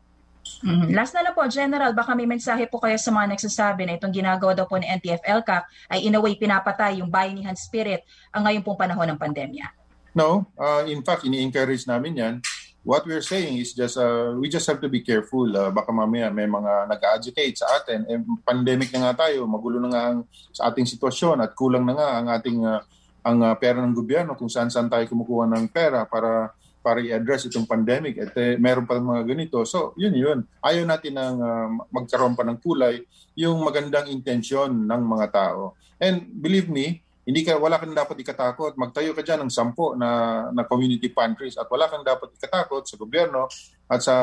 Mm-hmm. 0.63 0.95
Last 0.95 1.11
na 1.11 1.27
lang 1.27 1.35
po, 1.35 1.43
General, 1.51 1.91
baka 1.91 2.15
may 2.15 2.23
mensahe 2.23 2.63
po 2.71 2.79
kayo 2.79 2.95
sa 2.95 3.11
mga 3.11 3.35
nagsasabi 3.35 3.83
na 3.83 3.99
itong 3.99 4.15
ginagawa 4.15 4.55
daw 4.55 4.63
po 4.63 4.79
ni 4.79 4.87
NTF-LCAC 4.87 5.91
ay 5.91 6.07
in 6.07 6.15
a 6.15 6.21
way 6.23 6.39
pinapatay 6.39 7.03
yung 7.03 7.11
bayanihan 7.11 7.53
spirit 7.59 8.07
ang 8.31 8.47
ngayon 8.47 8.63
pong 8.63 8.79
panahon 8.79 9.11
ng 9.11 9.19
pandemya. 9.19 9.67
No, 10.15 10.47
uh, 10.55 10.87
in 10.87 11.03
fact, 11.03 11.27
ini-encourage 11.27 11.83
namin 11.83 12.15
yan. 12.15 12.35
What 12.83 13.03
we're 13.07 13.23
saying 13.23 13.59
is 13.59 13.75
just, 13.75 13.99
uh, 13.99 14.35
we 14.39 14.47
just 14.47 14.67
have 14.67 14.79
to 14.79 14.91
be 14.91 15.03
careful. 15.03 15.47
Uh, 15.51 15.71
baka 15.71 15.91
mamaya 15.91 16.31
may 16.31 16.47
mga 16.47 16.87
nag-agitate 16.87 17.59
sa 17.59 17.67
atin. 17.79 18.07
Eh, 18.07 18.19
pandemic 18.43 18.91
na 18.95 19.11
nga 19.11 19.27
tayo, 19.27 19.43
magulo 19.47 19.83
na 19.83 19.89
nga 19.91 20.03
ang, 20.11 20.19
sa 20.55 20.71
ating 20.71 20.87
sitwasyon 20.87 21.43
at 21.43 21.51
kulang 21.55 21.83
na 21.83 21.95
nga 21.95 22.09
ang 22.19 22.27
ating 22.31 22.59
uh, 22.63 22.79
ang 23.23 23.39
uh, 23.39 23.55
pera 23.55 23.79
ng 23.79 23.95
gobyerno 23.95 24.35
kung 24.35 24.51
saan-saan 24.51 24.91
tayo 24.91 25.07
kumukuha 25.07 25.47
ng 25.47 25.71
pera 25.71 26.03
para 26.03 26.51
para 26.83 26.99
i-address 26.99 27.47
itong 27.47 27.63
pandemic 27.63 28.19
at 28.19 28.35
eh, 28.35 28.59
meron 28.59 28.83
pa 28.83 28.99
mga 28.99 29.23
ganito. 29.23 29.63
So, 29.63 29.95
yun 29.95 30.11
yun. 30.11 30.43
Ayaw 30.59 30.83
natin 30.83 31.15
ng 31.15 31.37
uh, 31.39 31.67
magkaroon 31.87 32.35
pa 32.35 32.43
ng 32.43 32.59
kulay 32.59 32.99
yung 33.39 33.63
magandang 33.63 34.11
intensyon 34.11 34.83
ng 34.83 35.01
mga 35.07 35.31
tao. 35.31 35.79
And 35.95 36.27
believe 36.27 36.67
me, 36.67 36.99
hindi 37.23 37.47
ka 37.47 37.55
wala 37.55 37.79
kang 37.79 37.95
dapat 37.95 38.19
ikatakot. 38.19 38.75
Magtayo 38.75 39.15
ka 39.15 39.23
diyan 39.23 39.47
ng 39.47 39.51
sampo 39.51 39.95
na 39.95 40.51
na 40.51 40.67
community 40.67 41.07
pantries 41.07 41.55
at 41.55 41.71
wala 41.71 41.87
kang 41.87 42.03
dapat 42.03 42.35
ikatakot 42.35 42.83
sa 42.83 42.99
gobyerno 42.99 43.47
at 43.87 44.03
sa 44.03 44.15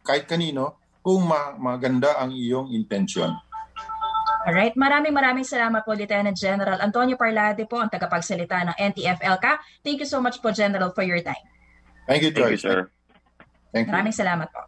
kahit 0.00 0.24
kanino 0.24 0.80
kung 1.04 1.28
ma- 1.28 1.52
maganda 1.60 2.16
ang 2.16 2.32
iyong 2.32 2.72
intensyon. 2.72 3.36
Alright, 4.46 4.78
maraming 4.78 5.10
maraming 5.10 5.42
salamat 5.42 5.82
po 5.82 5.90
Lieutenant 5.90 6.38
General 6.38 6.78
Antonio 6.78 7.18
Parlade 7.18 7.66
po 7.66 7.82
ang 7.82 7.90
tagapagsalita 7.90 8.62
ng 8.72 8.76
NTF-ELCA. 8.78 9.58
Thank 9.82 10.06
you 10.06 10.08
so 10.08 10.22
much 10.22 10.38
po 10.38 10.54
General 10.54 10.94
for 10.94 11.02
your 11.02 11.18
time. 11.18 11.42
Thank 12.06 12.22
you, 12.22 12.30
Joyce. 12.30 12.62
Thank 12.62 12.62
you, 12.62 12.62
sir. 12.62 12.78
Thank 13.74 13.84
you. 13.90 13.92
Maraming 13.92 14.14
salamat 14.14 14.48
po. 14.48 14.62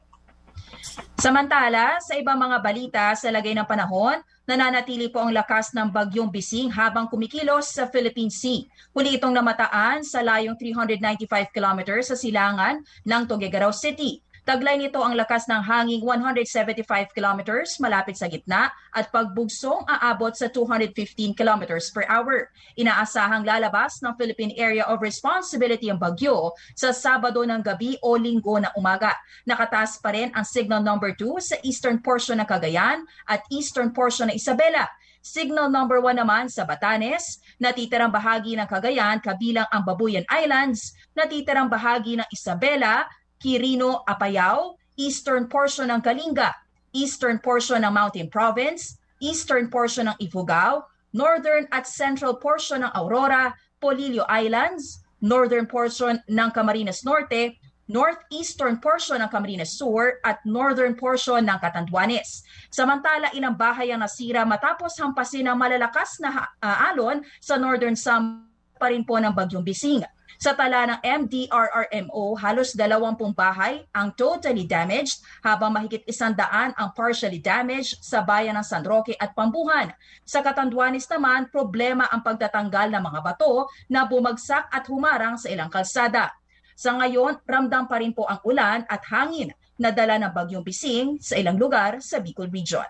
Samantala, 1.19 1.99
sa 1.99 2.15
ibang 2.15 2.39
mga 2.39 2.59
balita 2.63 3.05
sa 3.19 3.31
lagay 3.35 3.51
ng 3.51 3.67
panahon, 3.67 4.23
nananatili 4.47 5.11
po 5.11 5.27
ang 5.27 5.35
lakas 5.35 5.75
ng 5.75 5.91
bagyong 5.91 6.31
Bising 6.31 6.71
habang 6.71 7.11
kumikilos 7.11 7.75
sa 7.75 7.91
Philippine 7.91 8.31
Sea. 8.31 8.63
Huli 8.95 9.19
itong 9.19 9.35
namataan 9.35 10.07
sa 10.07 10.23
layong 10.23 10.55
395 10.55 11.51
kilometers 11.51 12.15
sa 12.15 12.17
silangan 12.19 12.79
ng 13.03 13.23
Tuguegarao 13.27 13.75
City. 13.75 14.23
Taglay 14.49 14.81
nito 14.81 14.97
ang 15.05 15.13
lakas 15.13 15.45
ng 15.45 15.61
hanging 15.61 16.01
175 16.01 17.13
kilometers 17.13 17.77
malapit 17.85 18.17
sa 18.17 18.33
gitna 18.33 18.73
at 18.97 19.13
pagbugsong 19.13 19.85
aabot 19.85 20.33
sa 20.33 20.49
215 20.49 21.37
kilometers 21.37 21.93
per 21.93 22.09
hour. 22.09 22.49
Inaasahang 22.73 23.45
lalabas 23.45 24.01
ng 24.01 24.17
Philippine 24.17 24.57
Area 24.57 24.89
of 24.89 25.05
Responsibility 25.05 25.93
ang 25.93 26.01
bagyo 26.01 26.57
sa 26.73 26.97
Sabado 26.97 27.45
ng 27.45 27.61
gabi 27.61 28.01
o 28.01 28.17
Linggo 28.17 28.57
na 28.57 28.73
umaga. 28.73 29.13
Nakataas 29.45 30.01
pa 30.01 30.17
rin 30.17 30.33
ang 30.33 30.49
signal 30.49 30.81
number 30.81 31.13
2 31.13 31.45
sa 31.45 31.61
eastern 31.61 32.01
portion 32.01 32.41
ng 32.41 32.49
Cagayan 32.49 33.05
at 33.29 33.45
eastern 33.53 33.93
portion 33.93 34.33
ng 34.33 34.37
Isabela. 34.41 34.89
Signal 35.21 35.69
number 35.69 36.01
1 36.01 36.25
naman 36.25 36.49
sa 36.49 36.65
Batanes, 36.65 37.45
natitirang 37.61 38.09
bahagi 38.09 38.57
ng 38.57 38.65
Cagayan 38.65 39.21
kabilang 39.21 39.69
ang 39.69 39.85
Babuyan 39.85 40.25
Islands, 40.33 40.97
natitirang 41.13 41.69
bahagi 41.69 42.17
ng 42.17 42.29
Isabela, 42.33 43.05
Quirino, 43.39 44.03
Apayao, 44.05 44.77
eastern 44.99 45.47
portion 45.47 45.89
ng 45.89 46.03
Kalinga, 46.03 46.53
eastern 46.93 47.39
portion 47.39 47.87
ng 47.87 47.93
Mountain 47.95 48.29
Province, 48.29 48.99
eastern 49.23 49.71
portion 49.71 50.11
ng 50.11 50.17
Ifugao, 50.19 50.87
northern 51.15 51.67
at 51.71 51.87
central 51.87 52.37
portion 52.37 52.83
ng 52.83 52.93
Aurora, 52.95 53.55
Polillo 53.79 54.27
Islands, 54.29 55.03
northern 55.23 55.67
portion 55.67 56.19
ng 56.27 56.49
Camarines 56.51 57.03
Norte, 57.07 57.59
northeastern 57.89 58.77
portion 58.79 59.25
ng 59.25 59.31
Camarines 59.33 59.73
Sur 59.81 60.21
at 60.23 60.45
northern 60.45 60.93
portion 60.93 61.41
ng 61.41 61.59
Catanduanes. 61.59 62.45
Samantala, 62.69 63.33
ilang 63.33 63.57
bahay 63.57 63.91
ang 63.91 64.05
nasira 64.05 64.45
matapos 64.45 65.01
hampasin 65.01 65.49
ng 65.49 65.57
malalakas 65.57 66.21
na 66.21 66.53
uh, 66.61 66.77
alon 66.93 67.25
sa 67.41 67.57
northern 67.57 67.97
Sam 67.97 68.45
pa 68.79 68.93
rin 68.93 69.03
po 69.03 69.19
ng 69.19 69.33
Bagyong 69.35 69.65
Bising. 69.65 70.05
Sa 70.39 70.55
tala 70.55 70.87
ng 70.87 71.01
MDRRMO, 71.03 72.39
halos 72.39 72.71
20 72.79 73.35
bahay 73.35 73.83
ang 73.91 74.15
totally 74.15 74.71
damaged 74.71 75.19
habang 75.43 75.75
mahigit 75.75 76.07
isandaan 76.07 76.71
ang 76.79 76.95
partially 76.95 77.43
damaged 77.43 77.99
sa 77.99 78.23
bayan 78.23 78.55
ng 78.55 78.63
San 78.63 78.87
Roque 78.87 79.19
at 79.19 79.35
Pambuhan. 79.35 79.91
Sa 80.23 80.39
Catanduanes 80.39 81.11
naman, 81.11 81.51
problema 81.51 82.07
ang 82.07 82.23
pagtatanggal 82.23 82.87
ng 82.87 83.03
mga 83.03 83.21
bato 83.27 83.67
na 83.91 84.07
bumagsak 84.07 84.71
at 84.71 84.87
humarang 84.87 85.35
sa 85.35 85.51
ilang 85.51 85.75
kalsada. 85.75 86.31
Sa 86.79 86.95
ngayon, 86.95 87.43
ramdam 87.43 87.91
pa 87.91 87.99
rin 87.99 88.15
po 88.15 88.23
ang 88.31 88.39
ulan 88.47 88.87
at 88.87 89.03
hangin 89.11 89.51
na 89.75 89.91
dala 89.91 90.23
ng 90.23 90.31
bagyong 90.31 90.63
bising 90.63 91.19
sa 91.19 91.35
ilang 91.35 91.59
lugar 91.59 91.99
sa 91.99 92.23
Bicol 92.23 92.47
Region. 92.47 92.87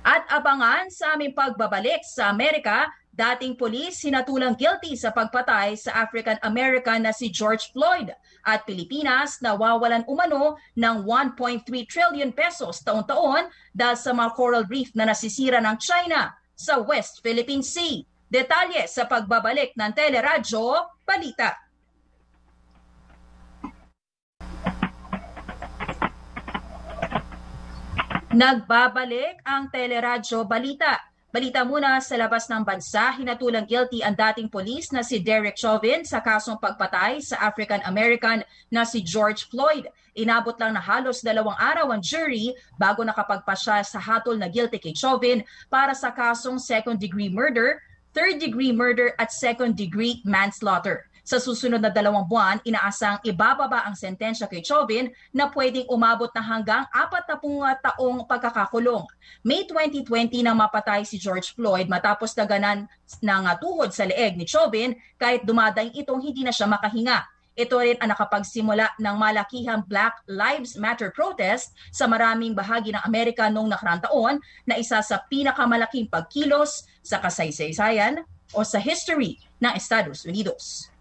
At 0.00 0.24
abangan 0.32 0.88
sa 0.88 1.20
aming 1.20 1.36
pagbabalik 1.36 2.00
sa 2.00 2.32
Amerika, 2.32 2.88
dating 3.12 3.60
polis 3.60 4.00
hinatulang 4.00 4.56
guilty 4.56 4.96
sa 4.96 5.12
pagpatay 5.12 5.76
sa 5.76 6.00
African-American 6.08 7.04
na 7.04 7.12
si 7.12 7.28
George 7.28 7.68
Floyd 7.76 8.08
at 8.48 8.64
Pilipinas 8.64 9.36
nawawalan 9.44 10.08
umano 10.08 10.56
ng 10.72 11.04
1.3 11.04 11.68
trillion 11.84 12.32
pesos 12.32 12.80
taon-taon 12.80 13.52
dahil 13.76 13.96
sa 14.00 14.16
mga 14.16 14.32
coral 14.32 14.64
reef 14.64 14.96
na 14.96 15.04
nasisira 15.04 15.60
ng 15.60 15.76
China 15.76 16.32
sa 16.56 16.80
West 16.80 17.20
Philippine 17.20 17.60
Sea. 17.60 18.00
Detalye 18.32 18.88
sa 18.88 19.04
pagbabalik 19.04 19.76
ng 19.76 19.92
Teleradyo 19.92 20.88
Balita. 21.04 21.52
Nagbabalik 28.32 29.44
ang 29.44 29.68
Teleradyo 29.68 30.48
Balita. 30.48 31.11
Balita 31.32 31.64
muna 31.64 31.96
sa 32.04 32.12
labas 32.20 32.44
ng 32.44 32.60
bansa, 32.60 33.16
hinatulang 33.16 33.64
guilty 33.64 34.04
ang 34.04 34.12
dating 34.12 34.52
polis 34.52 34.92
na 34.92 35.00
si 35.00 35.16
Derek 35.16 35.56
Chauvin 35.56 36.04
sa 36.04 36.20
kasong 36.20 36.60
pagpatay 36.60 37.24
sa 37.24 37.40
African-American 37.48 38.44
na 38.68 38.84
si 38.84 39.00
George 39.00 39.48
Floyd. 39.48 39.88
Inabot 40.12 40.52
lang 40.60 40.76
na 40.76 40.84
halos 40.84 41.24
dalawang 41.24 41.56
araw 41.56 41.88
ang 41.88 42.04
jury 42.04 42.52
bago 42.76 43.00
nakapagpasya 43.00 43.80
sa 43.80 43.96
hatol 43.96 44.36
na 44.36 44.52
guilty 44.52 44.76
kay 44.76 44.92
Chauvin 44.92 45.40
para 45.72 45.96
sa 45.96 46.12
kasong 46.12 46.60
second-degree 46.60 47.32
murder, 47.32 47.80
third-degree 48.12 48.76
murder 48.76 49.16
at 49.16 49.32
second-degree 49.32 50.20
manslaughter. 50.28 51.08
Sa 51.22 51.38
susunod 51.38 51.78
na 51.78 51.86
dalawang 51.86 52.26
buwan, 52.26 52.58
inaasang 52.66 53.22
ibababa 53.22 53.86
ang 53.86 53.94
sentensya 53.94 54.50
kay 54.50 54.58
Chauvin 54.58 55.06
na 55.30 55.46
pwedeng 55.54 55.86
umabot 55.86 56.26
na 56.34 56.42
hanggang 56.42 56.82
apat 56.90 57.30
na 57.30 57.78
taong 57.78 58.26
pagkakakulong. 58.26 59.06
May 59.46 59.62
2020 59.70 60.42
nang 60.42 60.58
mapatay 60.58 61.06
si 61.06 61.22
George 61.22 61.54
Floyd 61.54 61.86
matapos 61.86 62.34
daganan 62.34 62.90
ng 63.22 63.44
tuhod 63.62 63.94
sa 63.94 64.02
leeg 64.02 64.34
ni 64.34 64.50
Chauvin 64.50 64.98
kahit 65.14 65.46
dumadaing 65.46 65.94
itong 65.94 66.18
hindi 66.18 66.42
na 66.42 66.50
siya 66.50 66.66
makahinga. 66.66 67.22
Ito 67.52 67.84
rin 67.84 68.00
ang 68.00 68.10
nakapagsimula 68.16 68.96
ng 68.98 69.16
malakihang 69.16 69.84
Black 69.86 70.24
Lives 70.26 70.74
Matter 70.74 71.12
protest 71.14 71.76
sa 71.92 72.08
maraming 72.08 72.56
bahagi 72.56 72.96
ng 72.96 73.04
Amerika 73.04 73.46
noong 73.46 73.70
nakarang 73.70 74.02
taon 74.02 74.34
na 74.66 74.80
isa 74.80 74.98
sa 75.04 75.22
pinakamalaking 75.28 76.08
pagkilos 76.08 76.88
sa 77.04 77.20
kasaysayan 77.20 78.24
o 78.56 78.64
sa 78.64 78.80
history 78.80 79.36
ng 79.60 79.72
Estados 79.76 80.24
Unidos. 80.24 80.91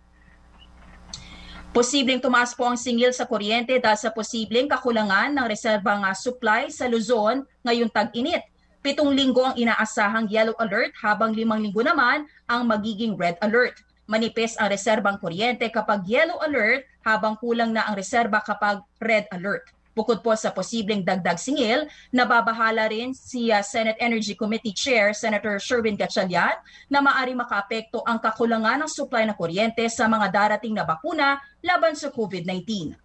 Posibleng 1.72 2.20
tumaas 2.20 2.52
po 2.52 2.68
ang 2.68 2.76
singil 2.76 3.16
sa 3.16 3.24
kuryente 3.24 3.72
dahil 3.80 3.96
sa 3.96 4.12
posibleng 4.12 4.68
kakulangan 4.68 5.32
ng 5.32 5.48
reserbang 5.48 6.04
supply 6.12 6.68
sa 6.68 6.84
Luzon 6.84 7.48
ngayong 7.64 7.88
tag-init. 7.88 8.44
Pitong 8.84 9.16
linggo 9.16 9.40
ang 9.40 9.56
inaasahang 9.56 10.28
yellow 10.28 10.52
alert 10.60 10.92
habang 11.00 11.32
limang 11.32 11.64
linggo 11.64 11.80
naman 11.80 12.28
ang 12.52 12.68
magiging 12.68 13.16
red 13.16 13.40
alert. 13.40 13.80
Manipis 14.04 14.60
ang 14.60 14.68
reserbang 14.68 15.16
kuryente 15.16 15.64
kapag 15.72 16.04
yellow 16.12 16.44
alert 16.44 16.84
habang 17.08 17.40
kulang 17.40 17.72
na 17.72 17.88
ang 17.88 17.96
reserba 17.96 18.44
kapag 18.44 18.84
red 19.00 19.24
alert. 19.32 19.64
Bukod 19.92 20.24
po 20.24 20.32
sa 20.40 20.56
posibleng 20.56 21.04
dagdag 21.04 21.36
singil, 21.36 21.84
nababahala 22.16 22.88
rin 22.88 23.12
si 23.12 23.52
uh, 23.52 23.60
Senate 23.60 24.00
Energy 24.00 24.34
Committee 24.40 24.72
Chair 24.72 25.12
Senator 25.12 25.60
Sherwin 25.60 26.00
Gatchalian 26.00 26.56
na 26.88 27.04
maari 27.04 27.36
makaapekto 27.36 28.00
ang 28.08 28.24
kakulangan 28.24 28.88
ng 28.88 28.92
supply 28.92 29.28
ng 29.28 29.36
kuryente 29.36 29.84
sa 29.92 30.08
mga 30.08 30.32
darating 30.32 30.72
na 30.72 30.88
bakuna 30.88 31.44
laban 31.60 31.92
sa 31.94 32.08
COVID-19. 32.08 32.96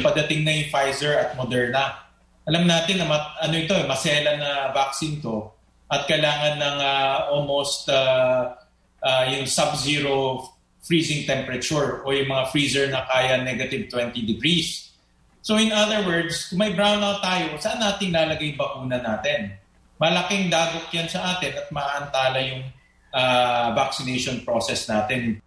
Padating 0.00 0.42
na 0.42 0.52
yung 0.56 0.68
Pfizer 0.72 1.12
at 1.12 1.30
Moderna. 1.36 2.08
Alam 2.44 2.64
natin 2.68 3.00
na 3.00 3.06
mat, 3.08 3.24
ano 3.40 3.54
ito, 3.56 3.72
masela 3.84 4.36
na 4.36 4.50
vaccine 4.72 5.20
to 5.20 5.54
at 5.92 6.08
kailangan 6.08 6.56
ng 6.56 6.76
uh, 6.80 7.16
almost 7.30 7.86
uh, 7.92 8.56
uh, 9.04 9.24
yung 9.28 9.44
sub-zero 9.44 10.48
freezing 10.84 11.24
temperature 11.24 12.04
o 12.04 12.12
yung 12.12 12.28
mga 12.28 12.44
freezer 12.52 12.86
na 12.88 13.04
kaya 13.08 13.40
negative 13.40 13.88
20 13.88 14.16
degrees. 14.24 14.93
So 15.44 15.60
in 15.60 15.76
other 15.76 16.00
words, 16.08 16.48
kung 16.48 16.64
may 16.64 16.72
brownout 16.72 17.20
tayo, 17.20 17.52
saan 17.60 17.76
natin 17.76 18.16
lalagay 18.16 18.56
yung 18.56 18.60
bakuna 18.64 18.96
natin? 18.96 19.52
Malaking 20.00 20.48
dagok 20.48 20.88
yan 20.88 21.04
sa 21.04 21.36
atin 21.36 21.52
at 21.52 21.68
maantala 21.68 22.40
yung 22.40 22.64
uh, 23.12 23.76
vaccination 23.76 24.40
process 24.40 24.88
natin. 24.88 25.44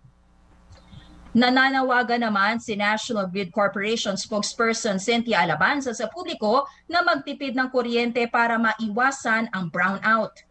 Nananawagan 1.33 2.21
naman 2.21 2.61
si 2.61 2.77
National 2.77 3.25
Grid 3.25 3.49
Corporation 3.49 4.13
spokesperson 4.13 5.01
Cynthia 5.01 5.41
Alabanza 5.41 5.89
sa 5.97 6.05
publiko 6.13 6.69
na 6.85 7.01
magtipid 7.01 7.57
ng 7.57 7.73
kuryente 7.73 8.21
para 8.29 8.61
maiwasan 8.61 9.49
ang 9.49 9.73
brownout. 9.73 10.45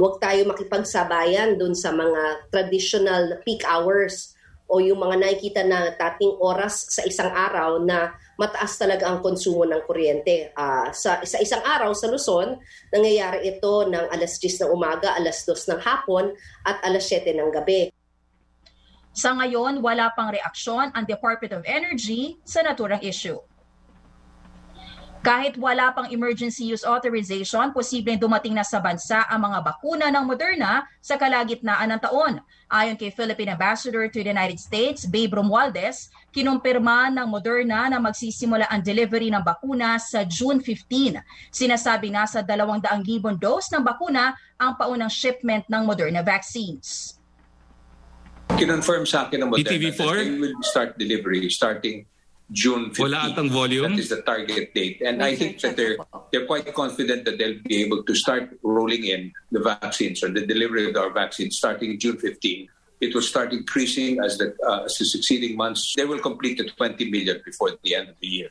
Huwag 0.00 0.16
tayo 0.16 0.48
makipagsabayan 0.48 1.60
dun 1.60 1.76
sa 1.76 1.92
mga 1.92 2.48
traditional 2.48 3.36
peak 3.44 3.60
hours 3.68 4.32
o 4.68 4.80
yung 4.80 5.00
mga 5.00 5.16
nakikita 5.20 5.62
na 5.64 5.92
tating 5.96 6.40
oras 6.40 6.88
sa 6.88 7.04
isang 7.04 7.32
araw 7.32 7.80
na 7.84 8.16
mataas 8.38 8.78
talaga 8.78 9.10
ang 9.10 9.18
konsumo 9.18 9.66
ng 9.66 9.82
kuryente. 9.82 10.54
Uh, 10.54 10.94
sa, 10.94 11.18
sa 11.26 11.42
isang 11.42 11.60
araw 11.66 11.90
sa 11.90 12.06
Luzon, 12.06 12.54
nangyayari 12.94 13.50
ito 13.50 13.90
ng 13.90 14.14
alas 14.14 14.38
10 14.38 14.64
ng 14.64 14.70
umaga, 14.70 15.18
alas 15.18 15.42
2 15.42 15.74
ng 15.74 15.80
hapon 15.82 16.30
at 16.62 16.78
alas 16.86 17.10
7 17.10 17.34
ng 17.34 17.50
gabi. 17.50 17.90
Sa 19.10 19.34
ngayon, 19.34 19.82
wala 19.82 20.14
pang 20.14 20.30
reaksyon 20.30 20.94
ang 20.94 21.02
Department 21.02 21.50
of 21.58 21.66
Energy 21.66 22.38
sa 22.46 22.62
naturang 22.62 23.02
issue. 23.02 23.42
Kahit 25.18 25.58
wala 25.58 25.90
pang 25.90 26.06
emergency 26.06 26.70
use 26.70 26.86
authorization, 26.86 27.74
posibleng 27.74 28.22
dumating 28.22 28.54
na 28.54 28.62
sa 28.62 28.78
bansa 28.78 29.26
ang 29.26 29.50
mga 29.50 29.66
bakuna 29.66 30.06
ng 30.14 30.24
Moderna 30.30 30.86
sa 31.02 31.18
kalagitnaan 31.18 31.90
ng 31.90 32.00
taon. 32.06 32.38
Ayon 32.68 33.00
kay 33.00 33.08
Philippine 33.08 33.56
Ambassador 33.56 34.12
to 34.12 34.20
the 34.20 34.28
United 34.28 34.60
States, 34.60 35.08
Babe 35.08 35.32
Romualdez, 35.32 36.12
kinumpirma 36.36 37.08
ng 37.08 37.24
Moderna 37.24 37.88
na 37.88 37.96
magsisimula 37.96 38.68
ang 38.68 38.84
delivery 38.84 39.32
ng 39.32 39.40
bakuna 39.40 39.96
sa 39.96 40.20
June 40.28 40.60
15. 40.60 41.16
Sinasabi 41.48 42.12
na 42.12 42.28
sa 42.28 42.44
200,000 42.44 42.84
dose 43.40 43.72
ng 43.72 43.80
bakuna 43.80 44.36
ang 44.60 44.76
paunang 44.76 45.08
shipment 45.08 45.64
ng 45.64 45.82
Moderna 45.88 46.20
vaccines 46.20 47.18
kinonfirm 48.58 49.06
sa 49.06 49.30
akin 49.30 49.46
ng 49.46 49.48
Moderna 49.54 49.70
ETV4? 49.70 49.94
that 49.94 50.18
they 50.18 50.34
will 50.34 50.56
start 50.66 50.90
delivery 50.98 51.46
starting 51.46 52.02
June 52.48 52.88
15. 52.96 53.04
Wala 53.04 53.28
atang 53.28 53.52
volume? 53.52 53.92
That 53.92 54.00
is 54.00 54.08
the 54.08 54.24
target 54.24 54.72
date. 54.72 55.04
And 55.04 55.20
I 55.20 55.36
think 55.36 55.60
that 55.60 55.76
they're, 55.76 56.00
they're 56.32 56.48
quite 56.48 56.72
confident 56.72 57.28
that 57.28 57.36
they'll 57.36 57.60
be 57.60 57.84
able 57.84 58.02
to 58.02 58.14
start 58.14 58.56
rolling 58.62 59.04
in 59.04 59.32
the 59.52 59.60
vaccines 59.60 60.24
or 60.24 60.32
the 60.32 60.46
delivery 60.46 60.88
of 60.88 60.96
our 60.96 61.12
vaccines 61.12 61.60
starting 61.60 61.98
June 62.00 62.16
15. 62.16 62.68
It 63.00 63.14
will 63.14 63.22
start 63.22 63.52
increasing 63.52 64.18
as 64.24 64.38
the, 64.38 64.56
uh, 64.66 64.88
as 64.88 64.96
the 64.96 65.04
succeeding 65.04 65.56
months. 65.56 65.94
They 65.94 66.08
will 66.08 66.18
complete 66.18 66.58
the 66.58 66.72
20 66.72 67.10
million 67.10 67.40
before 67.44 67.76
the 67.84 67.94
end 67.94 68.08
of 68.08 68.16
the 68.20 68.26
year. 68.26 68.50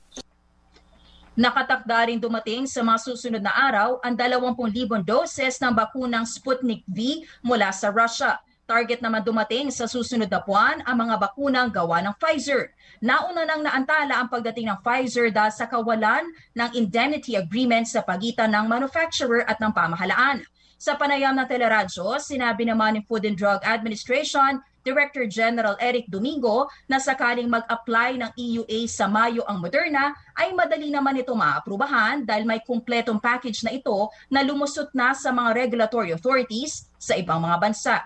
Nakatakda 1.37 2.09
rin 2.09 2.17
dumating 2.17 2.65
sa 2.65 2.81
mga 2.81 2.97
susunod 2.97 3.41
na 3.45 3.53
araw 3.53 4.01
ang 4.01 4.17
20,000 4.17 5.05
doses 5.05 5.61
ng 5.61 5.69
bakunang 5.69 6.25
Sputnik 6.25 6.81
V 6.89 7.21
mula 7.45 7.69
sa 7.69 7.93
Russia. 7.93 8.41
Target 8.67 8.99
naman 8.99 9.23
dumating 9.23 9.71
sa 9.71 9.87
susunod 9.87 10.27
na 10.27 10.43
buwan 10.43 10.83
ang 10.83 11.07
mga 11.07 11.15
bakunang 11.23 11.71
gawa 11.71 12.03
ng 12.03 12.11
Pfizer. 12.19 12.75
Nauna 12.99 13.47
nang 13.47 13.63
naantala 13.63 14.19
ang 14.19 14.27
pagdating 14.27 14.67
ng 14.67 14.83
Pfizer 14.83 15.31
dahil 15.31 15.55
sa 15.55 15.71
kawalan 15.71 16.27
ng 16.51 16.75
indemnity 16.75 17.39
agreement 17.39 17.87
sa 17.87 18.03
pagitan 18.03 18.51
ng 18.51 18.67
manufacturer 18.67 19.47
at 19.47 19.55
ng 19.63 19.71
pamahalaan. 19.71 20.43
Sa 20.75 20.99
panayam 20.99 21.31
ng 21.39 21.47
teleradyo, 21.47 22.19
sinabi 22.19 22.67
naman 22.67 22.99
ni 22.99 23.01
Food 23.07 23.23
and 23.23 23.39
Drug 23.39 23.63
Administration 23.63 24.59
Director 24.83 25.23
General 25.31 25.79
Eric 25.79 26.11
Domingo 26.11 26.67
na 26.91 26.99
sakaling 26.99 27.47
mag-apply 27.47 28.19
ng 28.19 28.31
EUA 28.35 28.83
sa 28.91 29.07
Mayo 29.07 29.47
ang 29.47 29.63
Moderna 29.63 30.11
ay 30.35 30.51
madali 30.51 30.91
naman 30.91 31.15
ito 31.15 31.31
maaprubahan 31.31 32.27
dahil 32.27 32.43
may 32.43 32.59
kumpletong 32.67 33.23
package 33.23 33.63
na 33.63 33.71
ito 33.71 34.11
na 34.27 34.43
lumusot 34.43 34.91
na 34.91 35.15
sa 35.15 35.31
mga 35.31 35.55
regulatory 35.55 36.11
authorities 36.11 36.91
sa 36.99 37.15
ibang 37.15 37.39
mga 37.39 37.63
bansa. 37.63 38.03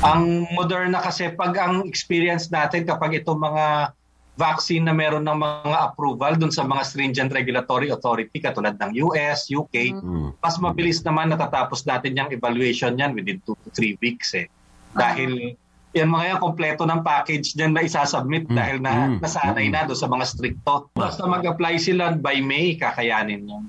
Ang 0.00 0.48
Moderna 0.56 1.04
kasi 1.04 1.28
pag 1.36 1.52
ang 1.60 1.84
experience 1.84 2.48
natin 2.48 2.88
kapag 2.88 3.20
itong 3.20 3.36
mga 3.36 3.92
vaccine 4.40 4.88
na 4.88 4.96
meron 4.96 5.28
ng 5.28 5.36
mga 5.36 5.92
approval 5.92 6.40
dun 6.40 6.48
sa 6.48 6.64
mga 6.64 6.82
stringent 6.88 7.28
regulatory 7.28 7.92
authority 7.92 8.40
katulad 8.40 8.80
ng 8.80 8.96
US, 9.04 9.52
UK, 9.52 9.92
mm. 9.92 10.40
mas 10.40 10.56
mabilis 10.56 11.04
naman 11.04 11.28
natatapos 11.28 11.84
natin 11.84 12.16
yung 12.16 12.32
evaluation 12.32 12.96
yan 12.96 13.12
within 13.12 13.44
2 13.44 13.52
to 13.52 13.68
3 13.76 14.00
weeks 14.00 14.32
eh. 14.32 14.48
Dahil 14.96 15.52
yan 15.92 16.08
mga 16.08 16.24
yan, 16.32 16.38
kompleto 16.40 16.88
ng 16.88 17.04
package 17.04 17.52
dyan 17.52 17.76
na 17.76 17.84
isasubmit 17.84 18.48
mm. 18.48 18.56
dahil 18.56 18.78
na 18.80 18.92
mm. 19.12 19.16
nasanay 19.20 19.68
na 19.68 19.84
doon 19.84 20.00
sa 20.00 20.08
mga 20.08 20.24
stricto. 20.24 20.88
Basta 20.96 21.28
mag-apply 21.28 21.76
sila 21.76 22.16
by 22.16 22.40
May, 22.40 22.80
kakayanin 22.80 23.44
yan. 23.44 23.64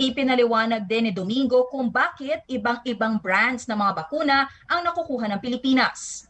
Ipinaliwanag 0.00 0.88
din 0.88 1.08
ni 1.08 1.12
Domingo 1.12 1.68
kung 1.68 1.92
bakit 1.92 2.48
ibang-ibang 2.48 3.20
brands 3.20 3.68
ng 3.68 3.76
mga 3.76 3.92
bakuna 3.92 4.48
ang 4.64 4.80
nakukuha 4.80 5.28
ng 5.28 5.40
Pilipinas. 5.44 6.24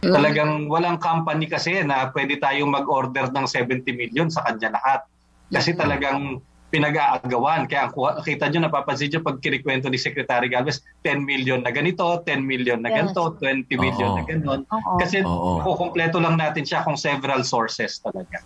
Talagang 0.00 0.66
walang 0.66 0.96
company 0.96 1.44
kasi 1.44 1.84
na 1.84 2.08
pwede 2.10 2.40
tayong 2.40 2.72
mag-order 2.72 3.28
ng 3.28 3.44
70 3.44 3.84
million 3.92 4.32
sa 4.32 4.48
kanya 4.48 4.74
lahat. 4.80 5.04
Kasi 5.52 5.76
talagang 5.76 6.40
pinag-aagawan. 6.72 7.68
Kaya 7.68 7.92
ang 7.92 8.24
kita 8.24 8.48
nyo, 8.48 8.64
napapansin 8.64 9.12
nyo 9.12 9.20
pag 9.20 9.38
kinikwento 9.44 9.92
ni 9.92 10.00
Secretary 10.00 10.48
Galvez, 10.48 10.80
10 11.04 11.20
million 11.22 11.60
na 11.60 11.68
ganito, 11.68 12.24
10 12.24 12.40
million 12.40 12.80
na 12.80 12.88
ganito, 12.88 13.36
20 13.36 13.68
million 13.76 14.16
Oo. 14.16 14.18
na 14.18 14.24
ganon. 14.24 14.60
Oo. 14.72 14.96
Kasi 14.96 15.20
Oo. 15.20 15.60
kukumpleto 15.60 16.16
lang 16.16 16.40
natin 16.40 16.64
siya 16.64 16.80
kung 16.80 16.96
several 16.96 17.44
sources 17.44 18.00
talaga. 18.00 18.40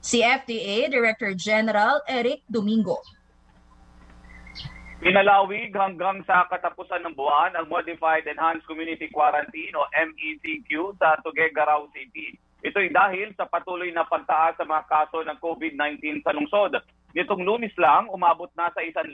Si 0.00 0.24
FDA 0.24 0.88
Director 0.88 1.36
General 1.36 2.00
Eric 2.08 2.40
Domingo. 2.48 3.04
Pinalawig 5.00 5.76
hanggang 5.76 6.24
sa 6.24 6.48
katapusan 6.48 7.04
ng 7.04 7.12
buwan 7.12 7.52
ang 7.52 7.68
Modified 7.68 8.24
Enhanced 8.24 8.64
Community 8.64 9.12
Quarantine 9.12 9.76
o 9.76 9.84
MECQ 9.92 10.96
sa 10.96 11.20
Tuguegarao 11.20 11.92
City. 11.92 12.32
Ito'y 12.64 12.92
dahil 12.92 13.32
sa 13.36 13.44
patuloy 13.44 13.92
na 13.92 14.08
pagtaas 14.08 14.56
sa 14.56 14.64
mga 14.64 14.88
kaso 14.88 15.20
ng 15.24 15.36
COVID-19 15.36 16.24
sa 16.24 16.32
lungsod. 16.32 16.80
Nitong 17.12 17.44
lunis 17.44 17.72
lang, 17.76 18.08
umabot 18.08 18.48
na 18.56 18.72
sa 18.72 18.80
1,000 18.80 19.04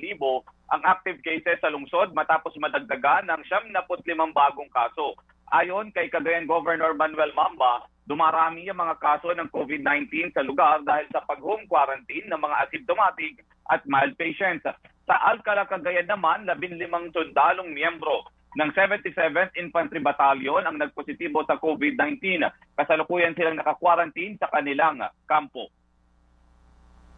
ang 0.71 0.83
active 0.87 1.19
cases 1.27 1.59
sa 1.63 1.71
lungsod 1.71 2.15
matapos 2.15 2.55
madagdagan 2.63 3.27
ng 3.27 3.43
75 3.43 4.07
bagong 4.35 4.71
kaso. 4.71 5.19
Ayon 5.51 5.91
kay 5.95 6.11
Cagayan 6.11 6.47
Governor 6.47 6.95
Manuel 6.95 7.35
Mamba, 7.35 7.87
dumarami 8.07 8.71
ang 8.71 8.79
mga 8.79 8.97
kaso 9.03 9.35
ng 9.35 9.51
COVID-19 9.51 10.31
sa 10.31 10.47
lugar 10.47 10.81
dahil 10.87 11.11
sa 11.11 11.27
pag-home 11.27 11.67
quarantine 11.67 12.31
ng 12.31 12.39
mga 12.39 12.57
asymptomatic 12.67 13.43
at 13.67 13.83
mild 13.91 14.15
patients. 14.15 14.63
Sa 15.07 15.15
Alcala, 15.27 15.67
Cagayan 15.67 16.07
naman, 16.07 16.47
15 16.47 16.79
sundalong 17.15 17.75
miyembro 17.75 18.27
ng 18.57 18.71
77th 18.73 19.53
Infantry 19.59 20.01
Battalion 20.01 20.65
ang 20.65 20.79
nagpositibo 20.79 21.43
sa 21.45 21.59
COVID-19. 21.59 22.47
Kasalukuyan 22.79 23.35
silang 23.35 23.59
naka-quarantine 23.59 24.39
sa 24.39 24.49
kanilang 24.49 25.03
kampo. 25.27 25.69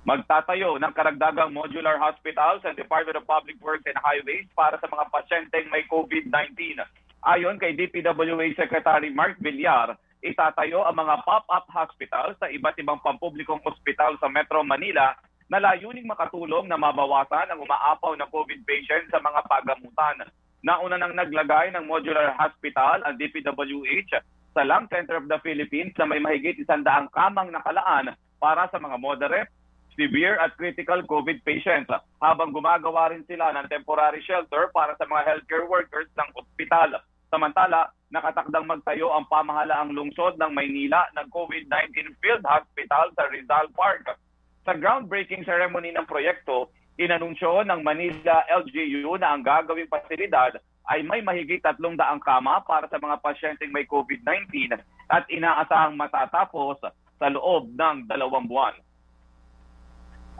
Magtatayo 0.08 0.80
ng 0.80 0.92
karagdagang 0.96 1.52
modular 1.52 2.00
hospital 2.00 2.64
sa 2.64 2.72
Department 2.72 3.20
of 3.20 3.28
Public 3.28 3.60
Works 3.60 3.84
and 3.84 4.00
Highways 4.00 4.48
para 4.56 4.80
sa 4.80 4.88
mga 4.88 5.04
pasyenteng 5.12 5.68
may 5.68 5.84
COVID-19. 5.84 6.80
Ayon 7.28 7.60
kay 7.60 7.76
DPWA 7.76 8.56
Secretary 8.56 9.12
Mark 9.12 9.36
Villar, 9.36 10.00
itatayo 10.24 10.82
ang 10.82 10.98
mga 10.98 11.22
pop-up 11.22 11.66
hospital 11.70 12.34
sa 12.42 12.50
iba't 12.50 12.76
ibang 12.82 12.98
pampublikong 13.02 13.62
ospital 13.62 14.18
sa 14.18 14.26
Metro 14.26 14.62
Manila 14.66 15.14
na 15.48 15.58
layuning 15.62 16.04
makatulong 16.04 16.68
na 16.68 16.76
mabawasan 16.76 17.48
ang 17.48 17.60
umaapaw 17.64 18.12
na 18.18 18.28
COVID 18.28 18.60
patient 18.68 19.08
sa 19.08 19.22
mga 19.22 19.40
pagamutan. 19.48 20.28
Nauna 20.60 20.98
nang 21.00 21.14
naglagay 21.16 21.72
ng 21.72 21.88
modular 21.88 22.34
hospital 22.36 23.00
ang 23.06 23.16
DPWH 23.16 24.12
sa 24.52 24.62
Lung 24.66 24.90
Center 24.90 25.16
of 25.16 25.30
the 25.30 25.38
Philippines 25.40 25.94
na 25.96 26.04
may 26.04 26.20
mahigit 26.20 26.58
isandaang 26.60 27.08
kamang 27.14 27.54
nakalaan 27.54 28.12
para 28.42 28.66
sa 28.68 28.82
mga 28.82 28.98
moderate, 28.98 29.50
severe 29.94 30.38
at 30.38 30.54
critical 30.58 31.02
COVID 31.06 31.42
patients 31.46 31.90
habang 32.22 32.50
gumagawa 32.50 33.10
rin 33.14 33.26
sila 33.26 33.54
ng 33.54 33.70
temporary 33.70 34.22
shelter 34.26 34.70
para 34.74 34.98
sa 34.98 35.06
mga 35.06 35.26
healthcare 35.26 35.66
workers 35.66 36.10
ng 36.18 36.28
ospital. 36.38 36.98
Samantala, 37.28 37.92
nakatakdang 38.08 38.64
magtayo 38.64 39.12
ang 39.12 39.28
pamahalaang 39.28 39.92
lungsod 39.92 40.40
ng 40.40 40.48
Maynila 40.48 41.12
ng 41.12 41.28
COVID-19 41.28 42.16
Field 42.24 42.40
Hospital 42.40 43.12
sa 43.12 43.28
Rizal 43.28 43.68
Park. 43.76 44.16
Sa 44.64 44.72
groundbreaking 44.72 45.44
ceremony 45.44 45.92
ng 45.92 46.08
proyekto, 46.08 46.72
inanunsyo 46.96 47.68
ng 47.68 47.84
Manila 47.84 48.48
LGU 48.48 49.20
na 49.20 49.36
ang 49.36 49.44
gagawing 49.44 49.92
pasilidad 49.92 50.56
ay 50.88 51.04
may 51.04 51.20
mahigit 51.20 51.60
300 51.60 52.00
kama 52.24 52.64
para 52.64 52.88
sa 52.88 52.96
mga 52.96 53.20
pasyenteng 53.20 53.76
may 53.76 53.84
COVID-19 53.84 54.72
at 55.12 55.28
inaasahang 55.28 56.00
matatapos 56.00 56.80
sa 57.20 57.26
loob 57.28 57.68
ng 57.76 58.08
dalawang 58.08 58.48
buwan. 58.48 58.72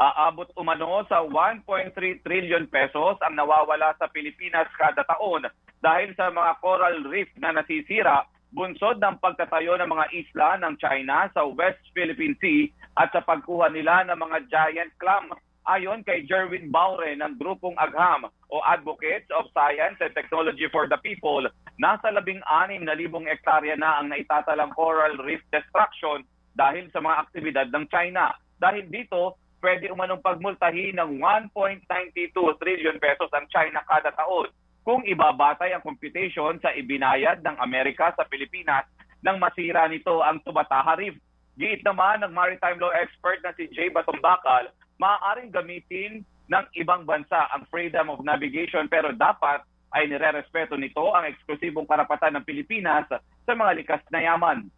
Aabot 0.00 0.48
umano 0.56 1.04
sa 1.04 1.20
1.3 1.20 1.92
trillion 2.24 2.64
pesos 2.64 3.20
ang 3.20 3.34
nawawala 3.36 3.92
sa 4.00 4.08
Pilipinas 4.08 4.72
kada 4.78 5.04
taon 5.04 5.44
dahil 5.78 6.10
sa 6.18 6.30
mga 6.30 6.58
coral 6.58 7.06
reef 7.06 7.30
na 7.38 7.54
nasisira 7.54 8.26
bunsod 8.50 8.96
ng 8.98 9.20
pagtatayo 9.20 9.76
ng 9.76 9.90
mga 9.90 10.06
isla 10.16 10.48
ng 10.58 10.74
China 10.80 11.28
sa 11.36 11.44
West 11.44 11.82
Philippine 11.92 12.36
Sea 12.40 12.72
at 12.96 13.12
sa 13.12 13.20
pagkuha 13.20 13.68
nila 13.70 14.08
ng 14.08 14.18
mga 14.18 14.38
giant 14.48 14.92
clam. 14.96 15.30
Ayon 15.68 16.00
kay 16.00 16.24
Jerwin 16.24 16.72
Baure 16.72 17.12
ng 17.12 17.36
grupong 17.36 17.76
AGHAM 17.76 18.24
o 18.48 18.56
Advocates 18.64 19.28
of 19.36 19.52
Science 19.52 20.00
and 20.00 20.16
Technology 20.16 20.64
for 20.72 20.88
the 20.88 20.96
People, 21.04 21.44
nasa 21.76 22.08
labing 22.08 22.40
anim 22.48 22.88
na 22.88 22.96
libong 22.96 23.28
ektarya 23.28 23.76
na 23.76 24.00
ang 24.00 24.08
naitatalang 24.08 24.72
coral 24.72 25.20
reef 25.20 25.44
destruction 25.52 26.24
dahil 26.56 26.88
sa 26.88 27.04
mga 27.04 27.16
aktibidad 27.20 27.68
ng 27.68 27.84
China. 27.92 28.32
Dahil 28.56 28.88
dito, 28.88 29.36
pwede 29.60 29.92
umanong 29.92 30.24
pagmultahin 30.24 30.96
ng 30.96 31.20
1.92 31.52 32.32
trillion 32.64 32.96
pesos 32.96 33.28
ang 33.36 33.44
China 33.52 33.84
kada 33.84 34.08
taon 34.16 34.48
kung 34.88 35.04
ibabatay 35.04 35.76
ang 35.76 35.84
computation 35.84 36.56
sa 36.64 36.72
ibinayad 36.72 37.44
ng 37.44 37.60
Amerika 37.60 38.08
sa 38.16 38.24
Pilipinas 38.24 38.88
nang 39.20 39.36
masira 39.36 39.84
nito 39.84 40.24
ang 40.24 40.40
Tubataha 40.40 40.96
Reef. 40.96 41.12
Giit 41.60 41.84
naman 41.84 42.24
ng 42.24 42.32
maritime 42.32 42.80
law 42.80 42.88
expert 42.96 43.44
na 43.44 43.52
si 43.52 43.68
Jay 43.76 43.92
Batumbakal, 43.92 44.72
maaaring 44.96 45.52
gamitin 45.52 46.24
ng 46.48 46.64
ibang 46.80 47.04
bansa 47.04 47.52
ang 47.52 47.68
freedom 47.68 48.08
of 48.08 48.24
navigation 48.24 48.88
pero 48.88 49.12
dapat 49.12 49.60
ay 49.92 50.08
nirerespeto 50.08 50.80
nito 50.80 51.12
ang 51.12 51.28
eksklusibong 51.28 51.84
karapatan 51.84 52.40
ng 52.40 52.48
Pilipinas 52.48 53.04
sa 53.12 53.52
mga 53.52 53.84
likas 53.84 54.00
na 54.08 54.24
yaman. 54.24 54.72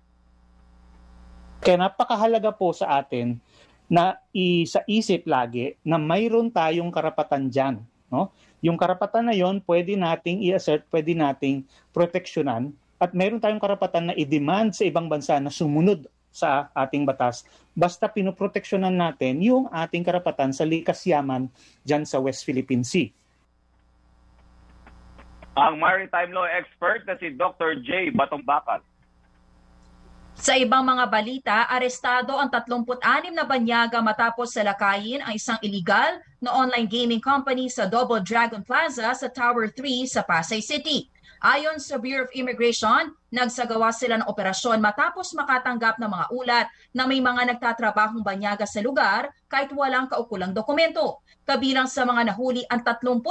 Kaya 1.63 1.87
napakahalaga 1.87 2.51
po 2.51 2.75
sa 2.75 2.99
atin 2.99 3.39
na 3.87 4.19
isa 4.35 4.83
isip 4.91 5.23
lagi 5.31 5.79
na 5.87 6.03
mayroon 6.03 6.51
tayong 6.51 6.91
karapatan 6.91 7.47
dyan. 7.47 7.87
No? 8.11 8.35
Yung 8.61 8.77
karapatan 8.77 9.29
na 9.29 9.35
yon 9.37 9.65
pwede 9.65 9.97
nating 9.97 10.45
i-assert, 10.45 10.85
pwede 10.93 11.17
nating 11.17 11.65
proteksyonan 11.97 12.77
at 13.01 13.17
mayroon 13.17 13.41
tayong 13.41 13.61
karapatan 13.61 14.13
na 14.13 14.15
i-demand 14.17 14.77
sa 14.77 14.85
ibang 14.85 15.09
bansa 15.09 15.41
na 15.41 15.49
sumunod 15.49 16.05
sa 16.31 16.71
ating 16.77 17.03
batas 17.03 17.43
basta 17.75 18.07
pinoproteksyonan 18.07 18.95
natin 18.95 19.43
yung 19.43 19.67
ating 19.73 20.05
karapatan 20.05 20.55
sa 20.55 20.63
likas 20.63 21.03
yaman 21.09 21.51
dyan 21.83 22.07
sa 22.07 22.21
West 22.23 22.47
Philippine 22.47 22.87
Sea. 22.87 23.11
Ang 25.59 25.83
maritime 25.83 26.31
law 26.31 26.47
expert 26.47 27.03
na 27.09 27.19
si 27.19 27.35
Dr. 27.35 27.83
J. 27.83 28.15
Batumbakal. 28.15 28.81
Sa 30.39 30.57
ibang 30.57 30.87
mga 30.87 31.05
balita, 31.11 31.57
arestado 31.69 32.39
ang 32.39 32.49
36 32.49 32.97
na 33.35 33.45
banyaga 33.45 33.99
matapos 34.01 34.55
salakayin 34.55 35.21
ang 35.21 35.35
isang 35.37 35.59
illegal 35.61 36.23
na 36.41 36.57
online 36.57 36.89
gaming 36.89 37.21
company 37.21 37.69
sa 37.69 37.85
Double 37.85 38.25
Dragon 38.25 38.65
Plaza 38.65 39.13
sa 39.13 39.29
Tower 39.29 39.69
3 39.69 40.09
sa 40.09 40.25
Pasay 40.25 40.65
City. 40.65 41.07
Ayon 41.41 41.81
sa 41.81 41.97
Bureau 41.97 42.29
of 42.29 42.37
Immigration, 42.37 43.17
nagsagawa 43.33 43.97
sila 43.97 44.21
ng 44.21 44.29
operasyon 44.29 44.77
matapos 44.77 45.33
makatanggap 45.33 45.97
ng 45.97 46.11
mga 46.13 46.27
ulat 46.37 46.67
na 46.93 47.09
may 47.09 47.17
mga 47.17 47.57
nagtatrabahong 47.57 48.21
banyaga 48.21 48.69
sa 48.69 48.85
lugar 48.85 49.33
kahit 49.49 49.73
walang 49.73 50.05
kaukulang 50.05 50.53
dokumento. 50.53 51.25
Kabilang 51.49 51.89
sa 51.89 52.05
mga 52.05 52.29
nahuli 52.29 52.61
ang 52.69 52.85
32 52.85 53.25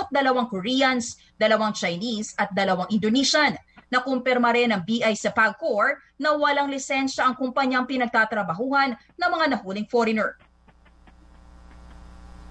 Koreans, 0.49 1.21
dalawang 1.37 1.77
Chinese 1.77 2.33
at 2.33 2.49
dalawang 2.49 2.89
Indonesian. 2.89 3.53
Nakumpirma 3.93 4.57
rin 4.57 4.73
ng 4.73 4.81
BI 4.85 5.13
sa 5.13 5.29
PAGCOR 5.29 6.17
na 6.17 6.33
walang 6.33 6.69
lisensya 6.69 7.29
ang 7.29 7.37
kumpanyang 7.37 7.85
pinagtatrabahuhan 7.85 8.97
ng 8.97 9.29
mga 9.29 9.45
nahuling 9.53 9.85
foreigner. 9.85 10.33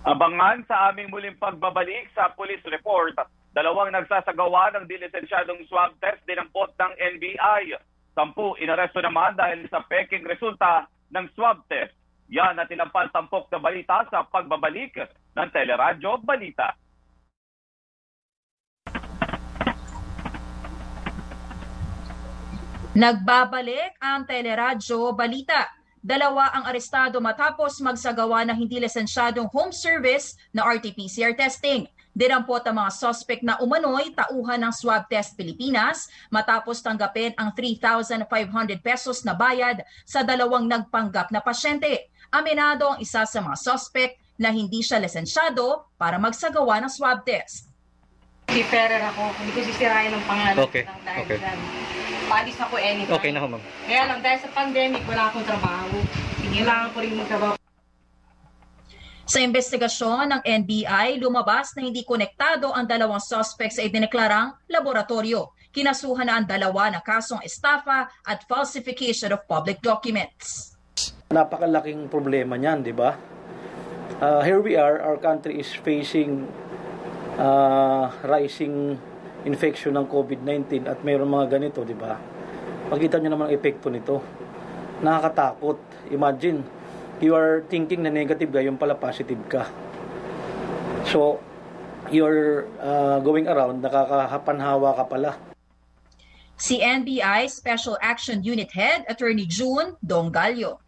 Abangan 0.09 0.65
sa 0.65 0.89
aming 0.89 1.13
muling 1.13 1.37
pagbabalik 1.37 2.09
sa 2.17 2.33
police 2.33 2.65
report. 2.65 3.13
Dalawang 3.53 3.93
nagsasagawa 3.93 4.73
ng 4.73 4.89
dilisensyadong 4.89 5.69
swab 5.69 5.93
test 6.01 6.25
dinampot 6.25 6.73
ng 6.81 6.93
NBI. 6.97 7.77
Sampu 8.17 8.57
inaresto 8.57 9.05
naman 9.05 9.37
dahil 9.37 9.69
sa 9.69 9.85
peking 9.85 10.25
resulta 10.25 10.89
ng 11.13 11.29
swab 11.37 11.61
test. 11.69 11.93
Yan 12.33 12.57
at 12.57 12.73
ilang 12.73 12.89
tampok 12.89 13.53
na 13.53 13.61
balita 13.61 14.09
sa 14.09 14.25
pagbabalik 14.25 14.97
ng 15.37 15.49
Teleradyo 15.53 16.25
Balita. 16.25 16.73
Nagbabalik 22.97 24.01
ang 24.01 24.25
Teleradyo 24.25 25.13
Balita. 25.13 25.78
Dalawa 25.99 26.55
ang 26.55 26.65
arestado 26.71 27.19
matapos 27.19 27.83
magsagawa 27.83 28.47
ng 28.47 28.57
hindi 28.57 28.79
lisensyadong 28.79 29.51
home 29.51 29.75
service 29.75 30.39
na 30.55 30.63
RT-PCR 30.63 31.35
testing. 31.35 31.91
Dinampot 32.19 32.67
ang 32.67 32.83
mga 32.83 32.91
suspect 32.95 33.47
na 33.47 33.59
umano'y 33.63 34.11
tauhan 34.11 34.59
ng 34.67 34.75
swab 34.75 35.07
test 35.07 35.39
Pilipinas 35.39 36.11
matapos 36.35 36.83
tanggapin 36.83 37.31
ang 37.39 37.55
3,500 37.55 38.27
pesos 38.83 39.23
na 39.23 39.39
bayad 39.39 39.87
sa 40.03 40.27
dalawang 40.27 40.67
nagpanggap 40.67 41.31
na 41.31 41.39
pasyente. 41.39 42.11
Aminado 42.35 42.91
ang 42.91 42.99
isa 42.99 43.23
sa 43.23 43.39
mga 43.39 43.55
suspect 43.55 44.19
na 44.35 44.51
hindi 44.51 44.83
siya 44.83 44.99
lisensyado 44.99 45.87
para 45.95 46.19
magsagawa 46.19 46.83
ng 46.83 46.91
swab 46.91 47.23
test. 47.23 47.68
Seafarer 48.49 49.03
ako. 49.13 49.23
Hindi 49.37 49.51
ko 49.53 49.61
sisirayan 49.61 50.13
ng 50.17 50.25
pangalan 50.25 50.55
Okay, 50.65 50.83
ng 50.89 51.05
dahil 51.05 51.25
okay. 51.29 51.39
dyan. 51.39 51.59
Paalis 52.29 52.59
ako 52.61 52.75
anytime. 52.81 53.17
Okay 53.21 53.31
na 53.33 53.39
ho, 53.45 53.47
ma'am. 53.49 53.63
Kaya 53.85 54.03
lang, 54.09 54.19
dahil 54.25 54.39
sa 54.41 54.51
pandemic, 54.57 55.03
wala 55.05 55.23
akong 55.29 55.45
trabaho. 55.45 55.97
Kailangan 56.49 56.89
ko 56.91 56.99
rin 57.05 57.13
magtrabaho. 57.17 57.55
Sa 59.29 59.39
investigasyon 59.45 60.25
ng 60.33 60.41
NBI, 60.65 61.21
lumabas 61.21 61.77
na 61.77 61.85
hindi 61.85 62.01
konektado 62.01 62.73
ang 62.73 62.89
dalawang 62.89 63.21
suspects 63.21 63.77
sa 63.77 63.85
idineklarang 63.85 64.57
laboratorio. 64.73 65.53
Kinasuhan 65.69 66.33
na 66.33 66.41
ang 66.41 66.49
dalawa 66.49 66.89
na 66.89 67.05
kasong 67.05 67.45
estafa 67.45 68.09
at 68.25 68.49
falsification 68.49 69.37
of 69.37 69.45
public 69.45 69.85
documents. 69.85 70.73
Napakalaking 71.29 72.09
problema 72.09 72.57
niyan, 72.57 72.81
di 72.81 72.97
ba? 72.97 73.13
Uh, 74.19 74.41
here 74.41 74.65
we 74.65 74.81
are, 74.81 74.97
our 75.05 75.21
country 75.21 75.61
is 75.61 75.69
facing 75.85 76.49
uh, 77.39 78.11
rising 78.27 78.99
infection 79.47 79.95
ng 79.95 80.07
COVID-19 80.11 80.91
at 80.91 80.99
mayroon 81.07 81.31
mga 81.31 81.59
ganito, 81.59 81.87
di 81.87 81.95
ba? 81.95 82.19
Makita 82.91 83.23
niyo 83.23 83.33
naman 83.33 83.49
ang 83.49 83.55
epekto 83.55 83.89
nito. 83.89 84.21
Nakakatakot. 85.01 85.79
Imagine, 86.11 86.67
you 87.23 87.33
are 87.39 87.63
thinking 87.71 88.03
na 88.03 88.11
negative 88.11 88.51
ka, 88.51 88.61
yung 88.61 88.77
pala 88.77 88.99
positive 88.99 89.41
ka. 89.47 89.71
So, 91.07 91.39
you're 92.11 92.67
uh, 92.83 93.23
going 93.23 93.47
around, 93.47 93.81
nakakahapanhawa 93.81 94.99
ka 94.99 95.05
pala. 95.07 95.31
Si 96.59 96.83
NBI 96.83 97.47
Special 97.47 97.95
Action 98.03 98.43
Unit 98.43 98.75
Head 98.75 99.07
Attorney 99.07 99.47
June 99.47 99.95
Dongalyo. 100.03 100.83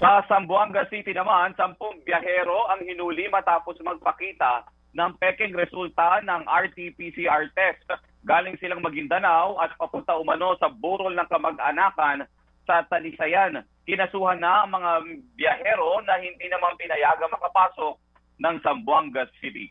Sa 0.00 0.24
Zamboanga 0.24 0.88
City 0.88 1.12
naman, 1.12 1.52
sampung 1.56 2.00
biyahero 2.00 2.68
ang 2.72 2.80
hinuli 2.80 3.28
matapos 3.28 3.76
magpakita 3.84 4.75
ng 4.96 5.10
peking 5.20 5.52
resulta 5.52 6.24
ng 6.24 6.48
RT-PCR 6.48 7.52
test. 7.52 7.84
Galing 8.24 8.56
silang 8.58 8.80
Maguindanao 8.80 9.60
at 9.60 9.76
papunta 9.76 10.16
umano 10.16 10.56
sa 10.56 10.72
burol 10.72 11.12
ng 11.12 11.28
kamag-anakan 11.28 12.24
sa 12.64 12.82
Talisayan. 12.88 13.62
Kinasuhan 13.86 14.42
na 14.42 14.64
ang 14.64 14.74
mga 14.74 14.90
biyahero 15.38 16.02
na 16.02 16.18
hindi 16.18 16.48
naman 16.50 16.74
pinayagang 16.80 17.30
makapasok 17.30 17.94
ng 18.42 18.56
Zamboanga 18.64 19.30
City. 19.38 19.70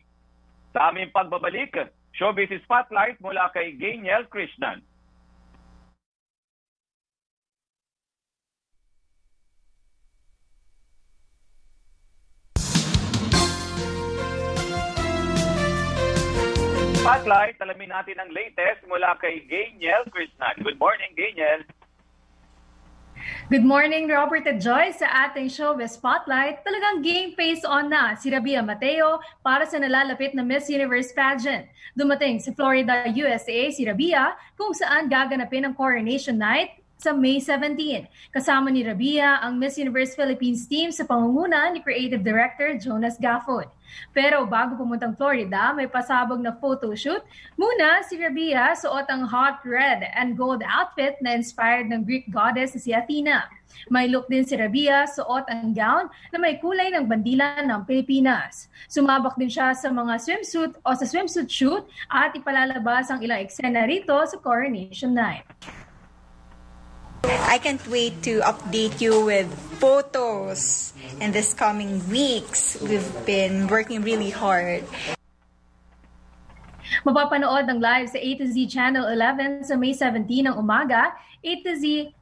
Sa 0.72 0.88
aming 0.88 1.12
pagbabalik, 1.12 1.74
Showbiz 2.16 2.48
Spotlight 2.64 3.20
mula 3.20 3.52
kay 3.52 3.76
Gainiel 3.76 4.24
Krishnan. 4.32 4.80
Spotlight, 17.06 17.54
alamin 17.62 17.94
natin 17.94 18.18
ang 18.18 18.34
latest 18.34 18.82
mula 18.90 19.14
kay 19.22 19.46
Gainiel 19.46 20.10
Krishnan. 20.10 20.58
Good 20.58 20.74
morning, 20.74 21.14
Gainiel. 21.14 21.62
Good 23.46 23.62
morning, 23.62 24.10
Robert 24.10 24.42
at 24.50 24.58
Joyce. 24.58 24.98
Sa 24.98 25.06
ating 25.06 25.46
showbiz 25.46 26.02
spotlight, 26.02 26.66
talagang 26.66 27.06
game 27.06 27.30
face 27.38 27.62
on 27.62 27.94
na 27.94 28.18
si 28.18 28.26
Rabia 28.34 28.58
Mateo 28.58 29.22
para 29.46 29.62
sa 29.70 29.78
nalalapit 29.78 30.34
na 30.34 30.42
Miss 30.42 30.66
Universe 30.66 31.14
pageant. 31.14 31.70
Dumating 31.94 32.42
sa 32.42 32.50
Florida, 32.50 33.06
USA 33.06 33.70
si 33.70 33.86
Rabia 33.86 34.34
kung 34.58 34.74
saan 34.74 35.06
gaganapin 35.06 35.62
ang 35.62 35.78
coronation 35.78 36.34
night 36.34 36.74
sa 36.98 37.14
May 37.14 37.38
17. 37.38 38.34
Kasama 38.34 38.74
ni 38.74 38.82
Rabia 38.82 39.38
ang 39.46 39.62
Miss 39.62 39.78
Universe 39.78 40.18
Philippines 40.18 40.66
team 40.66 40.90
sa 40.90 41.06
pangunguna 41.06 41.70
ni 41.70 41.78
Creative 41.86 42.18
Director 42.18 42.74
Jonas 42.82 43.14
Gafford. 43.22 43.70
Pero 44.14 44.46
bago 44.46 44.78
pumuntang 44.78 45.16
Florida, 45.16 45.72
may 45.76 45.86
pasabog 45.90 46.40
na 46.40 46.54
photoshoot. 46.56 47.22
Muna, 47.54 48.02
si 48.06 48.16
Rabia 48.20 48.74
suot 48.76 49.06
ang 49.08 49.26
hot 49.26 49.62
red 49.64 50.06
and 50.14 50.36
gold 50.36 50.64
outfit 50.66 51.16
na 51.20 51.36
inspired 51.36 51.88
ng 51.90 52.02
Greek 52.06 52.28
goddess 52.30 52.76
si 52.76 52.92
Athena. 52.92 53.46
May 53.92 54.08
look 54.08 54.26
din 54.26 54.42
si 54.42 54.56
Rabia, 54.56 55.06
suot 55.06 55.46
ang 55.52 55.76
gown 55.76 56.08
na 56.32 56.38
may 56.40 56.58
kulay 56.58 56.90
ng 56.90 57.06
bandila 57.06 57.60
ng 57.62 57.84
Pilipinas. 57.84 58.72
Sumabak 58.88 59.36
din 59.36 59.52
siya 59.52 59.76
sa 59.76 59.92
mga 59.92 60.16
swimsuit 60.18 60.72
o 60.82 60.88
sa 60.96 61.06
swimsuit 61.06 61.50
shoot 61.50 61.84
at 62.10 62.34
ipalalabas 62.34 63.12
ang 63.12 63.20
ilang 63.22 63.44
eksena 63.44 63.84
rito 63.86 64.16
sa 64.26 64.36
Coronation 64.40 65.12
Night. 65.14 65.44
I 67.26 67.58
can't 67.58 67.82
wait 67.90 68.22
to 68.22 68.38
update 68.46 69.02
you 69.02 69.26
with 69.26 69.50
photos 69.82 70.94
in 71.18 71.34
this 71.34 71.50
coming 71.50 71.98
weeks. 72.06 72.78
We've 72.78 73.10
been 73.26 73.66
working 73.66 74.06
really 74.06 74.30
hard. 74.30 74.86
Mapapanood 77.02 77.66
ang 77.66 77.82
live 77.82 78.14
sa 78.14 78.18
A 78.22 78.30
to 78.38 78.46
Z 78.46 78.70
Channel 78.70 79.10
11 79.10 79.66
sa 79.66 79.74
May 79.74 79.90
17 79.90 80.46
ng 80.46 80.54
umaga, 80.54 81.18
A 81.42 81.52
to 81.66 81.74
Z 81.74 82.14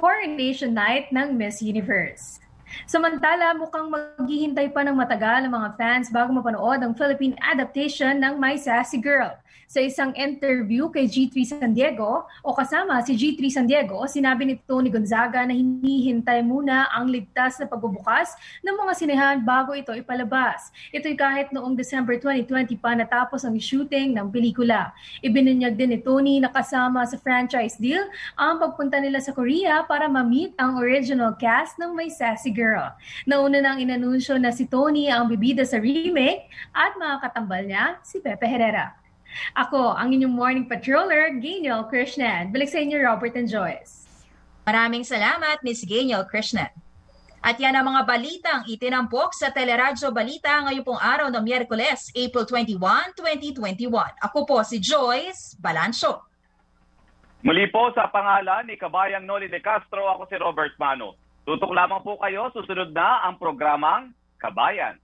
Coronation 0.00 0.72
Night 0.72 1.12
ng 1.12 1.36
Miss 1.36 1.60
Universe. 1.60 2.40
Samantala, 2.88 3.52
mukhang 3.56 3.92
maghihintay 3.92 4.72
pa 4.72 4.80
ng 4.82 4.96
matagal 4.96 5.44
ang 5.46 5.52
mga 5.52 5.70
fans 5.76 6.08
bago 6.08 6.32
mapanood 6.32 6.80
ang 6.80 6.96
Philippine 6.96 7.36
adaptation 7.44 8.16
ng 8.18 8.40
My 8.40 8.56
Sassy 8.56 8.98
Girl. 9.00 9.36
Sa 9.66 9.82
isang 9.82 10.14
interview 10.14 10.86
kay 10.94 11.10
G3 11.10 11.42
San 11.42 11.74
Diego 11.74 12.22
o 12.46 12.54
kasama 12.54 13.02
si 13.02 13.18
G3 13.18 13.50
San 13.50 13.66
Diego, 13.66 13.98
sinabi 14.06 14.46
ni 14.46 14.54
Tony 14.62 14.94
Gonzaga 14.94 15.42
na 15.42 15.50
hinihintay 15.50 16.38
muna 16.46 16.86
ang 16.94 17.10
ligtas 17.10 17.58
na 17.58 17.66
pagbubukas 17.66 18.38
ng 18.62 18.78
mga 18.78 18.92
sinehan 18.94 19.36
bago 19.42 19.74
ito 19.74 19.90
ipalabas. 19.90 20.70
Ito'y 20.94 21.18
kahit 21.18 21.50
noong 21.50 21.74
December 21.74 22.14
2020 22.14 22.78
pa 22.78 22.94
natapos 22.94 23.42
ang 23.42 23.58
shooting 23.58 24.14
ng 24.14 24.30
pelikula. 24.30 24.94
Ibinunyag 25.26 25.74
din 25.74 25.92
ni 25.92 25.98
Tony 25.98 26.38
na 26.38 26.54
kasama 26.54 27.02
sa 27.02 27.18
franchise 27.18 27.74
deal 27.74 28.06
ang 28.38 28.62
pagpunta 28.62 29.02
nila 29.02 29.18
sa 29.18 29.34
Korea 29.34 29.82
para 29.82 30.06
ma-meet 30.06 30.54
ang 30.62 30.78
original 30.78 31.34
cast 31.34 31.74
ng 31.82 31.90
My 31.90 32.06
Sassy 32.06 32.54
Girl. 32.54 32.94
Nauna 33.26 33.58
nang 33.58 33.82
inanunsyo 33.82 34.38
na 34.38 34.54
si 34.54 34.70
Tony 34.70 35.10
ang 35.10 35.26
bibida 35.26 35.66
sa 35.66 35.82
remake 35.82 36.46
at 36.70 36.94
mga 36.94 37.18
katambal 37.18 37.66
niya 37.66 37.98
si 38.06 38.22
Pepe 38.22 38.46
Herrera. 38.46 39.05
Ako, 39.56 39.96
ang 39.96 40.12
inyong 40.12 40.34
morning 40.34 40.66
patroller, 40.68 41.32
Gainiel 41.38 41.88
Krishnan. 41.88 42.52
Balik 42.52 42.70
sa 42.72 42.80
inyo, 42.80 43.00
Robert 43.00 43.36
and 43.36 43.48
Joyce. 43.48 44.06
Maraming 44.66 45.06
salamat, 45.06 45.62
Miss 45.62 45.86
Gainiel 45.86 46.26
Krishnan. 46.26 46.72
At 47.46 47.62
yan 47.62 47.78
ang 47.78 47.86
mga 47.86 48.02
balitang 48.10 48.62
itinampok 48.66 49.30
sa 49.30 49.54
Teleradyo 49.54 50.10
Balita 50.10 50.66
ngayong 50.66 50.82
pong 50.82 50.98
araw 50.98 51.30
ng 51.30 51.46
Miyerkules, 51.46 52.10
April 52.10 52.42
21, 52.42 53.14
2021. 53.14 53.86
Ako 54.18 54.42
po 54.42 54.58
si 54.66 54.82
Joyce 54.82 55.54
Balancho. 55.62 56.26
Muli 57.46 57.70
po 57.70 57.94
sa 57.94 58.10
pangalan 58.10 58.66
ni 58.66 58.74
Kabayang 58.74 59.22
Noli 59.22 59.46
de 59.46 59.62
Castro, 59.62 60.10
ako 60.10 60.26
si 60.26 60.34
Robert 60.34 60.74
Mano. 60.82 61.14
Tutok 61.46 61.70
lamang 61.70 62.02
po 62.02 62.18
kayo, 62.18 62.50
susunod 62.50 62.90
na 62.90 63.22
ang 63.22 63.38
programang 63.38 64.10
Kabayan. 64.42 64.98